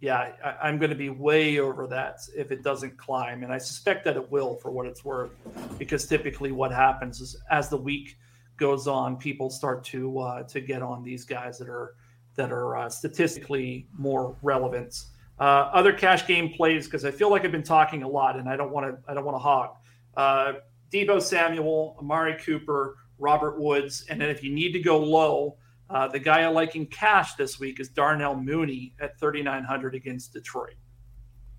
Yeah, 0.00 0.32
I, 0.60 0.68
am 0.68 0.78
going 0.78 0.90
to 0.90 0.96
be 0.96 1.10
way 1.10 1.60
over 1.60 1.86
that 1.86 2.18
if 2.36 2.50
it 2.50 2.64
doesn't 2.64 2.98
climb, 2.98 3.44
and 3.44 3.52
I 3.52 3.58
suspect 3.58 4.04
that 4.06 4.16
it 4.16 4.30
will 4.32 4.56
for 4.56 4.72
what 4.72 4.84
it's 4.84 5.04
worth, 5.04 5.30
because 5.78 6.06
typically 6.06 6.50
what 6.50 6.72
happens 6.72 7.20
is 7.20 7.40
as 7.48 7.68
the 7.68 7.78
week 7.78 8.18
goes 8.56 8.88
on, 8.88 9.16
people 9.16 9.48
start 9.48 9.84
to 9.84 10.18
uh, 10.18 10.42
to 10.42 10.60
get 10.60 10.82
on 10.82 11.04
these 11.04 11.24
guys 11.24 11.56
that 11.58 11.68
are 11.68 11.94
that 12.34 12.50
are 12.50 12.76
uh, 12.76 12.88
statistically 12.88 13.86
more 13.96 14.34
relevant. 14.42 15.04
Uh, 15.38 15.70
other 15.72 15.92
cash 15.92 16.26
game 16.26 16.50
plays 16.54 16.86
because 16.86 17.04
I 17.04 17.10
feel 17.10 17.30
like 17.30 17.44
I've 17.44 17.52
been 17.52 17.62
talking 17.62 18.02
a 18.02 18.08
lot 18.08 18.36
and 18.36 18.48
I 18.48 18.56
don't 18.56 18.72
want 18.72 18.86
to 18.86 19.10
I 19.10 19.14
don't 19.14 19.24
want 19.24 19.34
to 19.34 19.40
hog. 19.40 19.76
Uh, 20.16 20.52
Deebo 20.90 21.20
Samuel, 21.20 21.96
Amari 21.98 22.36
Cooper, 22.42 22.96
Robert 23.18 23.60
Woods, 23.60 24.06
and 24.08 24.20
then 24.20 24.30
if 24.30 24.42
you 24.42 24.52
need 24.52 24.72
to 24.72 24.80
go 24.80 24.98
low, 24.98 25.56
uh, 25.90 26.08
the 26.08 26.18
guy 26.18 26.42
I 26.42 26.48
like 26.48 26.74
in 26.74 26.86
cash 26.86 27.34
this 27.34 27.60
week 27.60 27.80
is 27.80 27.88
Darnell 27.88 28.34
Mooney 28.34 28.94
at 29.00 29.18
3,900 29.20 29.94
against 29.94 30.32
Detroit. 30.32 30.74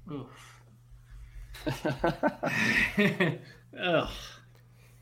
Ugh. 3.79 4.09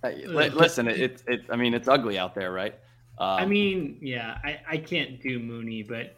listen, 0.03 0.87
it, 0.87 1.23
it, 1.27 1.41
I 1.49 1.55
mean, 1.55 1.73
it's 1.73 1.87
ugly 1.87 2.17
out 2.17 2.35
there, 2.35 2.51
right? 2.51 2.75
Um, 3.17 3.27
I 3.27 3.45
mean, 3.45 3.97
yeah, 4.01 4.37
I, 4.43 4.59
I 4.69 4.77
can't 4.77 5.21
do 5.21 5.39
Mooney, 5.39 5.83
but 5.83 6.17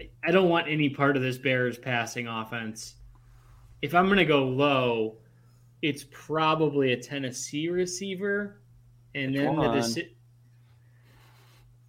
I, 0.00 0.28
I 0.28 0.30
don't 0.30 0.48
want 0.48 0.68
any 0.68 0.90
part 0.90 1.16
of 1.16 1.22
this 1.22 1.38
Bears 1.38 1.78
passing 1.78 2.26
offense. 2.26 2.94
If 3.82 3.94
I'm 3.94 4.06
going 4.06 4.18
to 4.18 4.24
go 4.24 4.44
low, 4.44 5.18
it's 5.82 6.04
probably 6.10 6.92
a 6.92 6.96
Tennessee 6.96 7.68
receiver, 7.68 8.60
and 9.14 9.34
then 9.34 9.56
the 9.56 9.62
deci- 9.62 10.10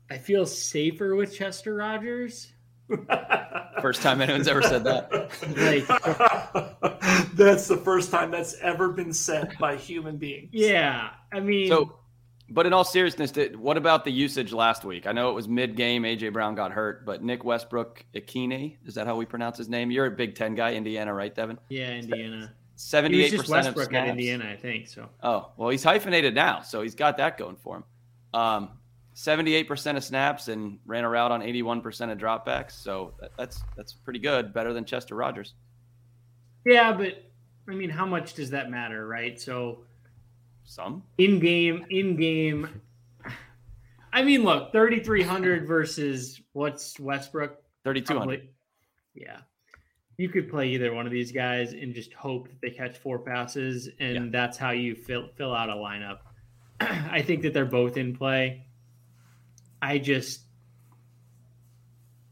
I 0.10 0.18
feel 0.18 0.46
safer 0.46 1.16
with 1.16 1.36
Chester 1.36 1.76
Rogers. 1.76 2.52
first 3.82 4.02
time 4.02 4.22
anyone's 4.22 4.48
ever 4.48 4.62
said 4.62 4.84
that. 4.84 5.12
like, 5.58 5.88
that's 7.34 7.68
the 7.68 7.78
first 7.78 8.12
time 8.12 8.32
that's 8.32 8.56
ever 8.56 8.90
been 8.90 9.14
said 9.14 9.54
by 9.60 9.76
human 9.76 10.18
beings. 10.18 10.50
Yeah, 10.52 11.12
I 11.32 11.40
mean, 11.40 11.70
so 11.70 12.01
but 12.54 12.66
in 12.66 12.74
all 12.74 12.84
seriousness, 12.84 13.32
what 13.56 13.78
about 13.78 14.04
the 14.04 14.12
usage 14.12 14.52
last 14.52 14.84
week? 14.84 15.08
I 15.08 15.12
know 15.12 15.30
it 15.30 15.34
was 15.34 15.48
mid 15.48 15.76
game. 15.76 16.04
AJ 16.04 16.34
Brown 16.34 16.54
got 16.54 16.72
hurt, 16.72 17.06
but 17.06 17.24
Nick 17.24 17.44
Westbrook 17.44 18.06
Ikhine, 18.14 18.78
is 18.86 18.96
that 18.96 19.08
how 19.08 19.16
we 19.16 19.26
pronounce 19.26 19.58
his 19.58 19.70
name? 19.70 19.90
You're 19.90 20.08
a 20.08 20.12
Big 20.12 20.36
Ten 20.36 20.54
guy, 20.54 20.74
Indiana, 20.74 21.14
right, 21.14 21.34
Devin? 21.34 21.58
Yeah, 21.70 21.92
Indiana. 21.92 22.54
Seventy-eight 22.76 23.38
percent 23.38 23.68
of 23.68 23.76
snaps. 23.76 23.94
at 23.94 24.08
Indiana, 24.10 24.50
I 24.52 24.56
think. 24.58 24.88
So. 24.88 25.08
Oh 25.24 25.52
well, 25.56 25.70
he's 25.70 25.84
hyphenated 25.84 26.36
now, 26.36 26.62
so 26.62 26.82
he's 26.82 26.96
got 26.96 27.18
that 27.18 27.38
going 27.38 27.56
for 27.56 27.78
him. 27.78 27.84
Um, 28.34 28.70
78% 29.16 29.98
of 29.98 30.04
snaps 30.04 30.48
and 30.48 30.80
ran 30.86 31.04
a 31.04 31.10
route 31.10 31.32
on 31.32 31.42
81% 31.42 32.12
of 32.12 32.18
dropbacks. 32.18 32.72
So 32.72 33.14
that, 33.20 33.32
that's 33.38 33.62
that's 33.76 33.94
pretty 33.94 34.20
good, 34.20 34.54
better 34.54 34.74
than 34.74 34.86
Chester 34.86 35.16
Rogers. 35.16 35.54
Yeah, 36.66 36.94
but 36.94 37.24
I 37.68 37.74
mean, 37.74 37.90
how 37.90 38.06
much 38.06 38.34
does 38.34 38.50
that 38.52 38.72
matter, 38.72 39.08
right? 39.08 39.40
So 39.40 39.84
some 40.72 41.04
in 41.18 41.40
game, 41.40 41.86
in 41.90 42.16
game. 42.16 42.82
I 44.14 44.24
mean, 44.24 44.44
look, 44.44 44.72
3,300 44.72 45.68
versus 45.68 46.42
what's 46.54 47.00
Westbrook? 47.00 47.58
3,200. 47.84 48.48
Yeah. 49.14 49.38
You 50.18 50.30
could 50.30 50.50
play 50.50 50.70
either 50.70 50.94
one 50.94 51.06
of 51.06 51.12
these 51.12 51.32
guys 51.32 51.74
and 51.74 51.94
just 51.94 52.14
hope 52.14 52.48
that 52.48 52.62
they 52.62 52.70
catch 52.70 52.98
four 52.98 53.20
passes, 53.20 53.90
and 54.00 54.16
yeah. 54.26 54.30
that's 54.32 54.58
how 54.58 54.72
you 54.72 54.96
fill 54.96 55.30
fill 55.36 55.54
out 55.54 55.70
a 55.70 55.74
lineup. 55.74 56.20
I 56.80 57.22
think 57.22 57.42
that 57.42 57.54
they're 57.54 57.66
both 57.66 57.98
in 57.98 58.16
play. 58.16 58.68
I 59.82 59.98
just 59.98 60.42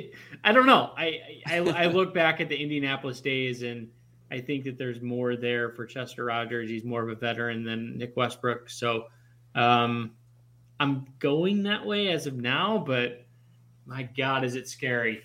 I 0.44 0.52
don't 0.52 0.66
know. 0.66 0.92
I, 0.96 1.20
I 1.46 1.58
I 1.58 1.86
look 1.86 2.12
back 2.12 2.40
at 2.40 2.48
the 2.48 2.56
Indianapolis 2.56 3.20
days 3.20 3.62
and 3.62 3.88
I 4.32 4.40
think 4.40 4.64
that 4.64 4.78
there's 4.78 5.02
more 5.02 5.36
there 5.36 5.68
for 5.68 5.84
Chester 5.84 6.24
Rogers. 6.24 6.70
He's 6.70 6.84
more 6.84 7.02
of 7.02 7.10
a 7.10 7.14
veteran 7.14 7.64
than 7.64 7.98
Nick 7.98 8.16
Westbrook. 8.16 8.70
So 8.70 9.08
um, 9.54 10.12
I'm 10.80 11.06
going 11.18 11.64
that 11.64 11.84
way 11.84 12.08
as 12.08 12.26
of 12.26 12.34
now, 12.34 12.82
but 12.84 13.26
my 13.84 14.04
God, 14.16 14.42
is 14.42 14.54
it 14.54 14.68
scary. 14.68 15.22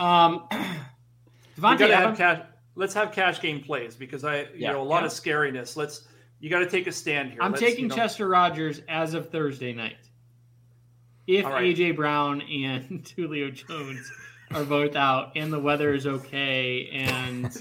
Um, 0.00 0.48
Devontae 1.56 1.88
have 1.88 2.16
cash, 2.16 2.42
let's 2.74 2.94
have 2.94 3.12
cash 3.12 3.40
game 3.40 3.62
plays 3.62 3.94
because 3.94 4.24
I, 4.24 4.40
you 4.40 4.48
yeah, 4.56 4.72
know, 4.72 4.82
a 4.82 4.84
lot 4.84 5.02
yeah. 5.02 5.06
of 5.06 5.12
scariness. 5.12 5.76
Let's, 5.76 6.08
you 6.40 6.50
got 6.50 6.58
to 6.58 6.68
take 6.68 6.88
a 6.88 6.92
stand 6.92 7.30
here. 7.30 7.38
I'm 7.40 7.52
let's, 7.52 7.62
taking 7.62 7.84
you 7.84 7.88
know, 7.90 7.94
Chester 7.94 8.28
Rogers 8.28 8.82
as 8.88 9.14
of 9.14 9.30
Thursday 9.30 9.72
night. 9.72 9.98
If 11.28 11.44
right. 11.44 11.76
AJ 11.76 11.94
Brown 11.94 12.42
and 12.42 13.06
Julio 13.16 13.50
Jones 13.50 14.10
are 14.52 14.64
both 14.64 14.94
out 14.94 15.32
and 15.34 15.52
the 15.52 15.58
weather 15.58 15.92
is 15.92 16.06
okay 16.06 16.88
and 16.92 17.44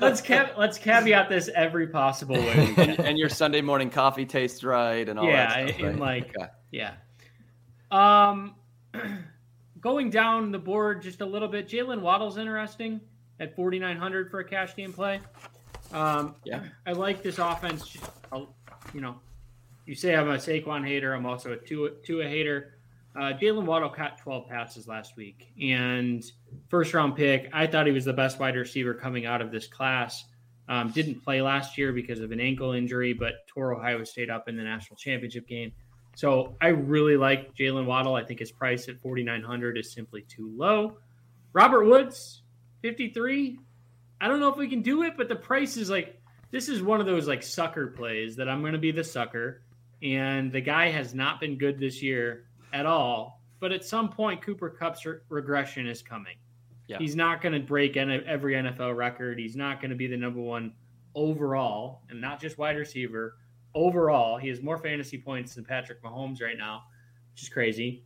let's 0.00 0.20
ca- 0.20 0.52
let's 0.58 0.78
caveat 0.78 1.28
this 1.28 1.48
every 1.54 1.86
possible 1.86 2.34
way 2.34 2.74
and, 2.76 2.98
and, 3.00 3.18
your 3.18 3.28
sunday 3.28 3.60
morning 3.60 3.88
coffee 3.88 4.26
tastes 4.26 4.64
right 4.64 5.08
and 5.08 5.18
all 5.18 5.26
yeah 5.26 5.64
that 5.64 5.74
stuff, 5.74 5.86
and 5.86 6.00
like 6.00 6.34
okay. 6.36 6.48
yeah. 6.72 6.94
Um 7.90 8.56
going 9.80 10.10
down 10.10 10.50
the 10.50 10.58
board 10.58 11.02
just 11.02 11.20
a 11.20 11.26
little 11.26 11.48
bit 11.48 11.68
jalen 11.68 12.00
waddle's 12.00 12.36
interesting 12.36 13.00
at 13.38 13.54
4900 13.54 14.30
for 14.30 14.40
a 14.40 14.44
cash 14.44 14.74
game 14.74 14.92
play. 14.92 15.20
Um 15.92 16.34
yeah. 16.44 16.64
I 16.84 16.92
like 16.92 17.22
this 17.22 17.38
offense 17.38 17.96
you 18.92 19.00
know 19.00 19.20
you 19.86 19.94
say 19.94 20.14
i'm 20.16 20.28
a 20.28 20.36
Saquon 20.36 20.86
hater 20.86 21.14
i'm 21.14 21.26
also 21.26 21.52
a 21.52 21.56
Tua, 21.56 21.90
Tua 22.02 22.24
hater 22.24 22.77
uh, 23.16 23.32
Jalen 23.32 23.64
Waddle 23.64 23.90
caught 23.90 24.18
12 24.18 24.48
passes 24.48 24.86
last 24.86 25.16
week 25.16 25.52
and 25.60 26.24
first 26.68 26.94
round 26.94 27.16
pick. 27.16 27.48
I 27.52 27.66
thought 27.66 27.86
he 27.86 27.92
was 27.92 28.04
the 28.04 28.12
best 28.12 28.38
wide 28.38 28.56
receiver 28.56 28.94
coming 28.94 29.26
out 29.26 29.40
of 29.40 29.50
this 29.50 29.66
class. 29.66 30.24
Um, 30.68 30.90
didn't 30.90 31.24
play 31.24 31.40
last 31.40 31.78
year 31.78 31.92
because 31.92 32.20
of 32.20 32.30
an 32.30 32.40
ankle 32.40 32.72
injury, 32.72 33.14
but 33.14 33.46
tore 33.48 33.74
Ohio 33.74 34.04
State 34.04 34.28
up 34.28 34.48
in 34.48 34.56
the 34.56 34.62
national 34.62 34.96
championship 34.96 35.48
game. 35.48 35.72
So 36.14 36.56
I 36.60 36.68
really 36.68 37.16
like 37.16 37.54
Jalen 37.54 37.86
Waddle. 37.86 38.14
I 38.14 38.24
think 38.24 38.40
his 38.40 38.52
price 38.52 38.88
at 38.88 39.00
4,900 39.00 39.78
is 39.78 39.92
simply 39.92 40.22
too 40.22 40.52
low. 40.56 40.98
Robert 41.52 41.84
Woods, 41.84 42.42
53. 42.82 43.58
I 44.20 44.28
don't 44.28 44.40
know 44.40 44.50
if 44.50 44.56
we 44.56 44.68
can 44.68 44.82
do 44.82 45.04
it, 45.04 45.16
but 45.16 45.28
the 45.28 45.36
price 45.36 45.76
is 45.76 45.88
like 45.88 46.20
this 46.50 46.68
is 46.68 46.82
one 46.82 47.00
of 47.00 47.06
those 47.06 47.28
like 47.28 47.42
sucker 47.42 47.88
plays 47.88 48.36
that 48.36 48.48
I'm 48.48 48.60
going 48.60 48.72
to 48.72 48.78
be 48.78 48.90
the 48.90 49.04
sucker. 49.04 49.62
And 50.02 50.52
the 50.52 50.60
guy 50.60 50.90
has 50.90 51.14
not 51.14 51.40
been 51.40 51.56
good 51.56 51.78
this 51.78 52.02
year 52.02 52.47
at 52.72 52.86
all. 52.86 53.42
But 53.60 53.72
at 53.72 53.84
some 53.84 54.08
point, 54.08 54.42
Cooper 54.42 54.70
Kupp's 54.70 55.04
re- 55.04 55.18
regression 55.28 55.86
is 55.86 56.02
coming. 56.02 56.36
Yeah. 56.86 56.98
He's 56.98 57.16
not 57.16 57.42
going 57.42 57.52
to 57.52 57.60
break 57.60 57.96
every 57.96 58.54
NFL 58.54 58.96
record. 58.96 59.38
He's 59.38 59.56
not 59.56 59.80
going 59.80 59.90
to 59.90 59.96
be 59.96 60.06
the 60.06 60.16
number 60.16 60.40
one 60.40 60.72
overall, 61.14 62.02
and 62.08 62.20
not 62.20 62.40
just 62.40 62.56
wide 62.56 62.76
receiver. 62.76 63.36
Overall, 63.74 64.38
he 64.38 64.48
has 64.48 64.62
more 64.62 64.78
fantasy 64.78 65.18
points 65.18 65.54
than 65.54 65.64
Patrick 65.64 66.02
Mahomes 66.02 66.40
right 66.40 66.56
now, 66.56 66.84
which 67.32 67.42
is 67.42 67.48
crazy. 67.48 68.04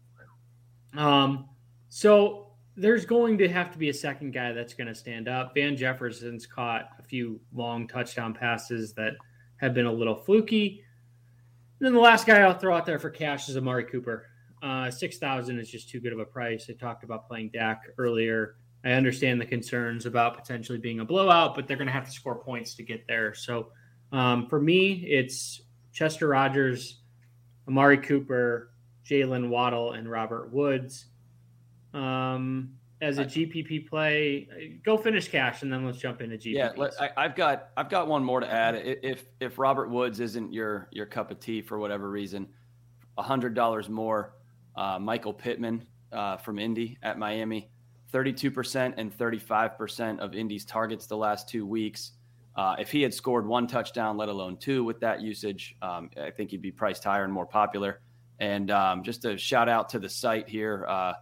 Um, 0.97 1.49
so 1.89 2.49
there's 2.77 3.05
going 3.05 3.39
to 3.39 3.49
have 3.49 3.71
to 3.71 3.79
be 3.79 3.89
a 3.89 3.95
second 3.95 4.33
guy 4.33 4.53
that's 4.53 4.75
going 4.75 4.89
to 4.89 4.95
stand 4.95 5.29
up. 5.29 5.55
Van 5.55 5.77
Jefferson's 5.77 6.47
caught 6.47 6.89
a 6.99 7.03
few 7.03 7.41
long 7.55 7.87
touchdown 7.87 8.35
passes 8.35 8.93
that 8.95 9.15
have 9.57 9.75
been 9.75 9.87
a 9.87 9.93
little 9.93 10.17
fluky. 10.17 10.83
And 11.79 11.87
then 11.87 11.93
the 11.93 12.01
last 12.01 12.27
guy 12.27 12.41
I'll 12.41 12.59
throw 12.59 12.75
out 12.75 12.87
there 12.87 12.99
for 12.99 13.11
cash 13.11 13.49
is 13.49 13.57
Amari 13.57 13.85
Cooper. 13.85 14.27
Uh, 14.63 14.91
Six 14.91 15.19
thousand 15.19 15.59
is 15.59 15.69
just 15.69 15.89
too 15.89 16.01
good 16.01 16.13
of 16.13 16.21
a 16.21 16.25
price. 16.25 16.67
I 16.71 16.75
talked 16.75 17.03
about 17.05 17.27
playing 17.29 17.51
Dak 17.53 17.83
earlier. 17.99 18.57
I 18.85 18.93
understand 18.93 19.41
the 19.41 19.47
concerns 19.47 20.07
about 20.07 20.37
potentially 20.37 20.79
being 20.79 21.01
a 21.01 21.05
blowout, 21.05 21.55
but 21.55 21.67
they're 21.67 21.77
going 21.77 21.87
to 21.87 21.93
have 21.93 22.05
to 22.05 22.11
score 22.11 22.37
points 22.37 22.75
to 22.75 22.83
get 22.83 23.07
there. 23.07 23.35
So 23.35 23.69
um, 24.11 24.49
for 24.49 24.61
me, 24.61 25.05
it's 25.07 25.63
Chester 25.93 26.29
Rogers, 26.29 27.01
Amari 27.69 27.99
Cooper, 27.99 28.73
Jalen 29.09 29.49
Waddle, 29.49 29.93
and 29.93 30.11
Robert 30.11 30.53
Woods. 30.53 31.07
Um, 31.95 32.75
as 33.01 33.19
a 33.19 33.25
GPP 33.25 33.89
play, 33.89 34.79
go 34.85 34.97
finish 34.97 35.29
cash 35.29 35.63
and 35.63 35.73
then 35.73 35.85
let's 35.85 35.99
jump 35.99 36.21
into 36.23 36.37
GPP. 36.37 36.55
Yeah, 36.55 36.89
I, 37.17 37.25
have 37.25 37.35
got 37.35 37.71
I've 37.77 37.89
got 37.89 38.07
one 38.07 38.23
more 38.23 38.39
to 38.39 38.51
add. 38.51 38.77
If 38.77 39.25
if 39.41 39.59
Robert 39.59 39.91
Woods 39.91 40.21
isn't 40.21 40.53
your 40.53 40.89
your 40.93 41.07
cup 41.07 41.33
of 41.33 41.41
tea 41.41 41.63
for 41.63 41.79
whatever 41.81 42.09
reason, 42.09 42.47
hundred 43.19 43.55
dollars 43.55 43.89
more. 43.89 44.35
Uh, 44.77 44.99
Michael 44.99 45.35
Pittman 45.35 45.85
uh, 46.13 46.37
from 46.37 46.59
Indy 46.59 46.99
at 47.03 47.19
Miami, 47.19 47.71
thirty 48.11 48.33
two 48.33 48.51
percent 48.51 48.95
and 48.99 49.13
thirty 49.13 49.39
five 49.39 49.77
percent 49.77 50.21
of 50.21 50.35
Indy's 50.35 50.65
targets 50.65 51.07
the 51.07 51.17
last 51.17 51.49
two 51.49 51.67
weeks. 51.67 52.13
Uh, 52.55 52.77
if 52.79 52.91
he 52.91 53.03
had 53.03 53.15
scored 53.15 53.47
one 53.47 53.67
touchdown, 53.67 54.17
let 54.17 54.29
alone 54.29 54.57
two, 54.59 54.85
with 54.85 55.01
that 55.01 55.23
usage, 55.23 55.75
um, 55.81 56.11
I 56.23 56.31
think 56.31 56.51
he'd 56.51 56.61
be 56.61 56.71
priced 56.71 57.03
higher 57.03 57.25
and 57.25 57.33
more 57.33 57.47
popular. 57.47 58.01
And 58.41 58.71
um, 58.71 59.03
just 59.03 59.25
a 59.25 59.39
shout 59.39 59.69
out 59.69 59.89
to 59.91 59.99
the 59.99 60.09
site 60.09 60.49
here. 60.49 60.85
Uh, 60.87 61.15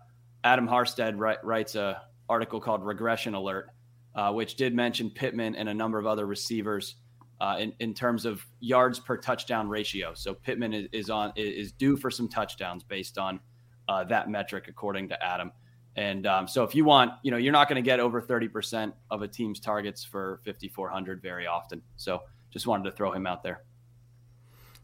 Adam 0.43 0.67
Harstad 0.67 1.19
write, 1.19 1.45
writes 1.45 1.75
a 1.75 2.03
article 2.29 2.61
called 2.61 2.85
Regression 2.85 3.35
Alert, 3.35 3.71
uh, 4.15 4.33
which 4.33 4.57
did 4.57 4.75
mention 4.75 5.11
Pittman 5.11 5.55
and 5.55 5.69
a 5.69 5.75
number 5.75 5.99
of 5.99 6.07
other 6.07 6.27
receivers 6.27 6.97
uh, 7.41 7.57
in, 7.59 7.73
in 7.81 7.95
terms 7.95 8.25
of 8.25 8.45
yards 8.61 8.99
per 8.99 9.17
touchdown 9.17 9.69
ratio. 9.69 10.13
So 10.15 10.35
Pittman 10.35 10.75
is, 10.75 10.89
is 10.93 11.11
on 11.11 11.33
is 11.37 11.73
due 11.73 11.97
for 11.97 12.11
some 12.11 12.29
touchdowns 12.29 12.85
based 12.85 13.19
on 13.19 13.41
uh, 13.89 14.05
that 14.05 14.31
metric, 14.31 14.67
according 14.69 15.09
to 15.09 15.23
Adam. 15.23 15.51
And 15.97 16.27
um, 16.27 16.47
so 16.47 16.63
if 16.63 16.75
you 16.75 16.85
want, 16.85 17.13
you 17.23 17.31
know, 17.31 17.37
you're 17.37 17.53
not 17.53 17.69
going 17.69 17.83
to 17.83 17.87
get 17.87 17.99
over 17.99 18.23
30% 18.23 18.93
of 19.11 19.23
a 19.23 19.29
team's 19.29 19.59
targets 19.59 20.05
for 20.05 20.41
5,400 20.45 21.21
very 21.21 21.47
often. 21.47 21.83
So 21.97 22.21
just 22.51 22.67
wanted 22.67 22.85
to 22.91 22.97
throw 22.97 23.13
him 23.13 23.27
out 23.27 23.43
there. 23.43 23.65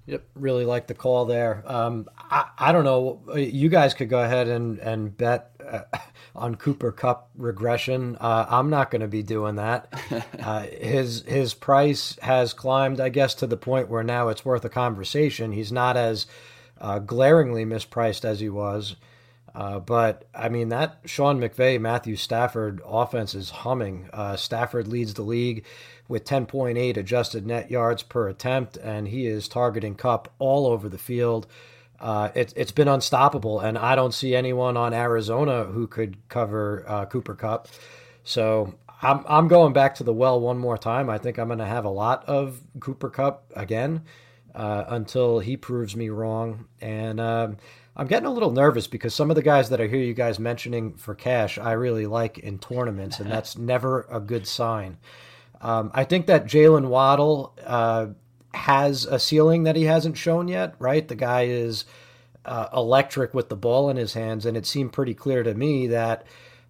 Yep, 0.06 0.24
really 0.36 0.64
like 0.64 0.86
the 0.86 0.94
call 0.94 1.24
there. 1.24 1.64
Um, 1.66 2.08
I, 2.16 2.48
I 2.58 2.72
don't 2.72 2.84
know. 2.84 3.20
You 3.34 3.68
guys 3.68 3.92
could 3.92 4.08
go 4.08 4.22
ahead 4.22 4.46
and 4.46 4.78
and 4.78 5.16
bet 5.16 5.50
uh, 5.68 5.80
on 6.36 6.54
Cooper 6.54 6.92
Kupp 6.92 7.28
regression. 7.36 8.16
Uh, 8.20 8.46
I'm 8.48 8.70
not 8.70 8.92
going 8.92 9.00
to 9.00 9.08
be 9.08 9.22
doing 9.22 9.56
that. 9.56 9.92
Uh, 10.46 10.62
his 10.62 11.22
his 11.22 11.54
price 11.54 12.16
has 12.22 12.52
climbed, 12.52 13.00
I 13.00 13.08
guess, 13.08 13.34
to 13.36 13.48
the 13.48 13.56
point 13.56 13.88
where 13.88 14.04
now 14.04 14.28
it's 14.28 14.44
worth 14.44 14.64
a 14.64 14.68
conversation. 14.68 15.50
He's 15.50 15.72
not 15.72 15.96
as 15.96 16.26
uh, 16.80 17.00
glaringly 17.00 17.64
mispriced 17.64 18.24
as 18.24 18.38
he 18.38 18.48
was. 18.48 18.94
Uh, 19.56 19.78
but 19.78 20.28
I 20.34 20.50
mean 20.50 20.68
that 20.68 20.98
Sean 21.06 21.40
McVay, 21.40 21.80
Matthew 21.80 22.16
Stafford 22.16 22.82
offense 22.84 23.34
is 23.34 23.48
humming. 23.48 24.10
Uh, 24.12 24.36
Stafford 24.36 24.86
leads 24.86 25.14
the 25.14 25.22
league 25.22 25.64
with 26.08 26.26
10.8 26.26 26.98
adjusted 26.98 27.46
net 27.46 27.70
yards 27.70 28.02
per 28.02 28.28
attempt, 28.28 28.76
and 28.76 29.08
he 29.08 29.26
is 29.26 29.48
targeting 29.48 29.94
Kupp 29.94 30.30
all 30.38 30.66
over 30.66 30.90
the 30.90 30.98
field. 30.98 31.46
Uh, 31.98 32.28
it, 32.34 32.52
has 32.52 32.70
been 32.70 32.86
unstoppable, 32.86 33.58
and 33.58 33.78
I 33.78 33.96
don't 33.96 34.12
see 34.12 34.36
anyone 34.36 34.76
on 34.76 34.92
Arizona 34.92 35.64
who 35.64 35.86
could 35.86 36.28
cover 36.28 36.84
uh, 36.86 37.06
Cooper 37.06 37.34
Kupp. 37.34 37.68
So 38.24 38.74
I'm, 39.00 39.24
I'm 39.26 39.48
going 39.48 39.72
back 39.72 39.94
to 39.96 40.04
the 40.04 40.12
well 40.12 40.38
one 40.38 40.58
more 40.58 40.76
time. 40.76 41.08
I 41.08 41.16
think 41.16 41.38
I'm 41.38 41.46
going 41.46 41.60
to 41.60 41.64
have 41.64 41.86
a 41.86 41.90
lot 41.90 42.26
of 42.26 42.60
Cooper 42.78 43.08
Kupp 43.08 43.50
again 43.56 44.02
uh, 44.54 44.84
until 44.88 45.38
he 45.38 45.56
proves 45.56 45.96
me 45.96 46.10
wrong. 46.10 46.66
And 46.82 47.18
um, 47.18 47.56
I'm 47.96 48.06
getting 48.06 48.26
a 48.26 48.32
little 48.32 48.50
nervous 48.50 48.86
because 48.86 49.14
some 49.14 49.30
of 49.30 49.36
the 49.36 49.42
guys 49.42 49.70
that 49.70 49.80
I 49.80 49.86
hear 49.86 50.00
you 50.00 50.12
guys 50.12 50.38
mentioning 50.38 50.94
for 50.94 51.14
cash, 51.14 51.56
I 51.58 51.72
really 51.72 52.06
like 52.06 52.38
in 52.38 52.58
tournaments, 52.58 53.20
and 53.20 53.30
that's 53.30 53.56
never 53.56 54.06
a 54.10 54.20
good 54.20 54.46
sign. 54.46 54.98
Um, 55.62 55.90
I 55.94 56.04
think 56.04 56.26
that 56.26 56.44
Jalen 56.44 56.88
Waddle 56.88 57.56
uh, 57.64 58.08
has 58.52 59.06
a 59.06 59.18
ceiling 59.18 59.62
that 59.64 59.76
he 59.76 59.84
hasn't 59.84 60.18
shown 60.18 60.48
yet, 60.48 60.74
right? 60.78 61.06
The 61.08 61.14
guy 61.14 61.46
is 61.46 61.86
uh, 62.44 62.68
electric 62.74 63.32
with 63.32 63.48
the 63.48 63.56
ball 63.56 63.88
in 63.88 63.96
his 63.96 64.12
hands, 64.12 64.44
and 64.44 64.56
it 64.56 64.66
seemed 64.66 64.92
pretty 64.92 65.14
clear 65.14 65.42
to 65.42 65.54
me 65.54 65.86
that 65.88 66.26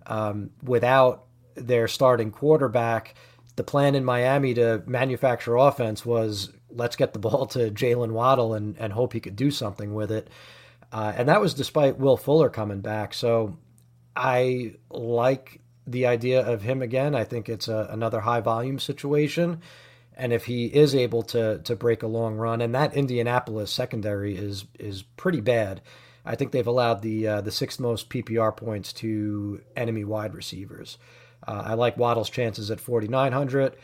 um, 0.07 0.51
without 0.63 1.25
their 1.57 1.89
starting 1.89 2.31
quarterback, 2.31 3.15
the 3.57 3.65
plan 3.65 3.95
in 3.95 4.05
Miami 4.05 4.55
to 4.55 4.83
manufacture 4.87 5.57
offense 5.57 6.07
was 6.07 6.53
let's 6.71 6.97
get 6.97 7.13
the 7.13 7.19
ball 7.19 7.47
to 7.47 7.71
Jalen 7.71 8.13
Waddle 8.13 8.55
and, 8.55 8.77
and 8.79 8.93
hope 8.93 9.13
he 9.13 9.21
could 9.21 9.37
do 9.37 9.51
something 9.51 9.95
with 9.95 10.13
it. 10.13 10.29
Uh, 10.97 11.13
and 11.15 11.29
that 11.29 11.43
was 11.43 11.53
despite 11.53 11.99
Will 11.99 12.17
Fuller 12.17 12.49
coming 12.49 12.81
back. 12.81 13.13
So 13.13 13.59
I 14.17 14.77
like 14.89 15.61
the 15.87 16.07
idea 16.07 16.41
of 16.41 16.63
him 16.63 16.81
again. 16.81 17.15
I 17.15 17.23
think 17.23 17.51
it's 17.51 17.69
a, 17.69 17.87
another 17.91 18.21
high 18.21 18.41
volume 18.41 18.79
situation. 18.79 19.61
And 20.17 20.33
if 20.33 20.47
he 20.47 20.65
is 20.65 20.95
able 20.95 21.21
to 21.25 21.59
to 21.59 21.77
break 21.77 22.03
a 22.03 22.07
long 22.07 22.37
run, 22.37 22.63
and 22.63 22.75
that 22.75 22.95
Indianapolis 22.95 23.71
secondary 23.71 24.39
is 24.39 24.65
is 24.79 25.03
pretty 25.03 25.43
bad, 25.43 25.83
I 26.25 26.35
think 26.35 26.53
they've 26.53 26.67
allowed 26.67 27.03
the 27.03 27.29
uh, 27.29 27.41
the 27.43 27.53
sixth 27.53 27.79
most 27.79 28.09
PPR 28.09 28.57
points 28.57 28.95
to 28.95 29.61
enemy 29.77 30.05
wide 30.05 30.35
receivers. 30.35 30.97
Uh, 31.47 31.63
I 31.67 31.75
like 31.75 31.99
Waddle's 31.99 32.31
chances 32.31 32.71
at 32.71 32.81
4,900. 32.81 33.77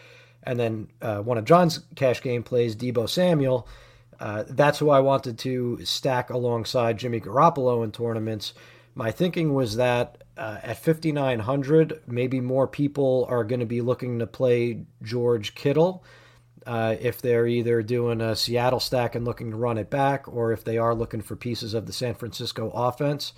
And 0.44 0.58
then 0.58 0.88
uh, 1.02 1.18
one 1.18 1.36
of 1.36 1.44
John's 1.44 1.80
cash 1.94 2.22
game 2.22 2.42
plays, 2.42 2.74
Deebo 2.74 3.06
Samuel. 3.06 3.68
Uh, 4.22 4.44
that's 4.50 4.78
who 4.78 4.88
I 4.88 5.00
wanted 5.00 5.36
to 5.40 5.84
stack 5.84 6.30
alongside 6.30 6.96
Jimmy 6.96 7.20
Garoppolo 7.20 7.82
in 7.82 7.90
tournaments. 7.90 8.54
My 8.94 9.10
thinking 9.10 9.52
was 9.52 9.74
that 9.76 10.22
uh, 10.36 10.58
at 10.62 10.78
5,900, 10.78 12.02
maybe 12.06 12.40
more 12.40 12.68
people 12.68 13.26
are 13.28 13.42
going 13.42 13.58
to 13.58 13.66
be 13.66 13.80
looking 13.80 14.20
to 14.20 14.28
play 14.28 14.84
George 15.02 15.56
Kittle. 15.56 16.04
Uh, 16.64 16.94
if 17.00 17.20
they're 17.20 17.48
either 17.48 17.82
doing 17.82 18.20
a 18.20 18.36
Seattle 18.36 18.78
stack 18.78 19.16
and 19.16 19.24
looking 19.24 19.50
to 19.50 19.56
run 19.56 19.76
it 19.76 19.90
back, 19.90 20.28
or 20.28 20.52
if 20.52 20.62
they 20.62 20.78
are 20.78 20.94
looking 20.94 21.20
for 21.20 21.34
pieces 21.34 21.74
of 21.74 21.86
the 21.86 21.92
San 21.92 22.14
Francisco 22.14 22.70
offense. 22.72 23.32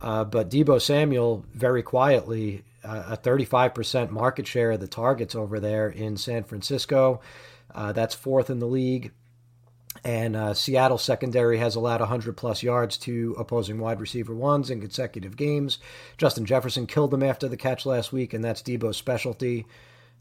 Uh, 0.00 0.22
but 0.22 0.48
Deebo 0.48 0.80
Samuel, 0.80 1.44
very 1.52 1.82
quietly, 1.82 2.62
uh, 2.84 3.02
a 3.08 3.16
35% 3.16 4.10
market 4.10 4.46
share 4.46 4.70
of 4.70 4.78
the 4.78 4.86
targets 4.86 5.34
over 5.34 5.58
there 5.58 5.88
in 5.88 6.16
San 6.16 6.44
Francisco. 6.44 7.20
That's 7.74 8.14
fourth 8.14 8.50
in 8.50 8.60
the 8.60 8.66
league. 8.66 9.10
And 10.04 10.34
uh, 10.34 10.54
Seattle 10.54 10.98
secondary 10.98 11.58
has 11.58 11.76
allowed 11.76 12.00
100 12.00 12.36
plus 12.36 12.62
yards 12.62 12.96
to 12.98 13.36
opposing 13.38 13.78
wide 13.78 14.00
receiver 14.00 14.34
ones 14.34 14.68
in 14.68 14.80
consecutive 14.80 15.36
games. 15.36 15.78
Justin 16.18 16.44
Jefferson 16.44 16.86
killed 16.88 17.12
them 17.12 17.22
after 17.22 17.48
the 17.48 17.56
catch 17.56 17.86
last 17.86 18.12
week, 18.12 18.34
and 18.34 18.42
that's 18.42 18.62
Deebo's 18.62 18.96
specialty. 18.96 19.64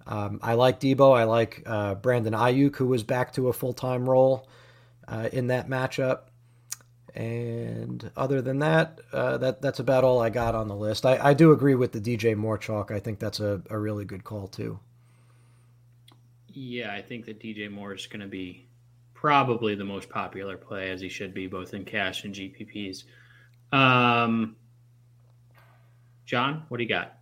Um, 0.06 0.40
I 0.44 0.54
like 0.54 0.80
Deebo. 0.80 1.18
I 1.18 1.24
like 1.24 1.64
uh, 1.66 1.96
Brandon 1.96 2.34
Aiyuk, 2.34 2.76
who 2.76 2.88
was 2.88 3.04
back 3.04 3.34
to 3.34 3.48
a 3.48 3.54
full 3.54 3.74
time 3.74 4.08
role 4.08 4.48
uh, 5.08 5.30
in 5.32 5.48
that 5.48 5.68
matchup. 5.68 6.22
And 7.14 8.10
other 8.16 8.42
than 8.42 8.60
that, 8.60 9.02
uh, 9.12 9.38
that 9.40 9.62
that's 9.62 9.80
about 9.80 10.04
all 10.04 10.22
I 10.22 10.30
got 10.30 10.56
on 10.56 10.68
the 10.68 10.76
list. 10.76 11.06
I, 11.06 11.18
I 11.18 11.34
do 11.34 11.52
agree 11.52 11.76
with 11.76 11.92
the 11.92 12.00
DJ 12.00 12.36
Moore 12.36 12.58
chalk. 12.58 12.90
I 12.90 13.00
think 13.00 13.20
that's 13.20 13.40
a, 13.40 13.62
a 13.70 13.78
really 13.78 14.06
good 14.06 14.24
call 14.24 14.48
too. 14.48 14.80
Yeah, 16.48 16.94
I 16.94 17.02
think 17.02 17.26
that 17.26 17.40
DJ 17.40 17.70
Moore 17.70 17.94
is 17.94 18.08
going 18.08 18.22
to 18.22 18.28
be 18.28 18.66
probably 19.22 19.76
the 19.76 19.86
most 19.86 20.10
popular 20.10 20.58
play 20.58 20.90
as 20.90 21.00
he 21.00 21.08
should 21.08 21.32
be 21.32 21.46
both 21.46 21.76
in 21.76 21.86
cash 21.86 22.24
and 22.24 22.34
GPPs. 22.34 23.04
Um, 23.72 24.56
John, 26.26 26.64
what 26.70 26.78
do 26.78 26.84
you 26.84 26.90
got? 26.90 27.20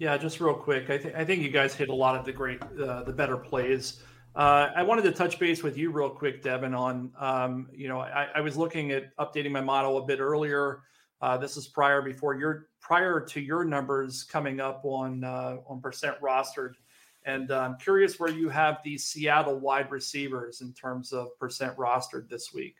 Yeah, 0.00 0.16
just 0.16 0.40
real 0.40 0.54
quick. 0.54 0.90
I, 0.90 0.98
th- 0.98 1.14
I 1.14 1.24
think 1.24 1.42
you 1.42 1.50
guys 1.50 1.72
hit 1.72 1.88
a 1.88 1.94
lot 1.94 2.16
of 2.16 2.24
the 2.24 2.32
great, 2.32 2.60
uh, 2.82 3.04
the 3.04 3.12
better 3.12 3.36
plays. 3.36 4.02
Uh, 4.34 4.70
I 4.74 4.82
wanted 4.82 5.02
to 5.02 5.12
touch 5.12 5.38
base 5.38 5.62
with 5.62 5.78
you 5.78 5.92
real 5.92 6.10
quick, 6.10 6.42
Devin. 6.42 6.74
On 6.74 7.12
um, 7.18 7.68
you 7.72 7.88
know, 7.88 8.00
I, 8.00 8.28
I, 8.34 8.40
was 8.40 8.56
looking 8.56 8.90
at 8.90 9.16
updating 9.18 9.52
my 9.52 9.60
model 9.60 9.98
a 9.98 10.04
bit 10.04 10.18
earlier. 10.18 10.80
Uh, 11.20 11.36
this 11.36 11.56
is 11.56 11.66
prior 11.68 12.02
before 12.02 12.34
your 12.34 12.68
prior 12.80 13.20
to 13.20 13.40
your 13.40 13.64
numbers 13.64 14.24
coming 14.24 14.60
up 14.60 14.82
on 14.84 15.24
uh, 15.24 15.56
on 15.66 15.80
percent 15.80 16.20
rostered. 16.20 16.74
And 17.28 17.50
I'm 17.50 17.76
curious 17.76 18.18
where 18.18 18.30
you 18.30 18.48
have 18.48 18.78
the 18.82 18.96
Seattle 18.96 19.58
wide 19.60 19.90
receivers 19.90 20.62
in 20.62 20.72
terms 20.72 21.12
of 21.12 21.38
percent 21.38 21.76
rostered 21.76 22.30
this 22.30 22.54
week. 22.54 22.76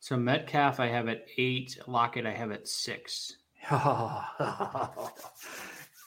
So 0.00 0.16
Metcalf, 0.16 0.80
I 0.80 0.88
have 0.88 1.06
at 1.08 1.28
eight. 1.38 1.78
Lockett, 1.86 2.26
I 2.26 2.32
have 2.32 2.50
at 2.50 2.66
six. 2.66 3.36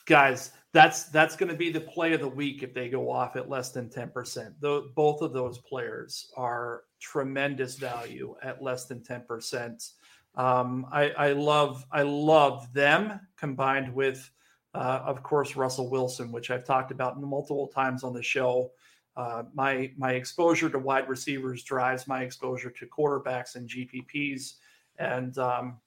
Guys, 0.05 0.51
that's 0.73 1.05
that's 1.05 1.37
going 1.37 1.49
to 1.49 1.55
be 1.55 1.71
the 1.71 1.79
play 1.79 2.11
of 2.11 2.19
the 2.19 2.27
week 2.27 2.61
if 2.61 2.73
they 2.73 2.89
go 2.89 3.09
off 3.09 3.37
at 3.37 3.49
less 3.49 3.71
than 3.71 3.87
10%. 3.89 4.53
Though 4.59 4.89
both 4.93 5.21
of 5.21 5.31
those 5.31 5.59
players 5.59 6.29
are 6.35 6.83
tremendous 6.99 7.75
value 7.75 8.35
at 8.43 8.61
less 8.61 8.85
than 8.85 8.99
10%. 8.99 9.91
Um, 10.35 10.85
I, 10.91 11.09
I 11.11 11.31
love 11.31 11.85
I 11.89 12.01
love 12.01 12.71
them 12.73 13.21
combined 13.37 13.93
with, 13.93 14.29
uh, 14.77 15.01
of 15.05 15.23
course, 15.23 15.55
Russell 15.55 15.89
Wilson, 15.89 16.31
which 16.31 16.51
I've 16.51 16.63
talked 16.63 16.91
about 16.91 17.19
multiple 17.19 17.67
times 17.67 18.03
on 18.03 18.13
the 18.13 18.21
show. 18.21 18.71
Uh, 19.15 19.41
my 19.55 19.91
my 19.97 20.11
exposure 20.11 20.69
to 20.69 20.77
wide 20.77 21.09
receivers 21.09 21.63
drives 21.63 22.07
my 22.07 22.21
exposure 22.21 22.69
to 22.69 22.85
quarterbacks 22.85 23.55
and 23.55 23.67
GPPs, 23.67 24.53
and 24.99 25.35
um, 25.39 25.79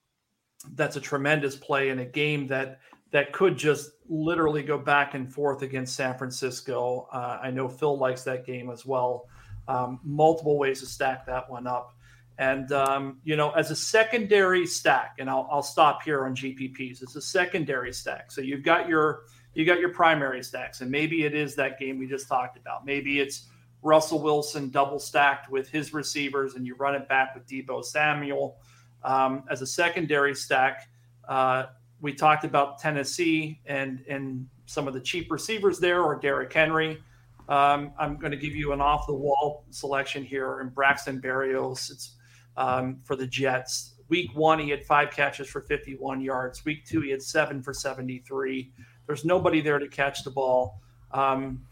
that's 0.73 0.97
a 0.97 0.99
tremendous 0.99 1.55
play 1.55 1.87
in 1.87 1.99
a 1.99 2.05
game 2.05 2.47
that 2.47 2.81
that 3.11 3.31
could 3.31 3.57
just 3.57 3.91
literally 4.09 4.61
go 4.61 4.77
back 4.77 5.13
and 5.13 5.33
forth 5.33 5.61
against 5.61 5.95
San 5.95 6.17
Francisco. 6.17 7.07
Uh, 7.13 7.39
I 7.41 7.49
know 7.49 7.69
Phil 7.69 7.97
likes 7.97 8.23
that 8.25 8.45
game 8.45 8.69
as 8.69 8.85
well. 8.85 9.29
Um, 9.69 10.01
multiple 10.03 10.59
ways 10.59 10.81
to 10.81 10.85
stack 10.85 11.25
that 11.27 11.49
one 11.49 11.65
up. 11.65 11.95
And, 12.41 12.71
um, 12.71 13.19
you 13.23 13.35
know, 13.35 13.51
as 13.51 13.69
a 13.69 13.75
secondary 13.75 14.65
stack, 14.65 15.17
and 15.19 15.29
I'll, 15.29 15.47
I'll 15.51 15.61
stop 15.61 16.01
here 16.01 16.25
on 16.25 16.35
GPPs, 16.35 17.03
it's 17.03 17.15
a 17.15 17.21
secondary 17.21 17.93
stack. 17.93 18.31
So 18.31 18.41
you've 18.41 18.63
got 18.63 18.89
your 18.89 19.25
you 19.53 19.63
got 19.63 19.79
your 19.79 19.89
primary 19.89 20.43
stacks, 20.43 20.81
and 20.81 20.89
maybe 20.89 21.23
it 21.23 21.35
is 21.35 21.53
that 21.57 21.77
game 21.77 21.99
we 21.99 22.07
just 22.07 22.27
talked 22.27 22.57
about. 22.57 22.83
Maybe 22.83 23.19
it's 23.19 23.45
Russell 23.83 24.23
Wilson 24.23 24.71
double 24.71 24.97
stacked 24.97 25.51
with 25.51 25.69
his 25.69 25.93
receivers, 25.93 26.55
and 26.55 26.65
you 26.65 26.73
run 26.73 26.95
it 26.95 27.07
back 27.07 27.35
with 27.35 27.45
Deebo 27.45 27.85
Samuel 27.85 28.57
um, 29.03 29.43
as 29.51 29.61
a 29.61 29.67
secondary 29.67 30.33
stack. 30.33 30.89
Uh, 31.29 31.65
we 31.99 32.11
talked 32.11 32.43
about 32.43 32.79
Tennessee 32.79 33.59
and 33.67 34.03
and 34.09 34.47
some 34.65 34.87
of 34.87 34.95
the 34.95 35.01
cheap 35.01 35.31
receivers 35.31 35.77
there, 35.77 36.01
or 36.01 36.15
Derrick 36.15 36.51
Henry. 36.51 37.03
Um, 37.47 37.91
I'm 37.99 38.17
going 38.17 38.31
to 38.31 38.37
give 38.37 38.55
you 38.55 38.71
an 38.71 38.81
off 38.81 39.05
the 39.05 39.13
wall 39.13 39.63
selection 39.69 40.23
here 40.23 40.59
in 40.61 40.69
Braxton 40.69 41.21
Berrios. 41.21 41.91
It's 41.91 42.15
um, 42.57 42.99
for 43.03 43.15
the 43.15 43.27
Jets. 43.27 43.95
Week 44.09 44.29
one, 44.35 44.59
he 44.59 44.69
had 44.69 44.83
five 44.83 45.11
catches 45.11 45.47
for 45.47 45.61
51 45.61 46.21
yards. 46.21 46.65
Week 46.65 46.85
two, 46.85 47.01
he 47.01 47.11
had 47.11 47.21
seven 47.21 47.63
for 47.63 47.73
73. 47.73 48.71
There's 49.07 49.23
nobody 49.23 49.61
there 49.61 49.79
to 49.79 49.87
catch 49.87 50.23
the 50.23 50.31
ball. 50.31 50.81
Um, 51.11 51.65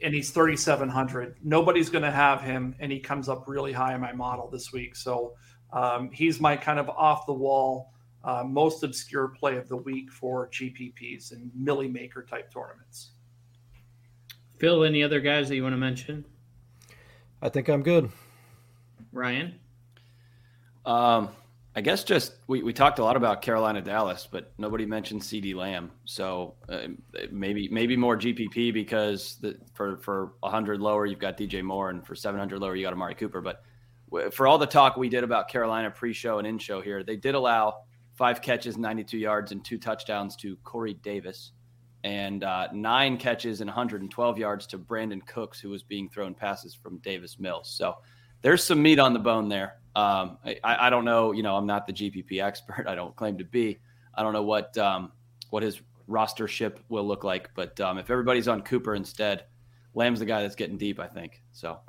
and 0.00 0.14
he's 0.14 0.30
3,700. 0.30 1.36
Nobody's 1.42 1.90
going 1.90 2.04
to 2.04 2.10
have 2.10 2.40
him, 2.40 2.74
and 2.78 2.90
he 2.92 3.00
comes 3.00 3.28
up 3.28 3.44
really 3.48 3.72
high 3.72 3.94
in 3.94 4.00
my 4.00 4.12
model 4.12 4.48
this 4.48 4.72
week. 4.72 4.94
So 4.94 5.34
um, 5.72 6.10
he's 6.12 6.40
my 6.40 6.56
kind 6.56 6.78
of 6.78 6.88
off 6.88 7.26
the 7.26 7.32
wall 7.32 7.92
uh, 8.24 8.44
most 8.44 8.82
obscure 8.82 9.28
play 9.28 9.56
of 9.56 9.68
the 9.68 9.76
week 9.76 10.10
for 10.10 10.48
GPPs 10.48 11.32
and 11.32 11.50
Millie 11.54 11.88
Maker 11.88 12.22
type 12.22 12.52
tournaments. 12.52 13.10
Phil, 14.58 14.84
any 14.84 15.02
other 15.02 15.20
guys 15.20 15.48
that 15.48 15.56
you 15.56 15.62
want 15.62 15.72
to 15.72 15.78
mention? 15.78 16.24
I 17.40 17.48
think 17.48 17.68
I'm 17.68 17.82
good. 17.82 18.10
Ryan? 19.12 19.58
Um, 20.88 21.28
I 21.76 21.82
guess 21.82 22.02
just 22.02 22.32
we, 22.46 22.62
we 22.62 22.72
talked 22.72 22.98
a 22.98 23.04
lot 23.04 23.14
about 23.14 23.42
Carolina 23.42 23.82
Dallas, 23.82 24.26
but 24.28 24.52
nobody 24.56 24.86
mentioned 24.86 25.20
CeeDee 25.20 25.54
Lamb. 25.54 25.92
So 26.06 26.54
uh, 26.68 26.88
maybe 27.30 27.68
maybe 27.68 27.94
more 27.94 28.16
GPP 28.16 28.72
because 28.72 29.36
the, 29.36 29.58
for 29.74 29.98
for 29.98 30.32
100 30.40 30.80
lower 30.80 31.04
you've 31.04 31.18
got 31.18 31.36
DJ 31.36 31.62
Moore, 31.62 31.90
and 31.90 32.04
for 32.04 32.14
700 32.16 32.58
lower 32.58 32.74
you 32.74 32.84
got 32.84 32.94
Amari 32.94 33.14
Cooper. 33.14 33.42
But 33.42 33.62
for 34.34 34.46
all 34.46 34.56
the 34.56 34.66
talk 34.66 34.96
we 34.96 35.10
did 35.10 35.22
about 35.22 35.48
Carolina 35.48 35.90
pre-show 35.90 36.38
and 36.38 36.46
in-show 36.46 36.80
here, 36.80 37.04
they 37.04 37.16
did 37.16 37.34
allow 37.34 37.82
five 38.14 38.40
catches, 38.40 38.78
92 38.78 39.18
yards, 39.18 39.52
and 39.52 39.62
two 39.62 39.78
touchdowns 39.78 40.34
to 40.36 40.56
Corey 40.64 40.94
Davis, 40.94 41.52
and 42.02 42.42
uh, 42.42 42.68
nine 42.72 43.18
catches 43.18 43.60
and 43.60 43.68
112 43.68 44.38
yards 44.38 44.66
to 44.68 44.78
Brandin 44.78 45.24
Cooks, 45.26 45.60
who 45.60 45.68
was 45.68 45.82
being 45.82 46.08
thrown 46.08 46.34
passes 46.34 46.74
from 46.74 46.96
Davis 46.98 47.38
Mills. 47.38 47.68
So 47.68 47.96
there's 48.42 48.64
some 48.64 48.82
meat 48.82 48.98
on 48.98 49.12
the 49.12 49.18
bone 49.18 49.48
there. 49.48 49.76
Um, 49.96 50.38
I, 50.44 50.58
I, 50.62 50.90
don't 50.90 51.04
know, 51.04 51.32
you 51.32 51.42
know, 51.42 51.56
I'm 51.56 51.66
not 51.66 51.86
the 51.86 51.92
GPP 51.92 52.42
expert. 52.42 52.84
I 52.88 52.94
don't 52.94 53.14
claim 53.16 53.38
to 53.38 53.44
be. 53.44 53.78
I 54.14 54.22
don't 54.22 54.32
know 54.32 54.42
what 54.42 54.76
um, 54.78 55.12
what 55.50 55.62
his 55.62 55.80
rostership 56.08 56.78
will 56.88 57.06
look 57.06 57.24
like, 57.24 57.50
but 57.54 57.80
um, 57.80 57.98
if 57.98 58.10
everybody's 58.10 58.48
on 58.48 58.62
Cooper 58.62 58.94
instead, 58.94 59.44
Lamb's 59.94 60.20
the 60.20 60.26
guy 60.26 60.42
that's 60.42 60.56
getting 60.56 60.78
deep. 60.78 60.98
I 61.00 61.06
think 61.06 61.42
so. 61.52 61.80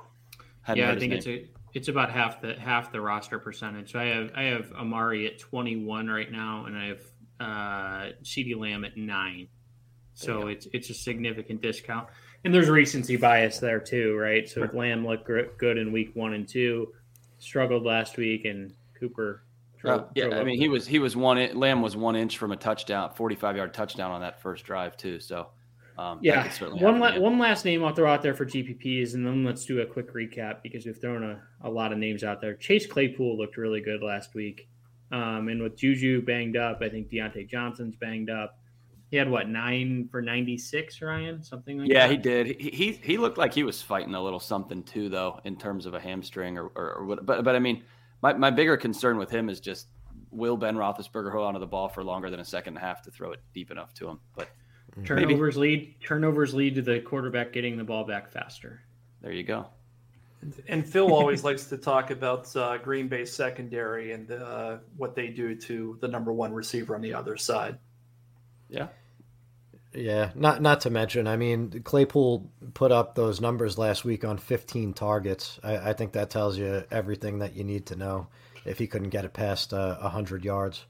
Yeah, 0.76 0.92
I 0.92 1.00
think 1.00 1.14
it's 1.14 1.28
a 1.28 1.50
it's 1.74 1.88
about 1.88 2.12
half 2.12 2.42
the 2.42 2.56
half 2.56 2.92
the 2.92 3.02
roster 3.02 3.40
percentage. 3.40 3.92
So 3.92 4.00
I 4.00 4.06
have 4.06 4.32
I 4.36 4.44
have 4.44 4.72
Amari 4.74 5.28
at 5.28 5.40
21 5.40 6.08
right 6.08 6.32
now, 6.32 6.66
and 6.66 6.78
I 6.78 6.88
have 6.88 7.02
uh, 7.40 8.14
CeeDee 8.24 8.58
Lamb 8.58 8.86
at 8.86 8.98
nine. 8.98 9.48
So 10.14 10.48
it's 10.48 10.68
it's 10.74 10.90
a 10.90 10.94
significant 10.94 11.62
discount, 11.62 12.10
and 12.46 12.54
there's 12.54 12.70
recency 12.70 13.18
bias 13.18 13.60
there 13.60 13.80
too, 13.80 14.16
right? 14.16 14.48
So 14.48 14.64
if 14.64 14.74
Lamb 14.74 15.06
looked 15.06 15.30
good 15.58 15.78
in 15.78 15.92
week 15.92 16.16
one 16.16 16.34
and 16.34 16.48
two, 16.48 16.94
struggled 17.40 17.84
last 17.84 18.18
week, 18.18 18.46
and 18.46 18.74
Cooper. 19.00 19.44
Drove, 19.78 20.02
uh, 20.02 20.06
yeah, 20.14 20.40
I 20.40 20.44
mean 20.44 20.58
he 20.60 20.68
was 20.68 20.86
he 20.86 21.00
was 21.00 21.16
one 21.16 21.58
Lamb 21.58 21.82
was 21.82 21.96
one 21.96 22.16
inch 22.16 22.38
from 22.38 22.52
a 22.52 22.58
touchdown, 22.58 23.12
45 23.16 23.56
yard 23.56 23.74
touchdown 23.74 24.12
on 24.12 24.22
that 24.22 24.42
first 24.42 24.66
drive 24.66 24.98
too. 24.98 25.20
So 25.20 25.48
um, 25.98 26.20
yeah, 26.22 26.50
one 26.60 27.00
la- 27.00 27.20
one 27.20 27.40
last 27.40 27.66
name 27.66 27.84
I'll 27.84 27.94
throw 27.94 28.12
out 28.12 28.22
there 28.22 28.34
for 28.34 28.46
GPPs, 28.46 29.16
and 29.16 29.26
then 29.26 29.44
let's 29.44 29.66
do 29.66 29.82
a 29.82 29.86
quick 29.86 30.14
recap 30.14 30.62
because 30.64 30.86
we've 30.86 31.00
thrown 31.00 31.24
a, 31.24 31.42
a 31.68 31.70
lot 31.70 31.92
of 31.92 31.98
names 31.98 32.24
out 32.24 32.40
there. 32.40 32.56
Chase 32.56 32.88
Claypool 32.88 33.38
looked 33.38 33.58
really 33.58 33.82
good 33.82 34.02
last 34.02 34.34
week, 34.34 34.70
um, 35.12 35.50
and 35.50 35.62
with 35.62 35.78
Juju 35.78 36.22
banged 36.22 36.56
up, 36.56 36.80
I 36.82 36.88
think 36.88 37.10
Diontae 37.10 37.50
Johnson's 37.50 37.98
banged 37.98 38.30
up. 38.30 38.59
He 39.12 39.18
had 39.18 39.30
what 39.30 39.50
nine 39.50 40.08
for 40.12 40.22
ninety 40.22 40.58
six, 40.58 41.02
Ryan, 41.02 41.42
something 41.42 41.80
like 41.80 41.90
yeah, 41.90 42.08
that. 42.08 42.12
Yeah, 42.14 42.18
he 42.18 42.18
did. 42.18 42.62
He, 42.62 42.70
he 42.70 42.92
he 42.92 43.18
looked 43.18 43.38
like 43.38 43.54
he 43.54 43.64
was 43.64 43.82
fighting 43.82 44.14
a 44.14 44.22
little 44.22 44.40
something 44.40 44.84
too, 44.84 45.10
though, 45.10 45.40
in 45.46 45.56
terms 45.58 45.86
of 45.86 45.94
a 45.94 46.00
hamstring 46.00 46.58
or 46.58 46.68
or, 46.76 46.94
or 46.94 47.06
what. 47.06 47.26
But 47.26 47.44
but 47.44 47.56
I 47.56 47.60
mean, 47.60 47.84
my 48.22 48.34
my 48.34 48.52
bigger 48.52 48.78
concern 48.78 49.18
with 49.18 49.32
him 49.32 49.50
is 49.50 49.60
just 49.60 49.88
will 50.32 50.58
Ben 50.58 50.76
Roethlisberger 50.76 51.32
hold 51.32 51.48
onto 51.48 51.60
the 51.60 51.68
ball 51.68 51.90
for 51.90 52.04
longer 52.04 52.30
than 52.30 52.40
a 52.40 52.46
second 52.46 52.78
and 52.78 52.84
a 52.84 52.88
half 52.88 53.02
to 53.02 53.12
throw 53.12 53.32
it 53.32 53.42
deep 53.54 53.72
enough 53.72 53.94
to 53.96 54.08
him, 54.08 54.20
but. 54.36 54.50
Turnovers 55.06 55.56
Maybe. 55.56 55.78
lead 55.78 55.96
turnovers 56.02 56.54
lead 56.54 56.76
to 56.76 56.82
the 56.82 57.00
quarterback 57.00 57.54
getting 57.54 57.78
the 57.78 57.84
ball 57.84 58.04
back 58.04 58.30
faster. 58.30 58.82
There 59.22 59.32
you 59.32 59.44
go. 59.44 59.68
And 60.68 60.88
Phil 60.88 61.14
always 61.14 61.44
likes 61.50 61.66
to 61.66 61.78
talk 61.78 62.12
about 62.12 62.54
uh, 62.56 62.78
Green 62.78 63.08
Bay 63.08 63.26
secondary 63.26 64.14
and 64.14 64.32
uh, 64.32 64.78
what 64.98 65.16
they 65.16 65.28
do 65.28 65.56
to 65.56 65.98
the 66.02 66.08
number 66.08 66.32
one 66.32 66.54
receiver 66.54 66.96
on 66.96 67.02
the 67.02 67.14
other 67.14 67.38
side. 67.38 67.78
Yeah. 68.70 68.88
Yeah, 69.94 70.30
not 70.36 70.62
not 70.62 70.82
to 70.82 70.92
mention, 70.92 71.28
I 71.28 71.36
mean, 71.36 71.82
Claypool 71.84 72.52
put 72.76 72.92
up 72.92 73.16
those 73.16 73.42
numbers 73.42 73.78
last 73.78 74.06
week 74.06 74.24
on 74.24 74.38
15 74.38 74.94
targets. 74.94 75.60
I, 75.64 75.78
I 75.78 75.94
think 75.94 76.12
that 76.12 76.30
tells 76.30 76.58
you 76.60 76.84
everything 76.92 77.40
that 77.40 77.56
you 77.56 77.64
need 77.64 77.88
to 77.88 77.96
know 77.96 78.28
if 78.66 78.78
he 78.78 78.86
couldn't 78.86 79.10
get 79.10 79.26
it 79.26 79.34
past 79.34 79.74
uh, 79.74 79.98
100 79.98 80.46
yards. 80.46 80.86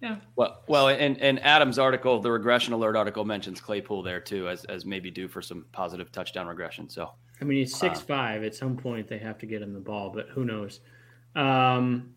Yeah. 0.00 0.16
Well, 0.36 0.62
well, 0.66 0.88
and, 0.88 1.18
and 1.20 1.38
Adam's 1.40 1.78
article, 1.78 2.20
the 2.20 2.30
regression 2.30 2.72
alert 2.72 2.96
article, 2.96 3.24
mentions 3.24 3.60
Claypool 3.60 4.02
there 4.02 4.20
too, 4.20 4.48
as 4.48 4.64
as 4.66 4.86
maybe 4.86 5.10
due 5.10 5.28
for 5.28 5.42
some 5.42 5.66
positive 5.72 6.10
touchdown 6.10 6.46
regression. 6.46 6.88
So, 6.88 7.10
I 7.40 7.44
mean, 7.44 7.58
he's 7.58 7.74
six 7.74 8.00
uh, 8.00 8.04
five. 8.04 8.42
At 8.42 8.54
some 8.54 8.76
point, 8.76 9.08
they 9.08 9.18
have 9.18 9.38
to 9.38 9.46
get 9.46 9.62
him 9.62 9.72
the 9.72 9.80
ball, 9.80 10.10
but 10.10 10.28
who 10.28 10.44
knows? 10.44 10.80
Um, 11.34 12.14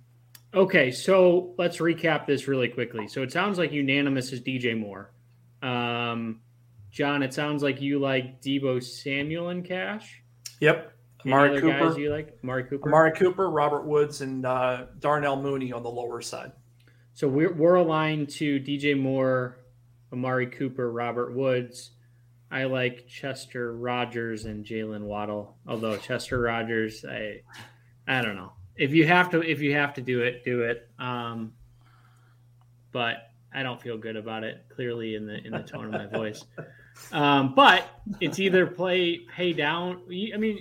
okay, 0.54 0.92
so 0.92 1.54
let's 1.58 1.78
recap 1.78 2.26
this 2.26 2.48
really 2.48 2.68
quickly. 2.70 3.08
So 3.08 3.24
it 3.24 3.32
sounds 3.32 3.58
like 3.58 3.72
unanimous 3.72 4.32
is 4.32 4.42
DJ 4.42 4.78
Moore. 4.78 5.12
Um, 5.62 6.42
John, 6.92 7.24
it 7.24 7.34
sounds 7.34 7.64
like 7.64 7.82
you 7.82 8.00
like 8.00 8.42
Deebo 8.42 8.84
Samuel 8.84 9.50
and 9.50 9.66
Cash. 9.66 10.22
Yep. 10.60 10.94
Amari 11.26 11.60
Cooper. 11.60 12.00
you 12.00 12.12
like 12.12 12.38
Amari 12.44 12.64
Cooper. 12.64 12.90
Amari 12.90 13.12
Cooper, 13.12 13.50
Robert 13.50 13.86
Woods, 13.86 14.22
and 14.22 14.46
uh, 14.46 14.86
Darnell 15.00 15.42
Mooney 15.42 15.74
on 15.74 15.84
the 15.84 15.90
lower 15.90 16.22
side. 16.22 16.52
So 17.14 17.28
we're 17.28 17.54
we're 17.54 17.76
aligned 17.76 18.30
to 18.32 18.60
DJ 18.60 18.98
Moore, 19.00 19.58
Amari 20.14 20.48
Cooper, 20.48 20.92
Robert 20.92 21.36
Woods. 21.36 21.92
I 22.50 22.66
like 22.66 23.08
Chester 23.08 23.76
Rogers 23.76 24.46
and 24.46 24.66
Jalen 24.66 25.02
Waddle. 25.02 25.58
Although 25.68 25.98
Chester 25.98 26.40
Rogers, 26.40 27.04
I 27.04 27.42
I 28.08 28.22
don't 28.22 28.36
know. 28.36 28.54
If 28.78 28.94
you 28.94 29.08
have 29.08 29.30
to 29.32 29.42
if 29.42 29.60
you 29.60 29.74
have 29.74 29.94
to 29.96 30.02
do 30.02 30.22
it, 30.22 30.44
do 30.46 30.62
it. 30.62 30.90
Um, 31.00 31.54
but 32.92 33.32
I 33.54 33.64
don't 33.64 33.82
feel 33.82 33.98
good 33.98 34.16
about 34.16 34.44
it. 34.44 34.66
Clearly 34.70 35.16
in 35.16 35.26
the 35.26 35.44
in 35.46 35.52
the 35.52 35.64
tone 35.64 35.86
of 35.86 35.92
my 35.92 36.06
voice. 36.18 36.44
Um, 37.12 37.54
but 37.56 37.90
it's 38.20 38.40
either 38.40 38.68
play 38.68 39.20
pay 39.36 39.54
down. 39.54 40.02
I 40.34 40.38
mean, 40.38 40.60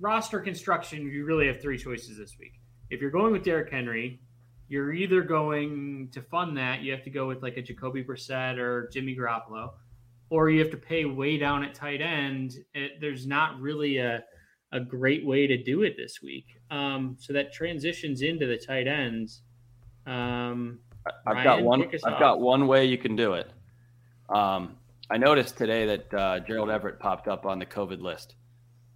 roster 0.00 0.40
construction. 0.40 1.02
You 1.10 1.24
really 1.24 1.46
have 1.46 1.60
three 1.60 1.78
choices 1.78 2.18
this 2.18 2.36
week. 2.38 2.60
If 2.90 3.00
you're 3.00 3.10
going 3.10 3.32
with 3.32 3.44
Derrick 3.44 3.70
Henry, 3.70 4.20
you're 4.68 4.92
either 4.92 5.22
going 5.22 6.08
to 6.12 6.22
fund 6.22 6.56
that, 6.56 6.82
you 6.82 6.92
have 6.92 7.02
to 7.04 7.10
go 7.10 7.26
with 7.26 7.42
like 7.42 7.56
a 7.56 7.62
Jacoby 7.62 8.04
Brissett 8.04 8.58
or 8.58 8.88
Jimmy 8.92 9.16
Garoppolo, 9.16 9.70
or 10.30 10.50
you 10.50 10.60
have 10.60 10.70
to 10.70 10.76
pay 10.76 11.04
way 11.04 11.38
down 11.38 11.64
at 11.64 11.74
tight 11.74 12.00
end. 12.00 12.54
It, 12.74 13.00
there's 13.00 13.26
not 13.26 13.58
really 13.60 13.98
a, 13.98 14.22
a 14.72 14.80
great 14.80 15.24
way 15.24 15.46
to 15.46 15.62
do 15.62 15.82
it 15.82 15.96
this 15.96 16.20
week. 16.22 16.57
Um, 16.70 17.16
so 17.18 17.32
that 17.32 17.52
transitions 17.52 18.22
into 18.22 18.46
the 18.46 18.56
tight 18.56 18.86
ends. 18.86 19.42
Um, 20.06 20.78
I've 21.26 21.36
Ryan, 21.36 21.44
got 21.44 21.62
one. 21.62 21.82
I've 22.04 22.12
off. 22.14 22.20
got 22.20 22.40
one 22.40 22.66
way 22.66 22.84
you 22.84 22.98
can 22.98 23.16
do 23.16 23.34
it. 23.34 23.50
Um, 24.28 24.76
I 25.10 25.16
noticed 25.16 25.56
today 25.56 25.86
that 25.86 26.14
uh, 26.14 26.40
Gerald 26.40 26.70
Everett 26.70 26.98
popped 26.98 27.28
up 27.28 27.46
on 27.46 27.58
the 27.58 27.66
COVID 27.66 28.00
list. 28.00 28.34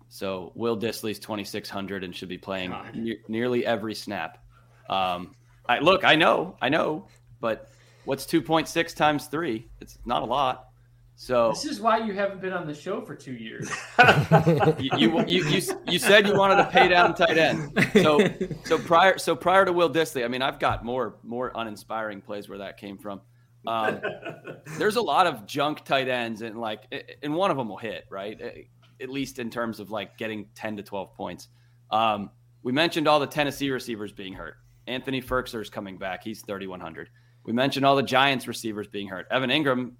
So 0.09 0.53
Will 0.55 0.77
Dissly's 0.77 1.19
2,600 1.19 2.05
and 2.05 2.15
should 2.15 2.29
be 2.29 2.37
playing 2.37 2.75
ne- 2.95 3.19
nearly 3.29 3.65
every 3.65 3.95
snap. 3.95 4.45
Um, 4.91 5.35
I 5.67 5.79
look, 5.79 6.05
I 6.05 6.17
know, 6.17 6.57
I 6.61 6.69
know, 6.69 7.07
but 7.41 7.71
what's 8.05 8.27
2.6 8.27 8.95
times 8.95 9.27
three? 9.29 9.69
It's 9.81 9.99
not 10.05 10.21
a 10.23 10.27
lot. 10.27 10.69
So 11.15 11.51
this 11.51 11.65
is 11.65 11.81
why 11.81 11.99
you 11.99 12.15
haven't 12.15 12.41
been 12.41 12.53
on 12.53 12.67
the 12.67 12.75
show 12.75 13.01
for 13.01 13.15
two 13.15 13.35
years. 13.35 13.71
you, 14.79 14.91
you, 14.97 15.25
you, 15.27 15.45
you, 15.49 15.63
you 15.87 15.99
said 15.99 16.27
you 16.27 16.37
wanted 16.37 16.57
to 16.57 16.69
pay 16.71 16.89
down 16.89 17.15
tight 17.15 17.39
end. 17.39 17.73
So 17.93 18.29
so 18.65 18.79
prior 18.79 19.19
so 19.19 19.37
prior 19.37 19.65
to 19.65 19.73
Will 19.73 19.91
Dissly, 19.91 20.25
I 20.25 20.29
mean, 20.29 20.43
I've 20.43 20.59
got 20.59 20.85
more 20.85 21.17
more 21.23 21.53
uninspiring 21.55 22.23
plays 22.23 22.49
where 22.49 22.59
that 22.59 22.77
came 22.77 22.99
from. 22.99 23.21
Um, 23.67 24.01
there's 24.79 24.97
a 24.97 25.03
lot 25.03 25.27
of 25.27 25.47
junk 25.47 25.85
tight 25.85 26.09
ends, 26.09 26.43
and 26.43 26.61
like, 26.61 26.93
and 27.23 27.35
one 27.35 27.51
of 27.51 27.57
them 27.57 27.69
will 27.69 27.77
hit 27.77 28.05
right, 28.11 28.67
at 29.01 29.09
least 29.09 29.39
in 29.39 29.51
terms 29.51 29.81
of 29.81 29.91
like 29.91 30.19
getting 30.19 30.47
10 30.55 30.79
to 30.79 30.83
12 30.83 31.15
points. 31.15 31.49
Um, 31.91 32.31
we 32.63 32.73
mentioned 32.73 33.09
all 33.09 33.21
the 33.21 33.27
Tennessee 33.27 33.71
receivers 33.71 34.13
being 34.13 34.33
hurt. 34.33 34.57
Anthony 34.87 35.23
Firkser 35.23 35.61
is 35.61 35.71
coming 35.71 35.99
back; 35.99 36.25
he's 36.25 36.43
3100. 36.43 37.09
We 37.45 37.53
mentioned 37.53 37.85
all 37.85 37.97
the 37.97 38.03
Giants 38.03 38.47
receivers 38.47 38.87
being 38.87 39.09
hurt. 39.09 39.27
Evan 39.31 39.51
Engram 39.51 39.93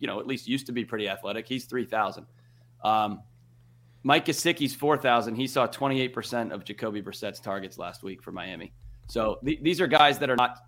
you 0.00 0.06
know, 0.06 0.18
at 0.18 0.26
least 0.26 0.48
used 0.48 0.66
to 0.66 0.72
be 0.72 0.84
pretty 0.84 1.08
athletic. 1.08 1.46
He's 1.46 1.66
3,000. 1.66 2.26
Um, 2.82 3.22
Mike 4.02 4.24
Gesicki's 4.24 4.74
4,000. 4.74 5.36
He 5.36 5.46
saw 5.46 5.66
28% 5.66 6.52
of 6.52 6.64
Jacoby 6.64 7.02
Brissett's 7.02 7.38
targets 7.38 7.78
last 7.78 8.02
week 8.02 8.22
for 8.22 8.32
Miami. 8.32 8.72
So 9.08 9.38
th- 9.44 9.60
these 9.62 9.80
are 9.80 9.86
guys 9.86 10.18
that 10.20 10.30
are 10.30 10.36
not 10.36 10.58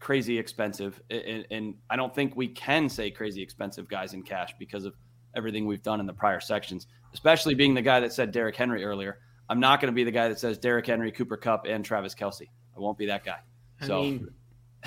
crazy 0.00 0.36
expensive. 0.36 1.00
And, 1.10 1.46
and, 1.50 1.74
I 1.88 1.96
don't 1.96 2.12
think 2.12 2.34
we 2.34 2.48
can 2.48 2.88
say 2.88 3.10
crazy 3.10 3.40
expensive 3.40 3.88
guys 3.88 4.14
in 4.14 4.22
cash 4.22 4.52
because 4.58 4.84
of 4.84 4.94
everything 5.36 5.66
we've 5.66 5.82
done 5.82 6.00
in 6.00 6.06
the 6.06 6.12
prior 6.12 6.40
sections, 6.40 6.88
especially 7.14 7.54
being 7.54 7.74
the 7.74 7.82
guy 7.82 8.00
that 8.00 8.12
said 8.12 8.32
Derrick 8.32 8.56
Henry 8.56 8.84
earlier. 8.84 9.20
I'm 9.48 9.60
not 9.60 9.80
going 9.80 9.92
to 9.92 9.94
be 9.94 10.02
the 10.02 10.10
guy 10.10 10.28
that 10.28 10.40
says 10.40 10.58
Derrick 10.58 10.86
Henry, 10.86 11.12
Cooper 11.12 11.36
Kupp, 11.36 11.66
and 11.66 11.84
Travis 11.84 12.14
Kelce. 12.14 12.48
I 12.76 12.80
won't 12.80 12.98
be 12.98 13.06
that 13.06 13.24
guy. 13.24 13.38
I 13.80 13.86
so 13.86 14.02
mean, 14.02 14.28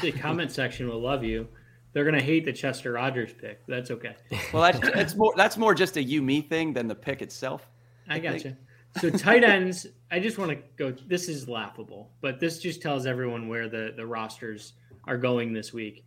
the 0.02 0.12
comment 0.12 0.52
section 0.52 0.90
will 0.90 1.02
love 1.02 1.24
you 1.24 1.48
they're 1.96 2.04
gonna 2.04 2.22
hate 2.22 2.44
the 2.44 2.52
Chester 2.52 2.92
Rogers 2.92 3.34
pick. 3.34 3.66
That's 3.68 3.90
okay. 3.90 4.18
Well, 4.52 4.62
that's 4.62 4.80
it's 4.96 5.16
more 5.16 5.34
that's 5.38 5.56
more 5.56 5.74
just 5.74 5.96
a 5.96 6.04
you 6.04 6.22
me 6.22 6.42
thing 6.42 6.74
than 6.74 6.90
the 6.90 6.94
pick 6.94 7.22
itself. 7.22 7.70
I, 8.10 8.16
I 8.16 8.20
gotcha. 8.20 8.58
So 9.00 9.10
tight 9.10 9.46
ends, 9.46 9.88
I 10.12 10.20
just 10.20 10.38
want 10.38 10.52
to 10.52 10.58
go. 10.76 10.92
This 11.08 11.30
is 11.30 11.48
laughable, 11.48 12.12
but 12.20 12.38
this 12.42 12.60
just 12.60 12.82
tells 12.82 13.06
everyone 13.06 13.48
where 13.48 13.70
the 13.70 13.94
the 13.96 14.06
rosters 14.06 14.74
are 15.06 15.18
going 15.18 15.54
this 15.54 15.72
week. 15.72 16.06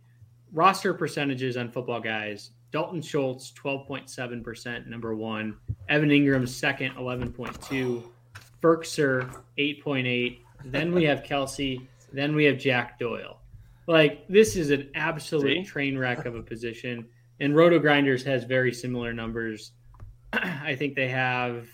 Roster 0.53 0.93
percentages 0.93 1.57
on 1.57 1.71
Football 1.71 2.01
Guys: 2.01 2.51
Dalton 2.71 3.01
Schultz, 3.01 3.51
twelve 3.51 3.87
point 3.87 4.11
seven 4.11 4.43
percent, 4.43 4.85
number 4.87 5.15
one. 5.15 5.57
Evan 5.89 6.09
Engram, 6.09 6.47
second, 6.47 6.95
eleven 6.97 7.33
point 7.33 7.59
two. 7.63 8.03
Firkser, 8.61 9.41
eight 9.57 9.83
point 9.83 10.05
eight. 10.05 10.43
Then 10.65 10.93
we 10.93 11.03
have 11.05 11.23
Kelce. 11.23 11.87
Then 12.13 12.35
we 12.35 12.43
have 12.45 12.59
Jack 12.59 12.99
Doyle. 12.99 13.38
Like 13.89 14.27
this 14.27 14.55
is 14.55 14.69
an 14.69 14.91
absolute 14.93 15.65
See? 15.65 15.71
train 15.71 15.97
wreck 15.97 16.25
of 16.25 16.35
a 16.35 16.43
position. 16.43 17.07
And 17.39 17.55
Roto 17.55 17.79
Grinders 17.79 18.23
has 18.23 18.43
very 18.43 18.71
similar 18.71 19.13
numbers. 19.13 19.71
I 20.33 20.75
think 20.75 20.93
they 20.93 21.07
have 21.07 21.67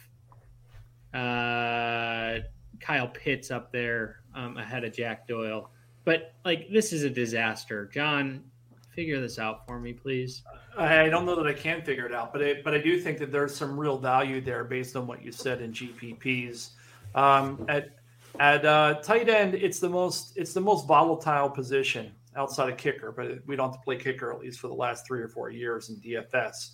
uh, 1.13 2.39
Kyle 2.79 3.09
Pitts 3.09 3.51
up 3.51 3.69
there 3.73 4.21
um, 4.33 4.55
ahead 4.55 4.85
of 4.85 4.93
Jack 4.93 5.27
Doyle. 5.27 5.71
But 6.05 6.35
like 6.45 6.69
this 6.71 6.93
is 6.93 7.03
a 7.03 7.09
disaster. 7.09 7.89
John, 7.93 8.45
figure 8.91 9.19
this 9.19 9.37
out 9.37 9.67
for 9.67 9.77
me, 9.77 9.91
please. 9.91 10.41
I 10.77 11.09
don't 11.09 11.25
know 11.25 11.35
that 11.35 11.47
I 11.47 11.53
can 11.53 11.81
figure 11.81 12.05
it 12.05 12.13
out, 12.13 12.31
but 12.31 12.41
I, 12.41 12.61
but 12.63 12.73
I 12.73 12.77
do 12.77 12.97
think 12.97 13.17
that 13.17 13.31
there's 13.31 13.53
some 13.53 13.77
real 13.77 13.97
value 13.97 14.39
there 14.39 14.63
based 14.63 14.95
on 14.95 15.05
what 15.05 15.21
you 15.21 15.33
said 15.33 15.61
in 15.61 15.73
GPPs. 15.73 16.69
Um, 17.13 17.65
at 17.67 17.94
at 18.39 18.65
uh, 18.65 18.95
tight 19.01 19.29
end, 19.29 19.55
it's 19.55 19.79
the 19.79 19.89
most 19.89 20.37
it's 20.37 20.53
the 20.53 20.61
most 20.61 20.87
volatile 20.87 21.49
position 21.49 22.11
outside 22.35 22.69
of 22.69 22.77
kicker, 22.77 23.11
but 23.11 23.45
we 23.47 23.55
don't 23.55 23.69
have 23.71 23.79
to 23.79 23.83
play 23.83 23.97
kicker 23.97 24.31
at 24.31 24.39
least 24.39 24.59
for 24.59 24.67
the 24.67 24.73
last 24.73 25.05
three 25.07 25.21
or 25.21 25.27
four 25.27 25.49
years 25.49 25.89
in 25.89 25.97
DFS. 25.97 26.71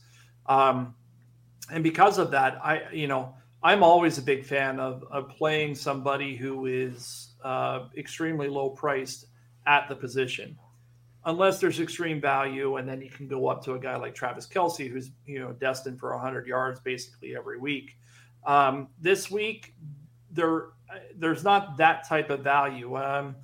Um, 0.48 0.96
and 1.72 1.84
because 1.84 2.18
of 2.18 2.32
that, 2.32 2.60
I 2.64 2.84
you 2.92 3.08
know 3.08 3.36
I'm 3.64 3.84
always 3.84 4.18
a 4.18 4.22
big 4.22 4.44
fan 4.46 4.80
of, 4.80 5.04
of 5.12 5.30
playing 5.30 5.76
somebody 5.76 6.36
who 6.36 6.66
is 6.66 7.34
uh, 7.44 7.88
extremely 7.96 8.48
low 8.48 8.72
priced 8.72 9.28
at 9.68 9.88
the 9.88 9.96
position, 9.96 10.58
unless 11.26 11.60
there's 11.60 11.80
extreme 11.80 12.20
value, 12.20 12.78
and 12.78 12.90
then 12.90 13.02
you 13.02 13.10
can 13.10 13.28
go 13.28 13.48
up 13.48 13.64
to 13.66 13.74
a 13.74 13.80
guy 13.80 13.96
like 13.98 14.16
Travis 14.16 14.48
Kelce, 14.48 14.90
who's 14.90 15.12
you 15.26 15.40
know 15.40 15.52
destined 15.54 16.00
for 16.00 16.12
100 16.14 16.48
yards 16.48 16.80
basically 16.80 17.36
every 17.36 17.60
week. 17.60 17.98
Um, 18.46 18.88
this 19.00 19.30
week, 19.30 19.76
there 20.32 20.70
there's 21.16 21.44
not 21.44 21.78
that 21.78 22.08
type 22.08 22.30
of 22.30 22.42
value. 22.42 22.98
Um, 22.98 23.36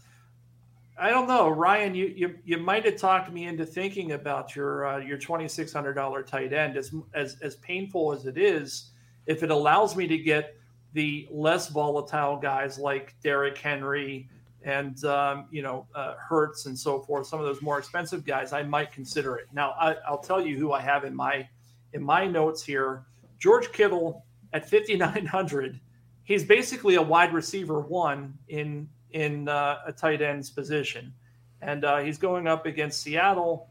I 0.99 1.09
don't 1.11 1.27
know, 1.27 1.49
Ryan. 1.49 1.93
You 1.93 2.07
you, 2.07 2.35
you 2.43 2.57
might 2.57 2.85
have 2.85 2.97
talked 2.97 3.31
me 3.31 3.45
into 3.45 3.65
thinking 3.65 4.13
about 4.13 4.55
your 4.55 4.87
uh, 4.87 4.97
your 4.97 5.17
twenty 5.17 5.47
six 5.47 5.71
hundred 5.71 5.93
dollar 5.93 6.23
tight 6.23 6.53
end. 6.53 6.75
As 6.75 6.93
as 7.13 7.37
as 7.41 7.55
painful 7.57 8.13
as 8.13 8.25
it 8.25 8.37
is, 8.37 8.91
if 9.27 9.43
it 9.43 9.51
allows 9.51 9.95
me 9.95 10.07
to 10.07 10.17
get 10.17 10.55
the 10.93 11.27
less 11.29 11.69
volatile 11.69 12.37
guys 12.37 12.79
like 12.79 13.13
Derrick 13.21 13.57
Henry 13.57 14.27
and 14.63 15.03
um, 15.05 15.45
you 15.51 15.61
know 15.61 15.85
uh, 15.93 16.15
Hurts 16.15 16.65
and 16.65 16.77
so 16.77 16.99
forth, 16.99 17.27
some 17.27 17.39
of 17.39 17.45
those 17.45 17.61
more 17.61 17.77
expensive 17.77 18.25
guys, 18.25 18.51
I 18.51 18.63
might 18.63 18.91
consider 18.91 19.35
it. 19.37 19.47
Now 19.53 19.75
I, 19.79 19.97
I'll 20.07 20.17
tell 20.17 20.45
you 20.45 20.57
who 20.57 20.71
I 20.71 20.81
have 20.81 21.03
in 21.03 21.15
my 21.15 21.47
in 21.93 22.01
my 22.01 22.25
notes 22.25 22.63
here: 22.63 23.05
George 23.37 23.71
Kittle 23.71 24.25
at 24.53 24.67
fifty 24.67 24.97
nine 24.97 25.27
hundred 25.27 25.79
he's 26.27 26.43
basically 26.43 26.95
a 26.95 27.01
wide 27.01 27.33
receiver 27.33 27.79
one 27.79 28.37
in 28.49 28.87
in 29.11 29.47
uh, 29.47 29.79
a 29.87 29.91
tight 29.93 30.21
end's 30.21 30.49
position, 30.51 31.13
and 31.61 31.85
uh, 31.85 31.97
he's 31.99 32.17
going 32.17 32.45
up 32.45 32.65
against 32.65 33.01
Seattle 33.01 33.69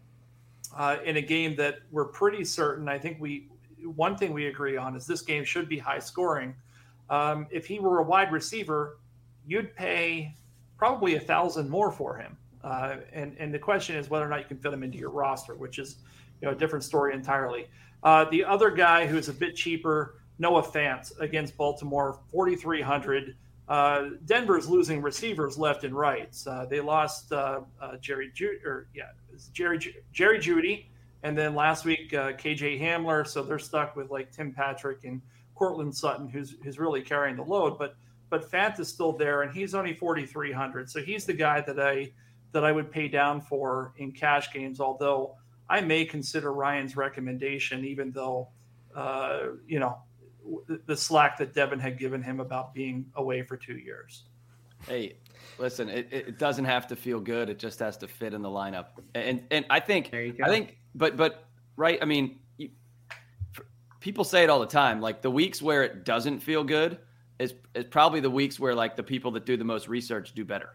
uh, 0.74 0.96
in 1.04 1.18
a 1.18 1.20
game 1.20 1.54
that 1.56 1.80
we're 1.92 2.06
pretty 2.06 2.44
certain. 2.44 2.88
I 2.88 2.98
think 2.98 3.20
we 3.20 3.48
one 3.84 4.16
thing 4.16 4.32
we 4.32 4.46
agree 4.46 4.76
on 4.76 4.96
is 4.96 5.06
this 5.06 5.22
game 5.22 5.44
should 5.44 5.68
be 5.68 5.78
high 5.78 6.00
scoring. 6.00 6.54
Um, 7.10 7.46
if 7.50 7.66
he 7.66 7.78
were 7.78 7.98
a 7.98 8.02
wide 8.02 8.32
receiver, 8.32 8.98
you'd 9.46 9.76
pay 9.76 10.34
probably 10.76 11.14
a 11.14 11.20
thousand 11.20 11.68
more 11.68 11.92
for 11.92 12.16
him. 12.16 12.36
Uh, 12.64 12.96
and 13.12 13.36
and 13.38 13.52
the 13.52 13.58
question 13.58 13.96
is 13.96 14.08
whether 14.08 14.24
or 14.24 14.28
not 14.28 14.40
you 14.40 14.46
can 14.46 14.56
fit 14.56 14.72
him 14.72 14.82
into 14.82 14.96
your 14.96 15.10
roster, 15.10 15.54
which 15.54 15.78
is 15.78 15.96
you 16.40 16.48
know 16.48 16.52
a 16.52 16.56
different 16.56 16.82
story 16.82 17.12
entirely. 17.12 17.68
Uh, 18.02 18.24
the 18.30 18.42
other 18.42 18.70
guy 18.70 19.06
who's 19.06 19.28
a 19.28 19.32
bit 19.32 19.54
cheaper 19.54 20.14
Noah 20.38 20.62
Fant 20.62 21.12
against 21.20 21.56
Baltimore, 21.56 22.20
4,300. 22.30 23.36
Uh, 23.68 24.10
Denver's 24.26 24.68
losing 24.68 25.02
receivers 25.02 25.58
left 25.58 25.84
and 25.84 25.94
right. 25.94 26.36
Uh, 26.46 26.66
they 26.66 26.80
lost 26.80 27.32
uh, 27.32 27.60
uh 27.80 27.96
Jerry 27.96 28.30
Ju- 28.34 28.60
or 28.64 28.86
yeah, 28.94 29.10
Jerry 29.52 29.94
Jerry 30.12 30.38
Jeudy, 30.38 30.86
and 31.24 31.36
then 31.36 31.54
last 31.54 31.84
week 31.84 32.14
uh, 32.14 32.32
KJ 32.32 32.80
Hamler. 32.80 33.26
So 33.26 33.42
they're 33.42 33.58
stuck 33.58 33.96
with 33.96 34.10
like 34.10 34.30
Tim 34.30 34.52
Patrick 34.52 35.04
and 35.04 35.20
Courtland 35.56 35.96
Sutton, 35.96 36.28
who's 36.28 36.54
who's 36.62 36.78
really 36.78 37.02
carrying 37.02 37.36
the 37.36 37.42
load. 37.42 37.76
But 37.76 37.96
but 38.30 38.50
Fant 38.50 38.78
is 38.78 38.88
still 38.88 39.12
there, 39.12 39.42
and 39.42 39.52
he's 39.52 39.74
only 39.74 39.94
4,300. 39.94 40.90
So 40.90 41.00
he's 41.00 41.24
the 41.24 41.32
guy 41.32 41.60
that 41.62 41.80
I 41.80 42.12
that 42.52 42.64
I 42.64 42.72
would 42.72 42.90
pay 42.90 43.08
down 43.08 43.40
for 43.40 43.92
in 43.98 44.12
cash 44.12 44.52
games. 44.52 44.80
Although 44.80 45.36
I 45.68 45.80
may 45.80 46.04
consider 46.04 46.52
Ryan's 46.52 46.96
recommendation, 46.96 47.84
even 47.84 48.12
though 48.12 48.48
uh, 48.94 49.40
you 49.66 49.78
know 49.78 49.98
the 50.86 50.96
slack 50.96 51.38
that 51.38 51.54
Devin 51.54 51.78
had 51.78 51.98
given 51.98 52.22
him 52.22 52.40
about 52.40 52.74
being 52.74 53.06
away 53.14 53.42
for 53.42 53.56
two 53.56 53.78
years. 53.78 54.24
Hey, 54.86 55.16
listen, 55.58 55.88
it, 55.88 56.08
it 56.10 56.38
doesn't 56.38 56.64
have 56.64 56.86
to 56.88 56.96
feel 56.96 57.20
good. 57.20 57.48
It 57.48 57.58
just 57.58 57.78
has 57.80 57.96
to 57.98 58.08
fit 58.08 58.34
in 58.34 58.42
the 58.42 58.48
lineup. 58.48 58.86
And 59.14 59.42
and 59.50 59.64
I 59.70 59.80
think 59.80 60.12
I 60.14 60.32
think, 60.46 60.78
but 60.94 61.16
but 61.16 61.44
right. 61.76 61.98
I 62.00 62.04
mean, 62.04 62.38
you, 62.56 62.70
people 64.00 64.24
say 64.24 64.44
it 64.44 64.50
all 64.50 64.60
the 64.60 64.66
time. 64.66 65.00
Like 65.00 65.22
the 65.22 65.30
weeks 65.30 65.60
where 65.60 65.82
it 65.82 66.04
doesn't 66.04 66.40
feel 66.40 66.62
good 66.62 66.98
is 67.38 67.54
is 67.74 67.84
probably 67.84 68.20
the 68.20 68.30
weeks 68.30 68.60
where 68.60 68.74
like 68.74 68.96
the 68.96 69.02
people 69.02 69.30
that 69.32 69.46
do 69.46 69.56
the 69.56 69.64
most 69.64 69.88
research 69.88 70.34
do 70.34 70.44
better. 70.44 70.70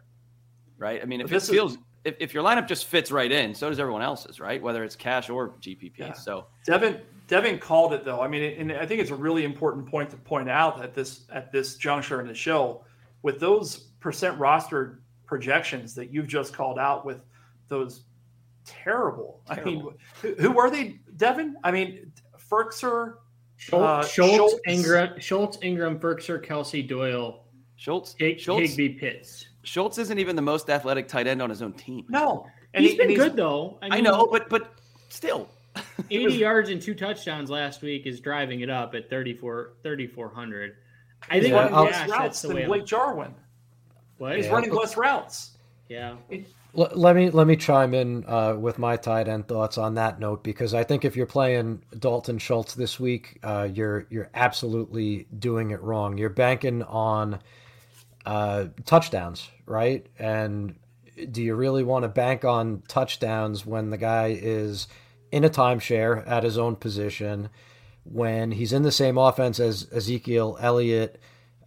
Right. 0.78 1.02
I 1.02 1.06
mean, 1.06 1.22
if 1.22 1.32
it 1.32 1.42
feels. 1.42 1.74
Is, 1.74 1.78
if, 2.04 2.16
if 2.20 2.34
your 2.34 2.44
lineup 2.44 2.68
just 2.68 2.86
fits 2.86 3.12
right 3.12 3.32
in, 3.32 3.54
so 3.54 3.70
does 3.70 3.80
everyone 3.80 4.02
else's, 4.02 4.40
right? 4.40 4.60
Whether 4.60 4.84
it's 4.84 4.96
cash 4.96 5.30
or 5.30 5.50
GPP. 5.62 6.00
Yeah. 6.00 6.14
So 6.14 6.48
Devin 6.66 7.00
Devin 7.32 7.60
called 7.60 7.94
it 7.94 8.04
though. 8.04 8.20
I 8.20 8.28
mean, 8.28 8.60
and 8.60 8.74
I 8.74 8.86
think 8.86 9.00
it's 9.00 9.10
a 9.10 9.16
really 9.16 9.46
important 9.46 9.86
point 9.86 10.10
to 10.10 10.18
point 10.18 10.50
out 10.50 10.84
at 10.84 10.94
this 10.94 11.22
at 11.32 11.50
this 11.50 11.78
juncture 11.78 12.20
in 12.20 12.28
the 12.28 12.34
show, 12.34 12.84
with 13.22 13.40
those 13.40 13.78
percent 14.02 14.38
roster 14.38 15.00
projections 15.26 15.96
that 15.96 16.12
you've 16.12 16.28
just 16.28 16.54
called 16.54 16.78
out 16.78 17.06
with 17.06 17.24
those 17.70 18.02
terrible. 18.66 19.42
terrible. 19.48 19.62
I 19.62 19.64
mean, 19.64 19.94
who, 20.22 20.36
who 20.42 20.60
are 20.60 20.70
they, 20.70 21.00
Devin? 21.16 21.56
I 21.64 21.72
mean, 21.72 22.12
Firkser, 22.38 23.14
Schultz, 23.56 23.82
uh, 23.82 24.10
Schultz, 24.10 24.36
Schultz, 24.36 24.56
Engram, 24.68 25.22
Schultz, 25.22 25.58
Engram, 25.60 26.02
Firkser, 26.02 26.46
Kelce, 26.46 26.86
Doyle, 26.86 27.46
Schultz, 27.78 28.14
Hig, 28.20 28.42
Schultz, 28.42 28.72
Higbee, 28.72 29.00
Pitts. 29.00 29.48
Schultz 29.64 29.98
isn't 30.00 30.20
even 30.20 30.36
the 30.36 30.42
most 30.42 30.70
athletic 30.70 31.08
tight 31.08 31.28
end 31.28 31.42
on 31.42 31.50
his 31.50 31.62
own 31.62 31.72
team. 31.72 32.04
No, 32.10 32.46
and 32.74 32.84
he's 32.84 32.92
he, 32.92 32.98
been 32.98 33.08
and 33.08 33.16
good 33.16 33.38
though. 33.38 33.78
I, 33.82 33.86
mean, 33.86 33.94
I 33.94 34.00
know, 34.02 34.28
but 34.30 34.50
but 34.50 34.74
still. 35.08 35.48
80 36.10 36.34
yards 36.36 36.70
and 36.70 36.82
two 36.82 36.94
touchdowns 36.94 37.50
last 37.50 37.82
week 37.82 38.06
is 38.06 38.20
driving 38.20 38.62
it 38.62 38.70
up 38.70 38.96
at 38.96 39.10
34 39.10 39.74
3400. 39.84 40.76
I 41.30 41.40
think 41.40 41.54
yeah, 41.54 41.80
less 41.80 42.10
routes 42.10 42.42
than 42.42 42.66
Blake 42.66 42.86
Jarwin. 42.86 43.34
What? 44.18 44.36
He's 44.36 44.46
yeah. 44.46 44.52
running 44.52 44.74
less 44.74 44.98
routes. 44.98 45.52
Yeah. 45.88 46.16
let 46.74 47.16
me 47.16 47.30
let 47.30 47.48
me 47.48 47.56
chime 47.56 47.94
in 47.94 48.24
uh, 48.26 48.56
with 48.56 48.80
my 48.80 48.96
tight 48.96 49.28
end 49.28 49.48
thoughts 49.48 49.78
on 49.78 49.96
that 49.96 50.20
note 50.20 50.44
because 50.44 50.74
I 50.74 50.84
think 50.84 51.04
if 51.04 51.16
you're 51.16 51.26
playing 51.26 51.82
Dalton 52.00 52.38
Schultz 52.38 52.76
this 52.76 53.00
week, 53.00 53.40
uh, 53.44 53.68
you're 53.72 54.08
you're 54.10 54.30
absolutely 54.34 55.28
doing 55.38 55.72
it 55.72 55.82
wrong. 55.82 56.18
You're 56.18 56.30
banking 56.30 56.84
on 56.84 57.40
uh, 58.26 58.68
touchdowns, 58.86 59.50
right? 59.66 60.06
And 60.18 60.76
do 61.30 61.44
you 61.44 61.56
really 61.56 61.84
want 61.84 62.04
to 62.04 62.10
bank 62.10 62.46
on 62.46 62.84
touchdowns 62.88 63.66
when 63.66 63.90
the 63.90 63.98
guy 63.98 64.38
is 64.40 64.88
in 65.32 65.44
a 65.44 65.50
timeshare 65.50 66.28
at 66.28 66.44
his 66.44 66.58
own 66.58 66.76
position, 66.76 67.50
when 68.04 68.52
he's 68.52 68.74
in 68.74 68.84
the 68.84 68.92
same 68.92 69.18
offense 69.18 69.60
as 69.60 69.88
Ezekiel 69.92 70.58
Elliott, 70.60 71.20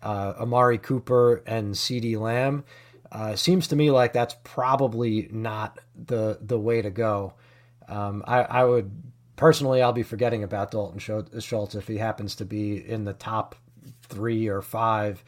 uh, 0.02 0.34
Amari 0.38 0.78
Cooper, 0.78 1.42
and 1.46 1.74
CeeDee 1.74 2.18
Lamb? 2.18 2.64
Uh, 3.10 3.36
seems 3.36 3.68
to 3.68 3.76
me 3.76 3.90
like 3.90 4.12
that's 4.12 4.34
probably 4.42 5.28
not 5.30 5.78
the 5.94 6.38
the 6.40 6.58
way 6.58 6.82
to 6.82 6.90
go. 6.90 7.34
Um, 7.88 8.24
I, 8.26 8.42
I, 8.42 8.64
would 8.64 8.90
personally, 9.36 9.82
I'll 9.82 9.92
be 9.92 10.02
forgetting 10.02 10.42
about 10.42 10.72
Dalton 10.72 10.98
Schultz 10.98 11.74
if 11.74 11.86
he 11.86 11.98
happens 11.98 12.34
to 12.36 12.44
be 12.44 12.76
in 12.76 13.04
the 13.04 13.12
top 13.12 13.54
three 14.02 14.48
or 14.48 14.62
five 14.62 15.22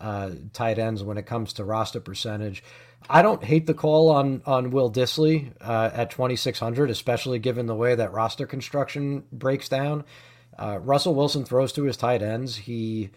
uh, 0.00 0.30
tight 0.52 0.78
ends 0.78 1.02
when 1.02 1.18
it 1.18 1.26
comes 1.26 1.52
to 1.54 1.64
roster 1.64 2.00
percentage. 2.00 2.62
I 3.08 3.22
don't 3.22 3.44
hate 3.44 3.66
the 3.66 3.74
call 3.74 4.10
on 4.10 4.42
on 4.46 4.70
Will 4.70 4.90
Dissly 4.90 5.52
uh, 5.60 5.90
at 5.92 6.10
2600, 6.10 6.90
especially 6.90 7.38
given 7.38 7.66
the 7.66 7.74
way 7.74 7.94
that 7.94 8.12
roster 8.12 8.46
construction 8.46 9.24
breaks 9.32 9.68
down. 9.68 10.04
Uh, 10.58 10.78
Russell 10.82 11.14
Wilson 11.14 11.44
throws 11.44 11.72
to 11.74 11.84
his 11.84 11.96
tight 11.96 12.22
ends. 12.22 12.56
He 12.56 13.10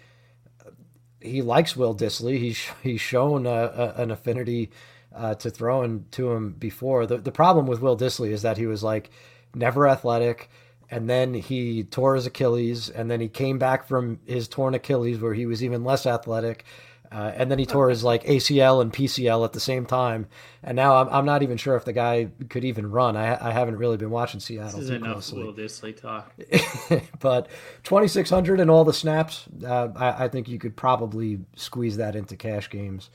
he 1.22 1.42
likes 1.42 1.76
Will 1.76 1.96
Dissly. 1.96 2.38
He's 2.38 2.60
he's 2.84 3.02
shown 3.02 3.46
a, 3.46 3.50
a, 3.50 3.94
an 4.02 4.12
affinity 4.12 4.72
uh, 5.16 5.36
to 5.36 5.50
throwing 5.50 6.06
to 6.12 6.32
him 6.32 6.54
before. 6.54 7.06
The 7.06 7.18
the 7.18 7.32
problem 7.32 7.66
with 7.66 7.82
Will 7.82 7.98
Dissly 7.98 8.30
is 8.32 8.42
that 8.44 8.58
he 8.58 8.68
was 8.68 8.84
like 8.84 9.10
never 9.56 9.88
athletic, 9.88 10.50
and 10.92 11.10
then 11.10 11.34
he 11.34 11.84
tore 11.84 12.16
his 12.16 12.26
Achilles, 12.26 12.90
and 12.90 13.10
then 13.10 13.22
he 13.22 13.28
came 13.28 13.58
back 13.58 13.88
from 13.88 14.20
his 14.26 14.48
torn 14.48 14.76
Achilles 14.76 15.20
where 15.20 15.34
he 15.34 15.46
was 15.46 15.64
even 15.64 15.84
less 15.84 16.06
athletic. 16.06 16.66
Uh, 17.12 17.32
and 17.36 17.50
then 17.50 17.58
he 17.58 17.66
tore 17.66 17.90
his 17.90 18.04
like 18.04 18.24
ACL 18.26 18.82
and 18.82 18.94
PCL 18.94 19.44
at 19.44 19.54
the 19.54 19.60
same 19.60 19.86
time, 19.86 20.28
and 20.62 20.76
now 20.76 20.96
I'm, 20.98 21.10
I'm 21.10 21.26
not 21.26 21.42
even 21.42 21.58
sure 21.58 21.76
if 21.76 21.84
the 21.84 21.94
guy 21.94 22.30
could 22.50 22.64
even 22.64 22.92
run. 22.92 23.18
I, 23.18 23.50
I 23.50 23.52
haven't 23.52 23.78
really 23.78 23.98
been 23.98 24.12
watching 24.12 24.40
Seattle. 24.40 24.80
This 24.80 24.90
is 24.90 24.90
enough 24.92 25.32
Will 25.34 25.54
Dissly 25.54 26.00
talk. 26.00 26.32
but 27.20 27.48
2600 27.84 28.60
and 28.60 28.70
all 28.70 28.86
the 28.86 28.94
snaps, 28.94 29.46
uh, 29.66 29.90
I, 29.96 30.26
I, 30.26 30.28
think 30.28 30.48
you 30.48 30.60
could 30.60 30.76
probably 30.76 31.40
squeeze 31.56 31.98
that 31.98 32.16
into 32.16 32.36
cash 32.36 32.70
games. 32.70 33.10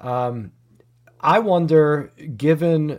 Um, 0.00 0.50
I 1.20 1.38
wonder, 1.38 2.12
given 2.36 2.98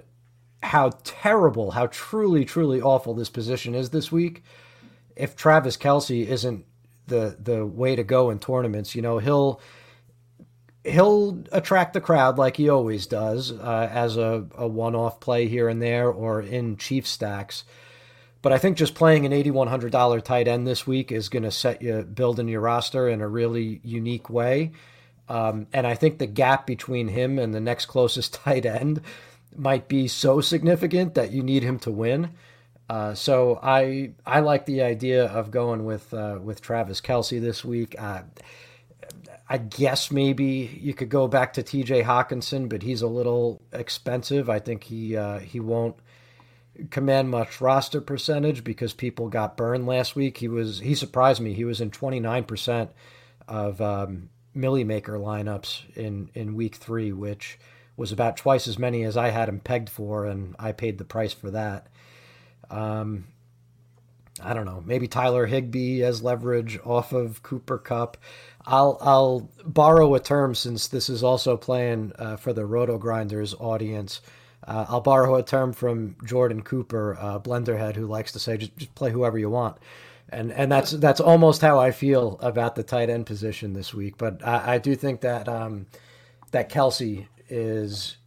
how 0.61 0.91
terrible, 1.03 1.71
how 1.71 1.88
truly, 1.88 2.45
truly 2.45 2.82
awful 2.82 3.13
this 3.13 3.30
position 3.30 3.76
is 3.76 3.89
this 3.89 4.09
week, 4.09 4.41
if 5.17 5.36
Travis 5.36 5.76
Kelce 5.76 6.26
isn't 6.26 6.65
the 7.07 7.38
the 7.39 7.65
way 7.65 7.95
to 7.95 8.03
go 8.03 8.30
in 8.30 8.39
tournaments. 8.39 8.95
You 8.95 9.01
know, 9.01 9.17
he'll 9.17 9.61
he'll 10.84 11.44
attract 11.52 11.94
the 11.94 12.02
crowd 12.02 12.38
like 12.38 12.58
he 12.58 12.70
always 12.70 13.08
does 13.08 13.52
uh, 13.52 13.90
as 13.92 14.18
a, 14.18 14.46
a 14.56 14.68
one 14.68 14.96
off 14.96 15.20
play 15.20 15.48
here 15.48 15.70
and 15.70 15.82
there 15.82 16.10
or 16.10 16.42
in 16.42 16.78
Chief 16.78 17.08
stacks. 17.08 17.64
But 18.42 18.52
I 18.52 18.58
think 18.58 18.76
just 18.76 18.94
playing 18.94 19.26
an 19.26 19.32
$8,100 19.32 20.24
tight 20.24 20.50
end 20.50 20.68
this 20.68 20.86
week 20.86 21.12
is 21.14 21.30
going 21.30 21.44
to 21.44 21.52
set 21.52 21.82
you 21.82 22.02
building 22.02 22.50
your 22.50 22.60
roster 22.60 23.08
in 23.08 23.22
a 23.22 23.28
really 23.28 23.80
unique 23.84 24.30
way. 24.30 24.74
Um, 25.30 25.68
and 25.72 25.88
I 25.88 25.96
think 25.96 26.18
the 26.18 26.28
gap 26.28 26.68
between 26.68 27.08
him 27.08 27.40
and 27.40 27.54
the 27.54 27.62
next 27.62 27.86
closest 27.86 28.34
tight 28.44 28.66
end 28.66 29.02
might 29.56 29.88
be 29.88 30.10
so 30.10 30.42
significant 30.42 31.16
that 31.16 31.32
you 31.32 31.42
need 31.42 31.64
him 31.64 31.80
to 31.80 31.92
win. 31.92 32.32
Uh, 32.90 33.14
so 33.14 33.60
I 33.64 34.12
I 34.26 34.42
like 34.42 34.66
the 34.66 34.82
idea 34.82 35.26
of 35.26 35.52
going 35.52 35.86
with 35.86 36.14
uh, 36.14 36.40
with 36.44 36.62
Travis 36.62 37.00
Kelce 37.00 37.40
this 37.40 37.64
week. 37.64 37.96
Uh, 37.98 38.24
I 39.48 39.58
guess 39.58 40.10
maybe 40.10 40.80
you 40.82 40.94
could 40.94 41.10
go 41.10 41.28
back 41.28 41.54
to 41.54 41.64
T.J. 41.64 42.04
Hockenson, 42.04 42.70
but 42.70 42.82
he's 42.82 43.02
a 43.02 43.08
little 43.08 43.62
expensive. 43.72 44.50
I 44.50 44.60
think 44.60 44.86
he 44.86 45.18
uh, 45.18 45.39
he 45.39 45.60
won't 45.60 45.98
command 46.89 47.30
much 47.30 47.62
roster 47.62 48.02
percentage 48.02 48.64
because 48.64 48.94
people 48.94 49.30
got 49.30 49.58
burned 49.58 49.86
last 49.86 50.16
week. 50.16 50.38
He 50.38 50.48
was 50.48 50.80
he 50.80 50.96
surprised 50.96 51.41
me. 51.41 51.54
He 51.54 51.66
was 51.66 51.82
in 51.82 51.91
twenty 51.91 52.20
nine 52.20 52.46
percent 52.46 52.91
of 53.48 53.82
um, 53.82 54.30
Millie 54.56 54.86
Maker 54.86 55.18
lineups 55.18 55.96
in 55.96 56.30
in 56.34 56.56
week 56.56 56.76
three, 56.76 57.12
which 57.12 57.60
was 57.98 58.12
about 58.12 58.38
twice 58.38 58.68
as 58.68 58.80
many 58.80 59.04
as 59.04 59.18
I 59.18 59.30
had 59.30 59.50
him 59.50 59.60
pegged 59.60 59.89
for, 59.89 60.26
and 60.26 60.56
I 60.58 60.72
paid 60.72 60.98
the 60.98 61.06
price 61.06 61.34
for 61.34 61.52
that. 61.52 61.88
Um, 62.72 63.26
I 64.41 64.54
don't 64.54 64.66
know, 64.66 64.82
maybe 64.84 65.08
Tyler 65.08 65.46
Higbee 65.46 66.02
as 66.02 66.24
leverage 66.24 66.80
off 66.84 67.14
of 67.14 67.44
Cooper 67.44 67.78
Kupp. 67.78 68.18
I'll 68.66 68.97
I'll 69.01 69.49
borrow 69.66 70.16
a 70.16 70.20
term 70.20 70.55
since 70.55 70.88
this 70.88 71.09
is 71.09 71.24
also 71.24 71.57
playing 71.57 72.14
uh, 72.18 72.38
for 72.38 72.53
the 72.53 72.66
Roto 72.66 72.97
Grinders 72.97 73.53
audience. 73.59 74.22
Uh, 74.66 74.86
I'll 74.88 75.01
borrow 75.01 75.36
a 75.36 75.43
term 75.43 75.74
from 75.74 76.16
Jordan 76.24 76.61
Cooper, 76.61 77.18
uh, 77.20 77.39
Blenderhead, 77.39 77.95
who 77.95 78.07
likes 78.07 78.32
to 78.32 78.39
say 78.39 78.57
just, 78.57 78.78
just 78.78 78.95
play 78.95 79.11
whoever 79.11 79.38
you 79.38 79.49
want, 79.49 79.78
and 80.30 80.51
and 80.51 80.72
that's 80.72 80.91
that's 80.91 81.20
almost 81.20 81.61
how 81.61 81.80
I 81.80 81.91
feel 81.91 82.39
about 82.41 82.76
the 82.76 82.84
tight 82.84 83.09
end 83.09 83.26
position 83.26 83.74
this 83.74 83.93
week. 83.93 84.18
But 84.18 84.45
I, 84.45 84.76
I 84.76 84.78
do 84.78 84.95
think 84.95 85.22
that 85.22 85.49
um, 85.49 85.88
that 86.51 86.72
Kelce 86.72 87.28
is 87.49 88.18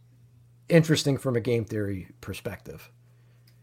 interesting 0.69 1.17
from 1.17 1.35
a 1.35 1.41
game 1.41 1.65
theory 1.65 2.09
perspective. 2.21 2.91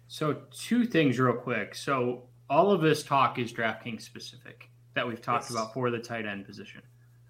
So 0.08 0.42
two 0.50 0.84
things 0.84 1.18
real 1.18 1.34
quick. 1.34 1.74
So 1.74 2.24
all 2.50 2.72
of 2.72 2.80
this 2.80 3.02
talk 3.02 3.38
is 3.38 3.52
DraftKings 3.52 4.02
specific 4.02 4.70
that 4.94 5.06
we've 5.06 5.22
talked 5.22 5.44
yes. 5.44 5.50
about 5.50 5.74
for 5.74 5.90
the 5.90 5.98
tight 5.98 6.26
end 6.26 6.46
position. 6.46 6.82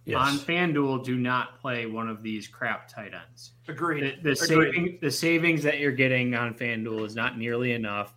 Yes. 0.04 0.18
On 0.20 0.38
FanDuel, 0.38 1.02
do 1.02 1.16
not 1.16 1.58
play 1.60 1.86
one 1.86 2.08
of 2.08 2.22
these 2.22 2.46
crap 2.46 2.88
tight 2.88 3.12
ends. 3.14 3.52
Agreed. 3.68 4.18
The, 4.22 4.34
the 4.34 4.44
Agreed. 4.44 4.74
saving 4.74 4.98
the 5.00 5.10
savings 5.10 5.62
that 5.62 5.78
you're 5.78 5.92
getting 5.92 6.34
on 6.34 6.54
FanDuel 6.54 7.06
is 7.06 7.14
not 7.14 7.38
nearly 7.38 7.72
enough. 7.72 8.14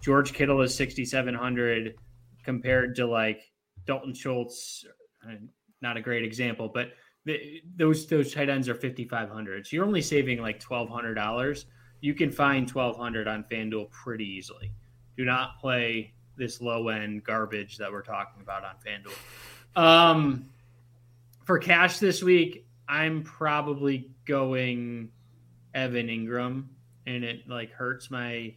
George 0.00 0.32
Kittle 0.32 0.62
is 0.62 0.74
6,700 0.74 1.94
compared 2.42 2.96
to 2.96 3.06
like 3.06 3.42
Dalton 3.86 4.14
Schultz. 4.14 4.84
Uh, 5.26 5.34
not 5.82 5.98
a 5.98 6.00
great 6.00 6.24
example, 6.24 6.70
but 6.72 6.88
the, 7.26 7.60
those 7.76 8.06
those 8.06 8.32
tight 8.32 8.48
ends 8.48 8.68
are 8.68 8.74
5,500. 8.74 9.66
So 9.66 9.76
you're 9.76 9.84
only 9.84 10.02
saving 10.02 10.40
like 10.40 10.60
$1,200. 10.60 11.64
You 12.00 12.14
can 12.14 12.30
find 12.30 12.70
1,200 12.70 13.28
on 13.28 13.44
FanDuel 13.50 13.90
pretty 13.90 14.24
easily. 14.24 14.72
Do 15.18 15.24
not 15.24 15.58
play 15.60 16.14
this 16.36 16.60
low 16.60 16.88
end 16.88 17.24
garbage 17.24 17.78
that 17.78 17.90
we're 17.90 18.02
talking 18.02 18.42
about 18.42 18.64
on 18.64 18.74
FanDuel. 18.84 19.80
Um, 19.80 20.48
for 21.44 21.58
cash 21.58 21.98
this 21.98 22.22
week, 22.22 22.66
I'm 22.88 23.22
probably 23.22 24.10
going 24.24 25.10
Evan 25.74 26.08
Engram, 26.08 26.66
and 27.06 27.24
it 27.24 27.48
like 27.48 27.70
hurts 27.72 28.10
my 28.10 28.54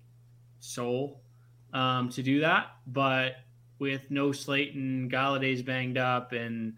soul 0.60 1.22
um, 1.74 2.10
to 2.10 2.24
do 2.24 2.42
that. 2.42 2.68
But 2.88 3.36
with 3.80 4.10
no 4.10 4.32
Slayton, 4.32 5.10
Golladay's 5.12 5.62
banged 5.62 5.98
up, 5.98 6.32
and 6.32 6.76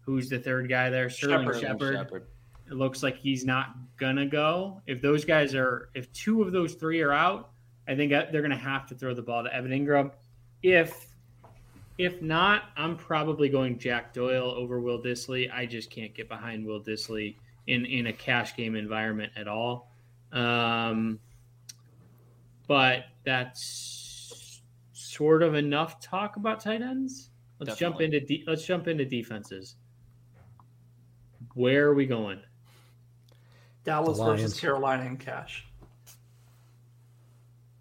who's 0.00 0.28
the 0.28 0.38
third 0.38 0.68
guy 0.68 0.90
there? 0.90 1.10
Sterling 1.10 1.60
Shepard. 1.60 2.26
It 2.70 2.74
looks 2.74 3.02
like 3.02 3.16
he's 3.16 3.44
not 3.44 3.74
gonna 3.98 4.26
go. 4.26 4.80
If 4.86 5.02
those 5.02 5.24
guys 5.24 5.54
are, 5.54 5.90
if 5.94 6.12
two 6.12 6.42
of 6.42 6.52
those 6.52 6.74
three 6.74 7.02
are 7.02 7.12
out, 7.12 7.50
I 7.86 7.94
think 7.94 8.10
they're 8.10 8.42
gonna 8.42 8.56
have 8.56 8.86
to 8.88 8.94
throw 8.94 9.14
the 9.14 9.22
ball 9.22 9.44
to 9.44 9.54
Evan 9.54 9.72
Engram. 9.72 10.12
If 10.62 11.08
if 11.98 12.22
not, 12.22 12.64
I'm 12.76 12.96
probably 12.96 13.48
going 13.48 13.78
Jack 13.78 14.12
Doyle 14.14 14.50
over 14.50 14.80
Will 14.80 15.00
Dissly. 15.00 15.52
I 15.52 15.66
just 15.66 15.90
can't 15.90 16.14
get 16.14 16.28
behind 16.28 16.66
Will 16.66 16.80
Dissly 16.82 17.36
in 17.66 17.84
in 17.86 18.06
a 18.08 18.12
cash 18.12 18.56
game 18.56 18.74
environment 18.74 19.32
at 19.36 19.48
all. 19.48 19.90
Um, 20.32 21.20
but 22.66 23.04
that's 23.24 24.62
sort 24.92 25.42
of 25.42 25.54
enough 25.54 26.00
talk 26.00 26.36
about 26.36 26.60
tight 26.60 26.80
ends. 26.80 27.30
Let's 27.58 27.78
Definitely. 27.78 28.06
jump 28.06 28.14
into 28.14 28.26
de- 28.26 28.44
let's 28.46 28.64
jump 28.64 28.88
into 28.88 29.04
defenses. 29.04 29.76
Where 31.54 31.86
are 31.88 31.94
we 31.94 32.06
going? 32.06 32.40
Dallas 33.84 34.18
versus 34.18 34.58
Carolina 34.58 35.04
in 35.04 35.16
cash. 35.16 35.66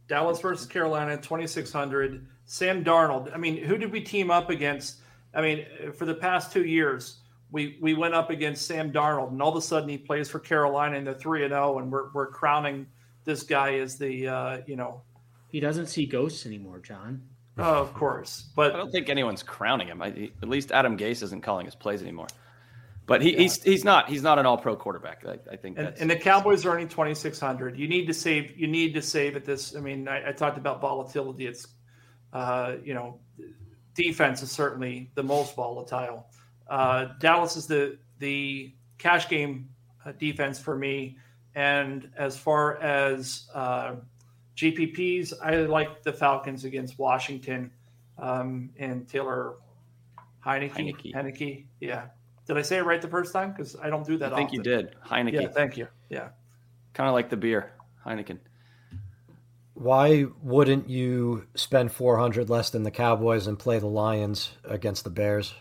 Dallas 0.08 0.42
versus 0.42 0.66
Carolina, 0.66 1.16
2,600. 1.16 2.28
Sam 2.52 2.84
Darnold. 2.84 3.34
I 3.34 3.38
mean, 3.38 3.64
who 3.64 3.78
did 3.78 3.94
we 3.94 4.02
team 4.02 4.30
up 4.30 4.50
against? 4.50 4.98
I 5.34 5.42
mean, 5.42 5.66
for 5.94 6.04
the 6.04 6.14
past 6.14 6.52
two 6.52 6.66
years, 6.66 7.22
we 7.50 7.78
we 7.80 7.94
went 7.94 8.14
up 8.14 8.30
against 8.30 8.68
Sam 8.68 8.92
Darnold, 8.92 9.30
and 9.30 9.42
all 9.42 9.52
of 9.52 9.56
a 9.56 9.62
sudden 9.62 9.88
he 9.88 9.98
plays 9.98 10.28
for 10.28 10.40
Carolina, 10.40 10.98
and 10.98 11.08
they're 11.08 11.14
three 11.14 11.46
and 11.46 11.52
zero, 11.52 11.76
oh, 11.76 11.80
and 11.80 11.90
we're 11.90 12.12
we're 12.12 12.28
crowning 12.28 12.88
this 13.24 13.44
guy 13.44 13.76
as 13.76 13.98
the 13.98 14.28
uh, 14.28 14.58
you 14.66 14.76
know. 14.76 15.02
He 15.48 15.62
doesn't 15.62 15.86
see 15.86 16.06
ghosts 16.06 16.46
anymore, 16.46 16.80
John. 16.80 17.22
Oh, 17.58 17.76
of 17.76 17.94
course, 17.94 18.50
but 18.54 18.74
I 18.74 18.78
don't 18.78 18.92
think 18.92 19.08
anyone's 19.08 19.44
crowning 19.44 19.88
him. 19.88 20.02
I, 20.02 20.30
at 20.42 20.50
least 20.50 20.74
Adam 20.74 20.98
Gase 20.98 21.24
isn't 21.24 21.44
calling 21.44 21.66
his 21.66 21.76
plays 21.76 22.02
anymore. 22.02 22.28
But 23.06 23.22
he, 23.22 23.32
yeah. 23.32 23.40
he's 23.40 23.64
he's 23.64 23.86
not 23.86 24.10
he's 24.10 24.24
not 24.24 24.40
an 24.40 24.46
All 24.46 24.58
Pro 24.58 24.76
quarterback. 24.76 25.26
I, 25.26 25.38
I 25.50 25.56
think. 25.56 25.78
And, 25.78 25.94
and, 25.98 26.10
the 26.10 26.18
Cowboys 26.18 26.66
are 26.66 26.74
earning 26.74 26.90
twenty 26.90 27.16
six 27.16 27.40
hundred. 27.40 27.80
You 27.80 27.88
need 27.88 28.08
to 28.08 28.14
save. 28.14 28.58
You 28.58 28.68
need 28.68 28.94
to 28.96 29.02
save 29.02 29.38
at 29.38 29.46
this. 29.46 29.74
I 29.74 29.80
mean, 29.80 30.10
I, 30.10 30.30
I 30.30 30.32
talked 30.34 30.58
about 30.58 30.82
volatility. 30.82 31.48
It's, 31.48 31.66
uh, 32.34 32.76
you 32.84 32.94
know, 32.94 33.20
defense 33.96 34.42
is 34.42 34.52
certainly 34.52 35.12
the 35.16 35.24
most 35.24 35.56
volatile. 35.56 36.28
Uh, 36.68 37.10
Dallas 37.20 37.56
is 37.58 37.68
the 37.68 37.98
the 38.20 38.74
cash 38.98 39.28
game 39.28 39.70
uh, 40.06 40.12
defense 40.14 40.60
for 40.60 40.78
me. 40.78 41.18
And 41.56 42.10
as 42.18 42.38
far 42.38 42.82
as 42.82 43.50
uh, 43.54 43.96
GPPs, 44.56 45.34
I 45.44 45.58
like 45.58 46.04
the 46.04 46.14
Falcons 46.14 46.64
against 46.64 46.98
Washington 46.98 47.72
um, 48.18 48.70
and 48.78 49.08
Taylor 49.08 49.56
Heinicke. 50.46 50.74
Heinicke. 50.74 51.14
Heinicke. 51.14 51.66
Yeah. 51.80 52.06
Did 52.48 52.58
I 52.58 52.62
say 52.62 52.78
it 52.78 52.86
right 52.86 53.02
the 53.02 53.08
first 53.08 53.34
time? 53.34 53.52
Because 53.52 53.76
I 53.76 53.90
don't 53.90 54.06
do 54.06 54.18
that. 54.18 54.34
I 54.34 54.38
think 54.38 54.50
often. 54.50 54.58
you 54.60 54.64
did. 54.64 54.96
Heinicke. 55.06 55.42
Yeah. 55.42 55.48
Thank 55.50 55.78
you. 55.78 55.88
Yeah. 56.10 56.30
Kind 56.94 57.08
of 57.08 57.14
like 57.14 57.30
the 57.30 57.38
beer, 57.38 57.72
Heineken. 58.06 58.38
Why 59.82 60.26
wouldn't 60.44 60.90
you 60.90 61.48
spend 61.56 61.92
400 61.92 62.50
less 62.50 62.70
than 62.70 62.84
the 62.84 62.92
Cowboys 62.92 63.48
and 63.48 63.58
play 63.58 63.80
the 63.80 63.88
Lions 63.88 64.52
against 64.64 65.04
the 65.04 65.10
Bears? 65.10 65.54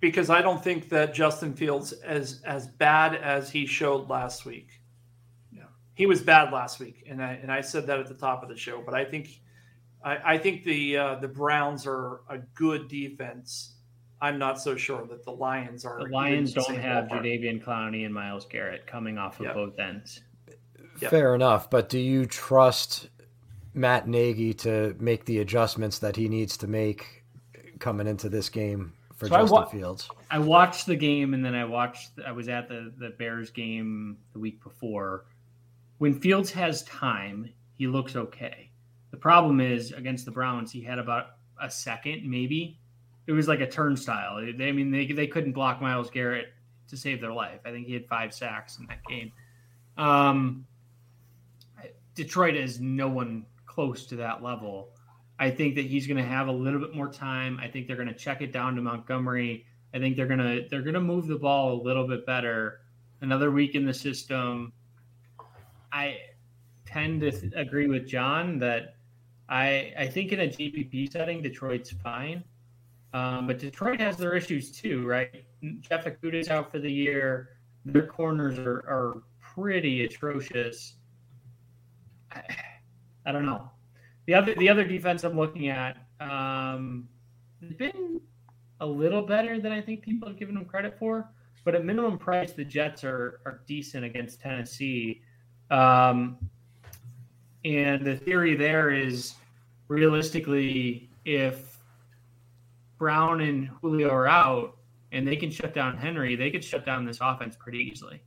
because 0.00 0.30
I 0.30 0.40
don't 0.42 0.62
think 0.62 0.88
that 0.88 1.14
Justin 1.14 1.54
Fields 1.54 1.92
as 1.92 2.40
as 2.44 2.66
bad 2.66 3.14
as 3.14 3.50
he 3.50 3.66
showed 3.66 4.08
last 4.08 4.44
week. 4.44 4.80
Yeah, 5.52 5.64
he 5.94 6.06
was 6.06 6.22
bad 6.22 6.52
last 6.52 6.80
week, 6.80 7.04
and 7.08 7.22
I 7.22 7.32
and 7.34 7.52
I 7.52 7.60
said 7.60 7.86
that 7.86 8.00
at 8.00 8.08
the 8.08 8.14
top 8.14 8.42
of 8.42 8.48
the 8.48 8.56
show. 8.56 8.82
But 8.84 8.94
I 8.94 9.04
think 9.04 9.28
I, 10.02 10.34
I 10.34 10.38
think 10.38 10.64
the 10.64 10.96
uh, 10.96 11.14
the 11.16 11.28
Browns 11.28 11.86
are 11.86 12.22
a 12.28 12.38
good 12.54 12.88
defense. 12.88 13.76
I'm 14.22 14.38
not 14.38 14.60
so 14.60 14.76
sure 14.76 15.06
that 15.06 15.24
the 15.24 15.30
Lions 15.30 15.84
are. 15.84 15.98
The 16.02 16.10
Lions 16.10 16.52
don't 16.52 16.76
have 16.76 17.04
ballpark. 17.04 17.22
Jadeveon 17.22 17.64
Clowney 17.64 18.04
and 18.04 18.12
Myles 18.12 18.46
Garrett 18.46 18.86
coming 18.86 19.18
off 19.18 19.38
of 19.40 19.46
yep. 19.46 19.54
both 19.54 19.78
ends. 19.78 20.20
Yep. 21.00 21.10
Fair 21.10 21.34
enough, 21.34 21.70
but 21.70 21.88
do 21.88 21.98
you 21.98 22.26
trust 22.26 23.08
Matt 23.74 24.08
Nagy 24.08 24.52
to 24.54 24.94
make 24.98 25.24
the 25.24 25.38
adjustments 25.38 25.98
that 26.00 26.16
he 26.16 26.28
needs 26.28 26.56
to 26.58 26.66
make 26.66 27.24
coming 27.78 28.06
into 28.06 28.28
this 28.28 28.48
game 28.48 28.92
for 29.16 29.26
so 29.26 29.36
Justin 29.36 29.56
I 29.56 29.60
wa- 29.60 29.66
Fields. 29.66 30.08
I 30.30 30.38
watched 30.38 30.86
the 30.86 30.96
game 30.96 31.34
and 31.34 31.44
then 31.44 31.54
I 31.54 31.64
watched. 31.64 32.12
I 32.26 32.32
was 32.32 32.48
at 32.48 32.68
the 32.68 32.92
the 32.98 33.10
Bears 33.10 33.50
game 33.50 34.18
the 34.32 34.38
week 34.38 34.62
before. 34.62 35.26
When 35.98 36.18
Fields 36.18 36.50
has 36.52 36.82
time, 36.84 37.52
he 37.76 37.86
looks 37.86 38.16
okay. 38.16 38.70
The 39.10 39.16
problem 39.16 39.60
is 39.60 39.92
against 39.92 40.24
the 40.24 40.30
Browns, 40.30 40.72
he 40.72 40.80
had 40.80 40.98
about 40.98 41.36
a 41.60 41.70
second, 41.70 42.28
maybe. 42.28 42.78
It 43.26 43.32
was 43.32 43.48
like 43.48 43.60
a 43.60 43.66
turnstile. 43.66 44.36
I 44.36 44.72
mean, 44.72 44.90
they 44.90 45.06
they 45.06 45.26
couldn't 45.26 45.52
block 45.52 45.80
Myles 45.82 46.10
Garrett 46.10 46.48
to 46.88 46.96
save 46.96 47.20
their 47.20 47.32
life. 47.32 47.60
I 47.64 47.70
think 47.70 47.86
he 47.86 47.92
had 47.92 48.06
five 48.06 48.32
sacks 48.32 48.78
in 48.78 48.86
that 48.86 49.04
game. 49.04 49.32
Um, 49.96 50.66
Detroit 52.20 52.54
is 52.54 52.80
no 52.80 53.08
one 53.08 53.46
close 53.64 54.04
to 54.04 54.14
that 54.16 54.42
level. 54.42 54.90
I 55.38 55.50
think 55.50 55.74
that 55.76 55.86
he's 55.86 56.06
going 56.06 56.18
to 56.18 56.22
have 56.22 56.48
a 56.48 56.52
little 56.52 56.78
bit 56.78 56.94
more 56.94 57.10
time. 57.10 57.58
I 57.62 57.66
think 57.66 57.86
they're 57.86 57.96
going 57.96 58.08
to 58.08 58.14
check 58.14 58.42
it 58.42 58.52
down 58.52 58.76
to 58.76 58.82
Montgomery. 58.82 59.64
I 59.94 59.98
think 60.00 60.18
they're 60.18 60.26
going 60.26 60.38
to 60.38 60.66
they're 60.68 60.82
going 60.82 60.94
to 60.94 61.00
move 61.00 61.28
the 61.28 61.38
ball 61.38 61.72
a 61.72 61.80
little 61.82 62.06
bit 62.06 62.26
better. 62.26 62.80
Another 63.22 63.50
week 63.50 63.74
in 63.74 63.86
the 63.86 63.94
system. 63.94 64.70
I 65.92 66.18
tend 66.84 67.22
to 67.22 67.30
th- 67.30 67.54
agree 67.56 67.88
with 67.88 68.06
John 68.06 68.58
that 68.58 68.96
I 69.48 69.94
I 69.98 70.06
think 70.06 70.32
in 70.32 70.40
a 70.40 70.46
GPP 70.46 71.10
setting 71.10 71.40
Detroit's 71.40 71.90
fine, 71.90 72.44
um, 73.14 73.46
but 73.46 73.58
Detroit 73.58 73.98
has 73.98 74.18
their 74.18 74.34
issues 74.34 74.70
too, 74.70 75.06
right? 75.06 75.42
Jeff 75.80 76.04
Okudah's 76.04 76.50
out 76.50 76.70
for 76.70 76.80
the 76.80 76.92
year. 76.92 77.56
Their 77.86 78.06
corners 78.06 78.58
are, 78.58 78.84
are 78.86 79.22
pretty 79.40 80.04
atrocious. 80.04 80.96
I, 82.32 83.32
don't 83.32 83.46
know. 83.46 83.70
The 84.26 84.34
other 84.34 84.54
the 84.54 84.68
other 84.68 84.84
defense 84.84 85.24
I'm 85.24 85.36
looking 85.36 85.68
at 85.68 85.96
um, 86.20 87.08
has 87.62 87.72
been 87.72 88.20
a 88.80 88.86
little 88.86 89.22
better 89.22 89.60
than 89.60 89.72
I 89.72 89.80
think 89.80 90.02
people 90.02 90.28
have 90.28 90.38
given 90.38 90.54
them 90.54 90.64
credit 90.64 90.98
for. 90.98 91.28
But 91.64 91.74
at 91.74 91.84
minimum 91.84 92.18
price, 92.18 92.52
the 92.52 92.64
Jets 92.64 93.04
are 93.04 93.40
are 93.44 93.62
decent 93.66 94.04
against 94.04 94.40
Tennessee. 94.40 95.22
Um, 95.70 96.38
and 97.64 98.04
the 98.04 98.16
theory 98.16 98.56
there 98.56 98.90
is 98.90 99.34
realistically, 99.88 101.10
if 101.24 101.78
Brown 102.98 103.40
and 103.40 103.68
Julio 103.80 104.08
are 104.08 104.26
out 104.26 104.76
and 105.12 105.26
they 105.26 105.36
can 105.36 105.50
shut 105.50 105.74
down 105.74 105.96
Henry, 105.96 106.36
they 106.36 106.50
could 106.50 106.64
shut 106.64 106.86
down 106.86 107.04
this 107.04 107.18
offense 107.20 107.56
pretty 107.56 107.78
easily. 107.78 108.22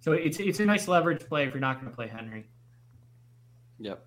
So 0.00 0.12
it's 0.12 0.38
it's 0.38 0.60
a 0.60 0.64
nice 0.64 0.88
leverage 0.88 1.20
play 1.26 1.44
if 1.44 1.54
you're 1.54 1.60
not 1.60 1.80
going 1.80 1.90
to 1.90 1.94
play 1.94 2.08
Henry. 2.08 2.46
Yep. 3.78 4.04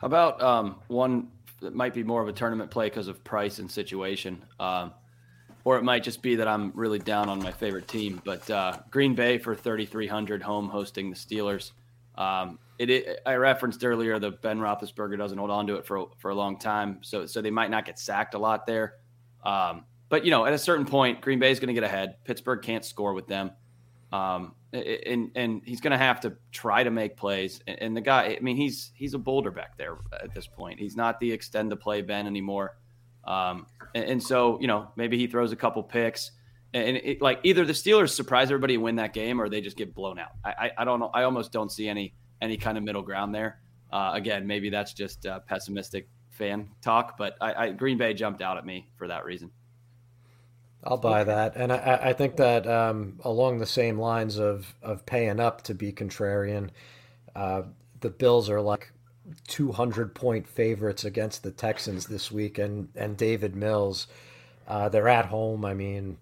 How 0.00 0.06
about 0.06 0.42
um, 0.42 0.76
one 0.88 1.28
that 1.60 1.74
might 1.74 1.94
be 1.94 2.02
more 2.02 2.22
of 2.22 2.28
a 2.28 2.32
tournament 2.32 2.70
play 2.70 2.86
because 2.86 3.08
of 3.08 3.22
price 3.24 3.58
and 3.58 3.70
situation? 3.70 4.42
Um, 4.58 4.92
or 5.64 5.76
it 5.76 5.84
might 5.84 6.02
just 6.02 6.22
be 6.22 6.36
that 6.36 6.48
I'm 6.48 6.72
really 6.74 6.98
down 6.98 7.28
on 7.28 7.42
my 7.42 7.52
favorite 7.52 7.86
team. 7.86 8.20
But 8.24 8.48
uh, 8.50 8.78
Green 8.90 9.14
Bay 9.14 9.38
for 9.38 9.54
3,300 9.54 10.42
home 10.42 10.68
hosting 10.68 11.10
the 11.10 11.16
Steelers. 11.16 11.72
Um, 12.16 12.58
it, 12.78 12.88
it, 12.88 13.20
I 13.26 13.34
referenced 13.34 13.84
earlier 13.84 14.18
the 14.18 14.30
Ben 14.30 14.58
Roethlisberger 14.58 15.18
doesn't 15.18 15.36
hold 15.36 15.50
on 15.50 15.66
to 15.66 15.74
it 15.74 15.86
for 15.86 16.08
for 16.18 16.30
a 16.30 16.34
long 16.34 16.58
time, 16.58 16.98
so 17.02 17.26
so 17.26 17.42
they 17.42 17.50
might 17.50 17.70
not 17.70 17.84
get 17.84 17.98
sacked 17.98 18.34
a 18.34 18.38
lot 18.38 18.66
there. 18.66 18.94
Um, 19.44 19.84
but 20.08 20.24
you 20.24 20.30
know, 20.30 20.46
at 20.46 20.52
a 20.52 20.58
certain 20.58 20.86
point, 20.86 21.20
Green 21.20 21.38
Bay 21.38 21.50
is 21.50 21.60
going 21.60 21.68
to 21.68 21.74
get 21.74 21.84
ahead. 21.84 22.16
Pittsburgh 22.24 22.62
can't 22.62 22.84
score 22.84 23.12
with 23.12 23.26
them. 23.26 23.52
Um, 24.12 24.54
and 24.72 25.30
and 25.34 25.62
he's 25.64 25.80
going 25.80 25.92
to 25.92 25.98
have 25.98 26.20
to 26.20 26.34
try 26.52 26.84
to 26.84 26.90
make 26.90 27.16
plays. 27.16 27.60
And 27.66 27.96
the 27.96 28.00
guy, 28.00 28.36
I 28.36 28.40
mean, 28.40 28.56
he's 28.56 28.92
he's 28.94 29.14
a 29.14 29.18
boulder 29.18 29.50
back 29.50 29.76
there 29.76 29.98
at 30.12 30.34
this 30.34 30.46
point. 30.46 30.78
He's 30.78 30.96
not 30.96 31.18
the 31.20 31.32
extend 31.32 31.70
the 31.70 31.76
play 31.76 32.02
Ben 32.02 32.26
anymore. 32.26 32.76
Um, 33.24 33.66
and, 33.94 34.04
and, 34.04 34.22
so 34.22 34.58
you 34.60 34.66
know 34.66 34.90
maybe 34.96 35.18
he 35.18 35.26
throws 35.26 35.52
a 35.52 35.56
couple 35.56 35.82
picks, 35.82 36.30
and 36.72 36.96
it, 36.96 37.20
like 37.20 37.40
either 37.42 37.66
the 37.66 37.72
Steelers 37.72 38.10
surprise 38.10 38.46
everybody 38.46 38.74
and 38.74 38.82
win 38.82 38.96
that 38.96 39.12
game, 39.12 39.40
or 39.40 39.48
they 39.48 39.60
just 39.60 39.76
get 39.76 39.94
blown 39.94 40.18
out. 40.18 40.30
I, 40.44 40.50
I, 40.50 40.70
I 40.78 40.84
don't 40.84 41.00
know. 41.00 41.10
I 41.12 41.24
almost 41.24 41.52
don't 41.52 41.70
see 41.70 41.88
any 41.88 42.14
any 42.40 42.56
kind 42.56 42.78
of 42.78 42.84
middle 42.84 43.02
ground 43.02 43.34
there. 43.34 43.60
Uh, 43.92 44.12
again, 44.14 44.46
maybe 44.46 44.70
that's 44.70 44.94
just 44.94 45.26
uh, 45.26 45.40
pessimistic 45.40 46.08
fan 46.30 46.70
talk, 46.80 47.18
but 47.18 47.36
I, 47.40 47.54
I 47.54 47.70
Green 47.72 47.98
Bay 47.98 48.14
jumped 48.14 48.40
out 48.40 48.56
at 48.56 48.64
me 48.64 48.88
for 48.96 49.08
that 49.08 49.24
reason. 49.24 49.50
I'll 50.82 50.96
buy 50.96 51.24
that, 51.24 51.56
and 51.56 51.72
I, 51.72 52.00
I 52.04 52.12
think 52.14 52.36
that 52.36 52.66
um, 52.66 53.18
along 53.22 53.58
the 53.58 53.66
same 53.66 53.98
lines 53.98 54.38
of 54.38 54.74
of 54.82 55.04
paying 55.04 55.38
up 55.38 55.62
to 55.62 55.74
be 55.74 55.92
contrarian, 55.92 56.70
uh, 57.36 57.62
the 58.00 58.08
Bills 58.08 58.48
are 58.48 58.62
like 58.62 58.90
200 59.48 60.14
point 60.14 60.48
favorites 60.48 61.04
against 61.04 61.42
the 61.42 61.50
Texans 61.50 62.06
this 62.06 62.32
week, 62.32 62.58
and 62.58 62.88
and 62.96 63.16
Davis 63.16 63.54
Mills, 63.54 64.06
uh, 64.66 64.88
they're 64.88 65.08
at 65.08 65.26
home. 65.26 65.66
I 65.66 65.74
mean, 65.74 66.16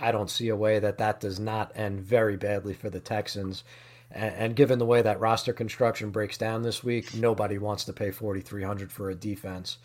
I 0.00 0.12
don't 0.12 0.30
see 0.30 0.48
a 0.48 0.56
way 0.56 0.78
that 0.78 0.98
that 0.98 1.20
does 1.20 1.38
not 1.38 1.72
end 1.76 2.00
very 2.00 2.36
badly 2.36 2.72
for 2.72 2.88
the 2.88 3.00
Texans. 3.00 3.64
And, 4.10 4.34
and 4.34 4.56
given 4.56 4.78
the 4.78 4.86
way 4.86 5.02
that 5.02 5.20
roster 5.20 5.52
construction 5.52 6.10
breaks 6.10 6.38
down 6.38 6.62
this 6.62 6.82
week, 6.82 7.14
nobody 7.14 7.58
wants 7.58 7.84
to 7.84 7.92
pay 7.92 8.10
4,300 8.10 8.90
for 8.90 9.10
a 9.10 9.14
defense. 9.14 9.76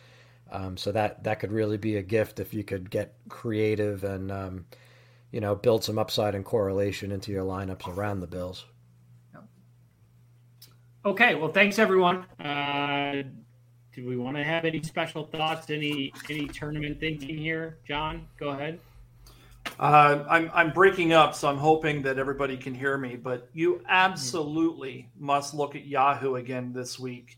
Um, 0.52 0.78
so 0.78 0.92
that 0.92 1.24
that 1.24 1.40
could 1.40 1.52
really 1.52 1.78
be 1.78 1.98
a 1.98 2.04
gift 2.04 2.40
if 2.40 2.54
you 2.54 2.64
could 2.64 2.90
get 2.90 3.16
creative 3.30 4.04
and 4.04 4.32
um, 4.32 4.66
you 5.32 5.42
know 5.42 5.56
build 5.56 5.84
some 5.84 5.98
upside 5.98 6.36
and 6.36 6.46
correlation 6.46 7.12
into 7.12 7.32
your 7.32 7.44
lineups 7.44 7.88
around 7.88 8.20
the 8.20 8.28
Bills. 8.28 8.66
Okay, 11.06 11.36
well, 11.36 11.52
thanks 11.52 11.78
everyone. 11.78 12.26
Uh, 12.40 13.22
do 13.94 14.06
we 14.08 14.18
want 14.18 14.36
to 14.38 14.44
have 14.44 14.66
any 14.66 14.82
special 14.82 15.26
thoughts? 15.26 15.70
Any 15.70 16.12
any 16.30 16.48
tournament 16.48 17.00
thinking 17.00 17.38
here, 17.38 17.78
John? 17.88 18.28
Go 18.40 18.50
ahead. 18.50 18.80
Uh, 19.80 20.26
I'm 20.30 20.52
I'm 20.54 20.72
breaking 20.72 21.14
up, 21.14 21.36
so 21.36 21.48
I'm 21.48 21.58
hoping 21.58 22.02
that 22.04 22.18
everybody 22.18 22.58
can 22.58 22.74
hear 22.74 22.98
me. 22.98 23.16
But 23.16 23.50
you 23.54 23.82
absolutely 23.88 25.10
must 25.18 25.54
look 25.54 25.76
at 25.76 25.86
Yahoo 25.86 26.36
again 26.36 26.74
this 26.74 27.00
week. 27.00 27.38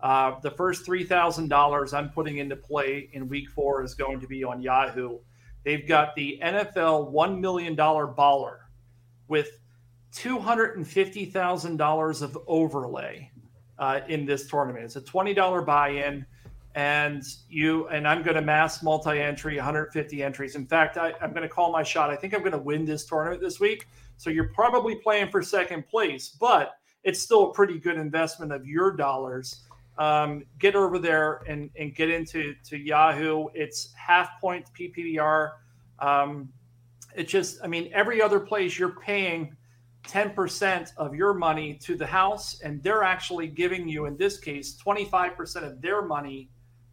Uh, 0.00 0.38
the 0.40 0.50
first 0.50 0.86
$3,000 0.86 1.94
I'm 1.94 2.10
putting 2.10 2.38
into 2.38 2.56
play 2.56 3.10
in 3.12 3.28
week 3.28 3.50
four 3.50 3.82
is 3.82 3.94
going 3.94 4.20
to 4.20 4.28
be 4.28 4.44
on 4.44 4.62
Yahoo. 4.62 5.18
They've 5.64 5.86
got 5.86 6.14
the 6.14 6.38
NFL 6.42 7.12
$1 7.12 7.40
million 7.40 7.76
baller 7.76 8.60
with 9.26 9.58
$250,000 10.14 12.22
of 12.22 12.38
overlay 12.46 13.30
uh, 13.78 14.00
in 14.08 14.24
this 14.24 14.48
tournament. 14.48 14.84
It's 14.84 14.96
a 14.96 15.00
$20 15.00 15.66
buy 15.66 15.88
in. 15.90 16.24
And 16.74 17.24
you 17.48 17.88
and 17.88 18.06
I'm 18.06 18.22
going 18.22 18.36
to 18.36 18.42
mass 18.42 18.84
multi-entry, 18.84 19.56
150 19.56 20.22
entries. 20.22 20.54
In 20.54 20.64
fact, 20.64 20.96
I, 20.96 21.12
I'm 21.20 21.32
going 21.32 21.42
to 21.42 21.48
call 21.48 21.72
my 21.72 21.82
shot. 21.82 22.10
I 22.10 22.14
think 22.14 22.34
I'm 22.34 22.40
going 22.40 22.52
to 22.52 22.58
win 22.58 22.84
this 22.84 23.04
tournament 23.04 23.40
this 23.40 23.58
week. 23.58 23.88
So 24.16 24.30
you're 24.30 24.50
probably 24.50 24.94
playing 24.94 25.30
for 25.30 25.42
second 25.42 25.88
place, 25.88 26.28
but 26.28 26.74
it's 27.02 27.20
still 27.20 27.50
a 27.50 27.52
pretty 27.52 27.80
good 27.80 27.96
investment 27.96 28.52
of 28.52 28.64
your 28.64 28.92
dollars 28.92 29.64
um, 29.98 30.44
get 30.58 30.76
over 30.76 30.98
there 30.98 31.42
and, 31.48 31.70
and 31.76 31.94
get 31.94 32.08
into 32.08 32.54
to 32.64 32.78
Yahoo. 32.78 33.48
It's 33.54 33.92
half 33.94 34.40
point 34.40 34.66
PPR. 34.78 35.50
Um, 35.98 36.48
it 37.16 37.26
just, 37.26 37.58
I 37.62 37.66
mean, 37.66 37.90
every 37.92 38.22
other 38.22 38.38
place 38.38 38.78
you're 38.78 39.00
paying 39.00 39.56
10% 40.04 40.92
of 40.96 41.14
your 41.14 41.34
money 41.34 41.74
to 41.82 41.96
the 41.96 42.06
house, 42.06 42.60
and 42.60 42.82
they're 42.82 43.02
actually 43.02 43.48
giving 43.48 43.88
you, 43.88 44.06
in 44.06 44.16
this 44.16 44.38
case, 44.38 44.78
25% 44.82 45.64
of 45.64 45.82
their 45.82 46.02
money 46.02 46.48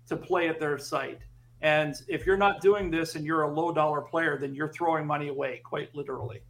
to 0.07 0.17
play 0.17 0.49
at 0.49 0.59
their 0.59 0.77
site. 0.77 1.19
And 1.61 1.95
if 2.07 2.25
you're 2.25 2.37
not 2.37 2.61
doing 2.61 2.91
this 2.91 3.15
and 3.15 3.25
you're 3.25 3.43
a 3.43 3.53
low 3.53 3.71
dollar 3.71 4.01
player, 4.01 4.37
then 4.37 4.53
you're 4.53 4.71
throwing 4.71 5.05
money 5.05 5.29
away, 5.29 5.61
quite 5.63 5.93
literally. 5.95 6.41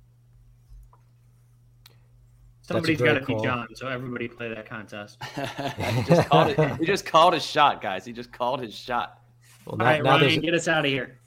Somebody's 2.67 2.99
got 2.99 3.13
to 3.13 3.21
be 3.21 3.35
John, 3.43 3.67
so 3.75 3.87
everybody 3.87 4.27
play 4.27 4.49
that 4.49 4.67
contest. 4.67 5.21
he, 5.35 6.03
just 6.03 6.27
called 6.27 6.49
it, 6.49 6.77
he 6.79 6.85
just 6.85 7.05
called 7.05 7.35
his 7.35 7.45
shot, 7.45 7.79
guys. 7.79 8.03
He 8.03 8.11
just 8.11 8.31
called 8.31 8.59
his 8.59 8.73
shot. 8.73 9.21
Well, 9.67 9.77
All 9.79 9.85
right, 9.85 10.03
Ryan, 10.03 10.41
get 10.41 10.55
us 10.55 10.67
out 10.67 10.83
of 10.83 10.89
here. 10.89 11.19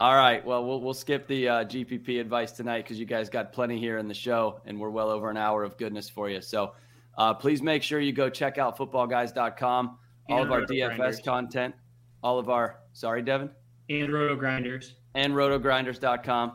All 0.00 0.16
right. 0.16 0.42
Well, 0.42 0.64
we'll, 0.64 0.80
we'll 0.80 0.94
skip 0.94 1.26
the 1.26 1.48
uh, 1.48 1.64
GPP 1.64 2.18
advice 2.18 2.52
tonight 2.52 2.84
because 2.84 2.98
you 2.98 3.04
guys 3.04 3.28
got 3.28 3.52
plenty 3.52 3.78
here 3.78 3.98
in 3.98 4.08
the 4.08 4.14
show, 4.14 4.62
and 4.64 4.80
we're 4.80 4.88
well 4.88 5.10
over 5.10 5.28
an 5.28 5.36
hour 5.36 5.64
of 5.64 5.76
goodness 5.76 6.08
for 6.08 6.30
you. 6.30 6.40
So 6.40 6.72
uh, 7.18 7.34
please 7.34 7.60
make 7.60 7.82
sure 7.82 8.00
you 8.00 8.14
go 8.14 8.30
check 8.30 8.56
out 8.56 8.78
footballguys.com. 8.78 9.98
All 10.30 10.38
and 10.38 10.46
of 10.46 10.50
our 10.50 10.62
DFS 10.62 10.96
grinders. 10.96 11.20
content, 11.20 11.74
all 12.22 12.38
of 12.38 12.48
our, 12.48 12.78
sorry, 12.94 13.20
Devin? 13.20 13.50
And 13.90 14.10
Roto 14.10 14.34
Grinders. 14.34 14.94
And 15.14 15.34
rotogrinders.com. 15.34 16.52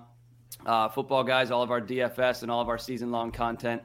Uh, 0.65 0.89
football 0.89 1.23
guys, 1.23 1.51
all 1.51 1.61
of 1.61 1.69
our 1.69 1.81
DFS 1.81 2.41
and 2.41 2.49
all 2.49 2.61
of 2.61 2.69
our 2.69 2.79
season 2.79 3.11
long 3.11 3.31
content 3.31 3.83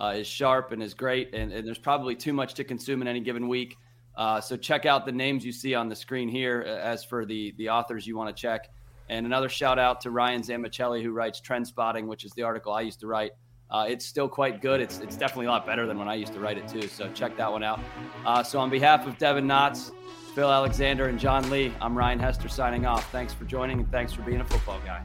uh, 0.00 0.14
is 0.16 0.26
sharp 0.26 0.72
and 0.72 0.82
is 0.82 0.94
great. 0.94 1.34
And, 1.34 1.52
and, 1.52 1.66
there's 1.66 1.78
probably 1.78 2.14
too 2.14 2.32
much 2.32 2.54
to 2.54 2.64
consume 2.64 3.02
in 3.02 3.08
any 3.08 3.20
given 3.20 3.48
week. 3.48 3.76
Uh, 4.16 4.40
so 4.40 4.56
check 4.56 4.86
out 4.86 5.04
the 5.04 5.12
names 5.12 5.44
you 5.44 5.52
see 5.52 5.74
on 5.74 5.88
the 5.88 5.96
screen 5.96 6.28
here. 6.28 6.64
Uh, 6.66 6.70
as 6.70 7.04
for 7.04 7.24
the 7.24 7.54
the 7.58 7.68
authors 7.68 8.06
you 8.06 8.16
want 8.16 8.34
to 8.34 8.40
check, 8.40 8.68
and 9.08 9.26
another 9.26 9.48
shout 9.48 9.78
out 9.78 10.00
to 10.02 10.10
Ryan 10.10 10.42
Zamichelli 10.42 11.02
who 11.02 11.12
writes 11.12 11.40
Trend 11.40 11.66
Spotting, 11.66 12.08
which 12.08 12.24
is 12.24 12.32
the 12.32 12.42
article 12.42 12.72
I 12.72 12.82
used 12.82 13.00
to 13.00 13.06
write. 13.06 13.32
Uh, 13.70 13.86
it's 13.88 14.06
still 14.06 14.28
quite 14.28 14.60
good. 14.60 14.80
It's 14.80 14.98
it's 14.98 15.16
definitely 15.16 15.46
a 15.46 15.50
lot 15.50 15.66
better 15.66 15.86
than 15.86 15.98
when 15.98 16.08
I 16.08 16.14
used 16.14 16.32
to 16.32 16.40
write 16.40 16.58
it 16.58 16.66
too. 16.66 16.88
So 16.88 17.10
check 17.12 17.36
that 17.36 17.50
one 17.50 17.62
out. 17.62 17.80
Uh, 18.24 18.42
so 18.42 18.58
on 18.58 18.70
behalf 18.70 19.06
of 19.06 19.18
Devin 19.18 19.46
Knotts, 19.46 19.92
Phil 20.34 20.50
Alexander, 20.50 21.08
and 21.08 21.18
John 21.18 21.48
Lee, 21.50 21.72
I'm 21.80 21.96
Ryan 21.96 22.18
Hester 22.18 22.48
signing 22.48 22.86
off. 22.86 23.10
Thanks 23.12 23.34
for 23.34 23.44
joining 23.44 23.80
and 23.80 23.90
thanks 23.90 24.12
for 24.12 24.22
being 24.22 24.40
a 24.40 24.44
football 24.44 24.80
guy. 24.84 25.02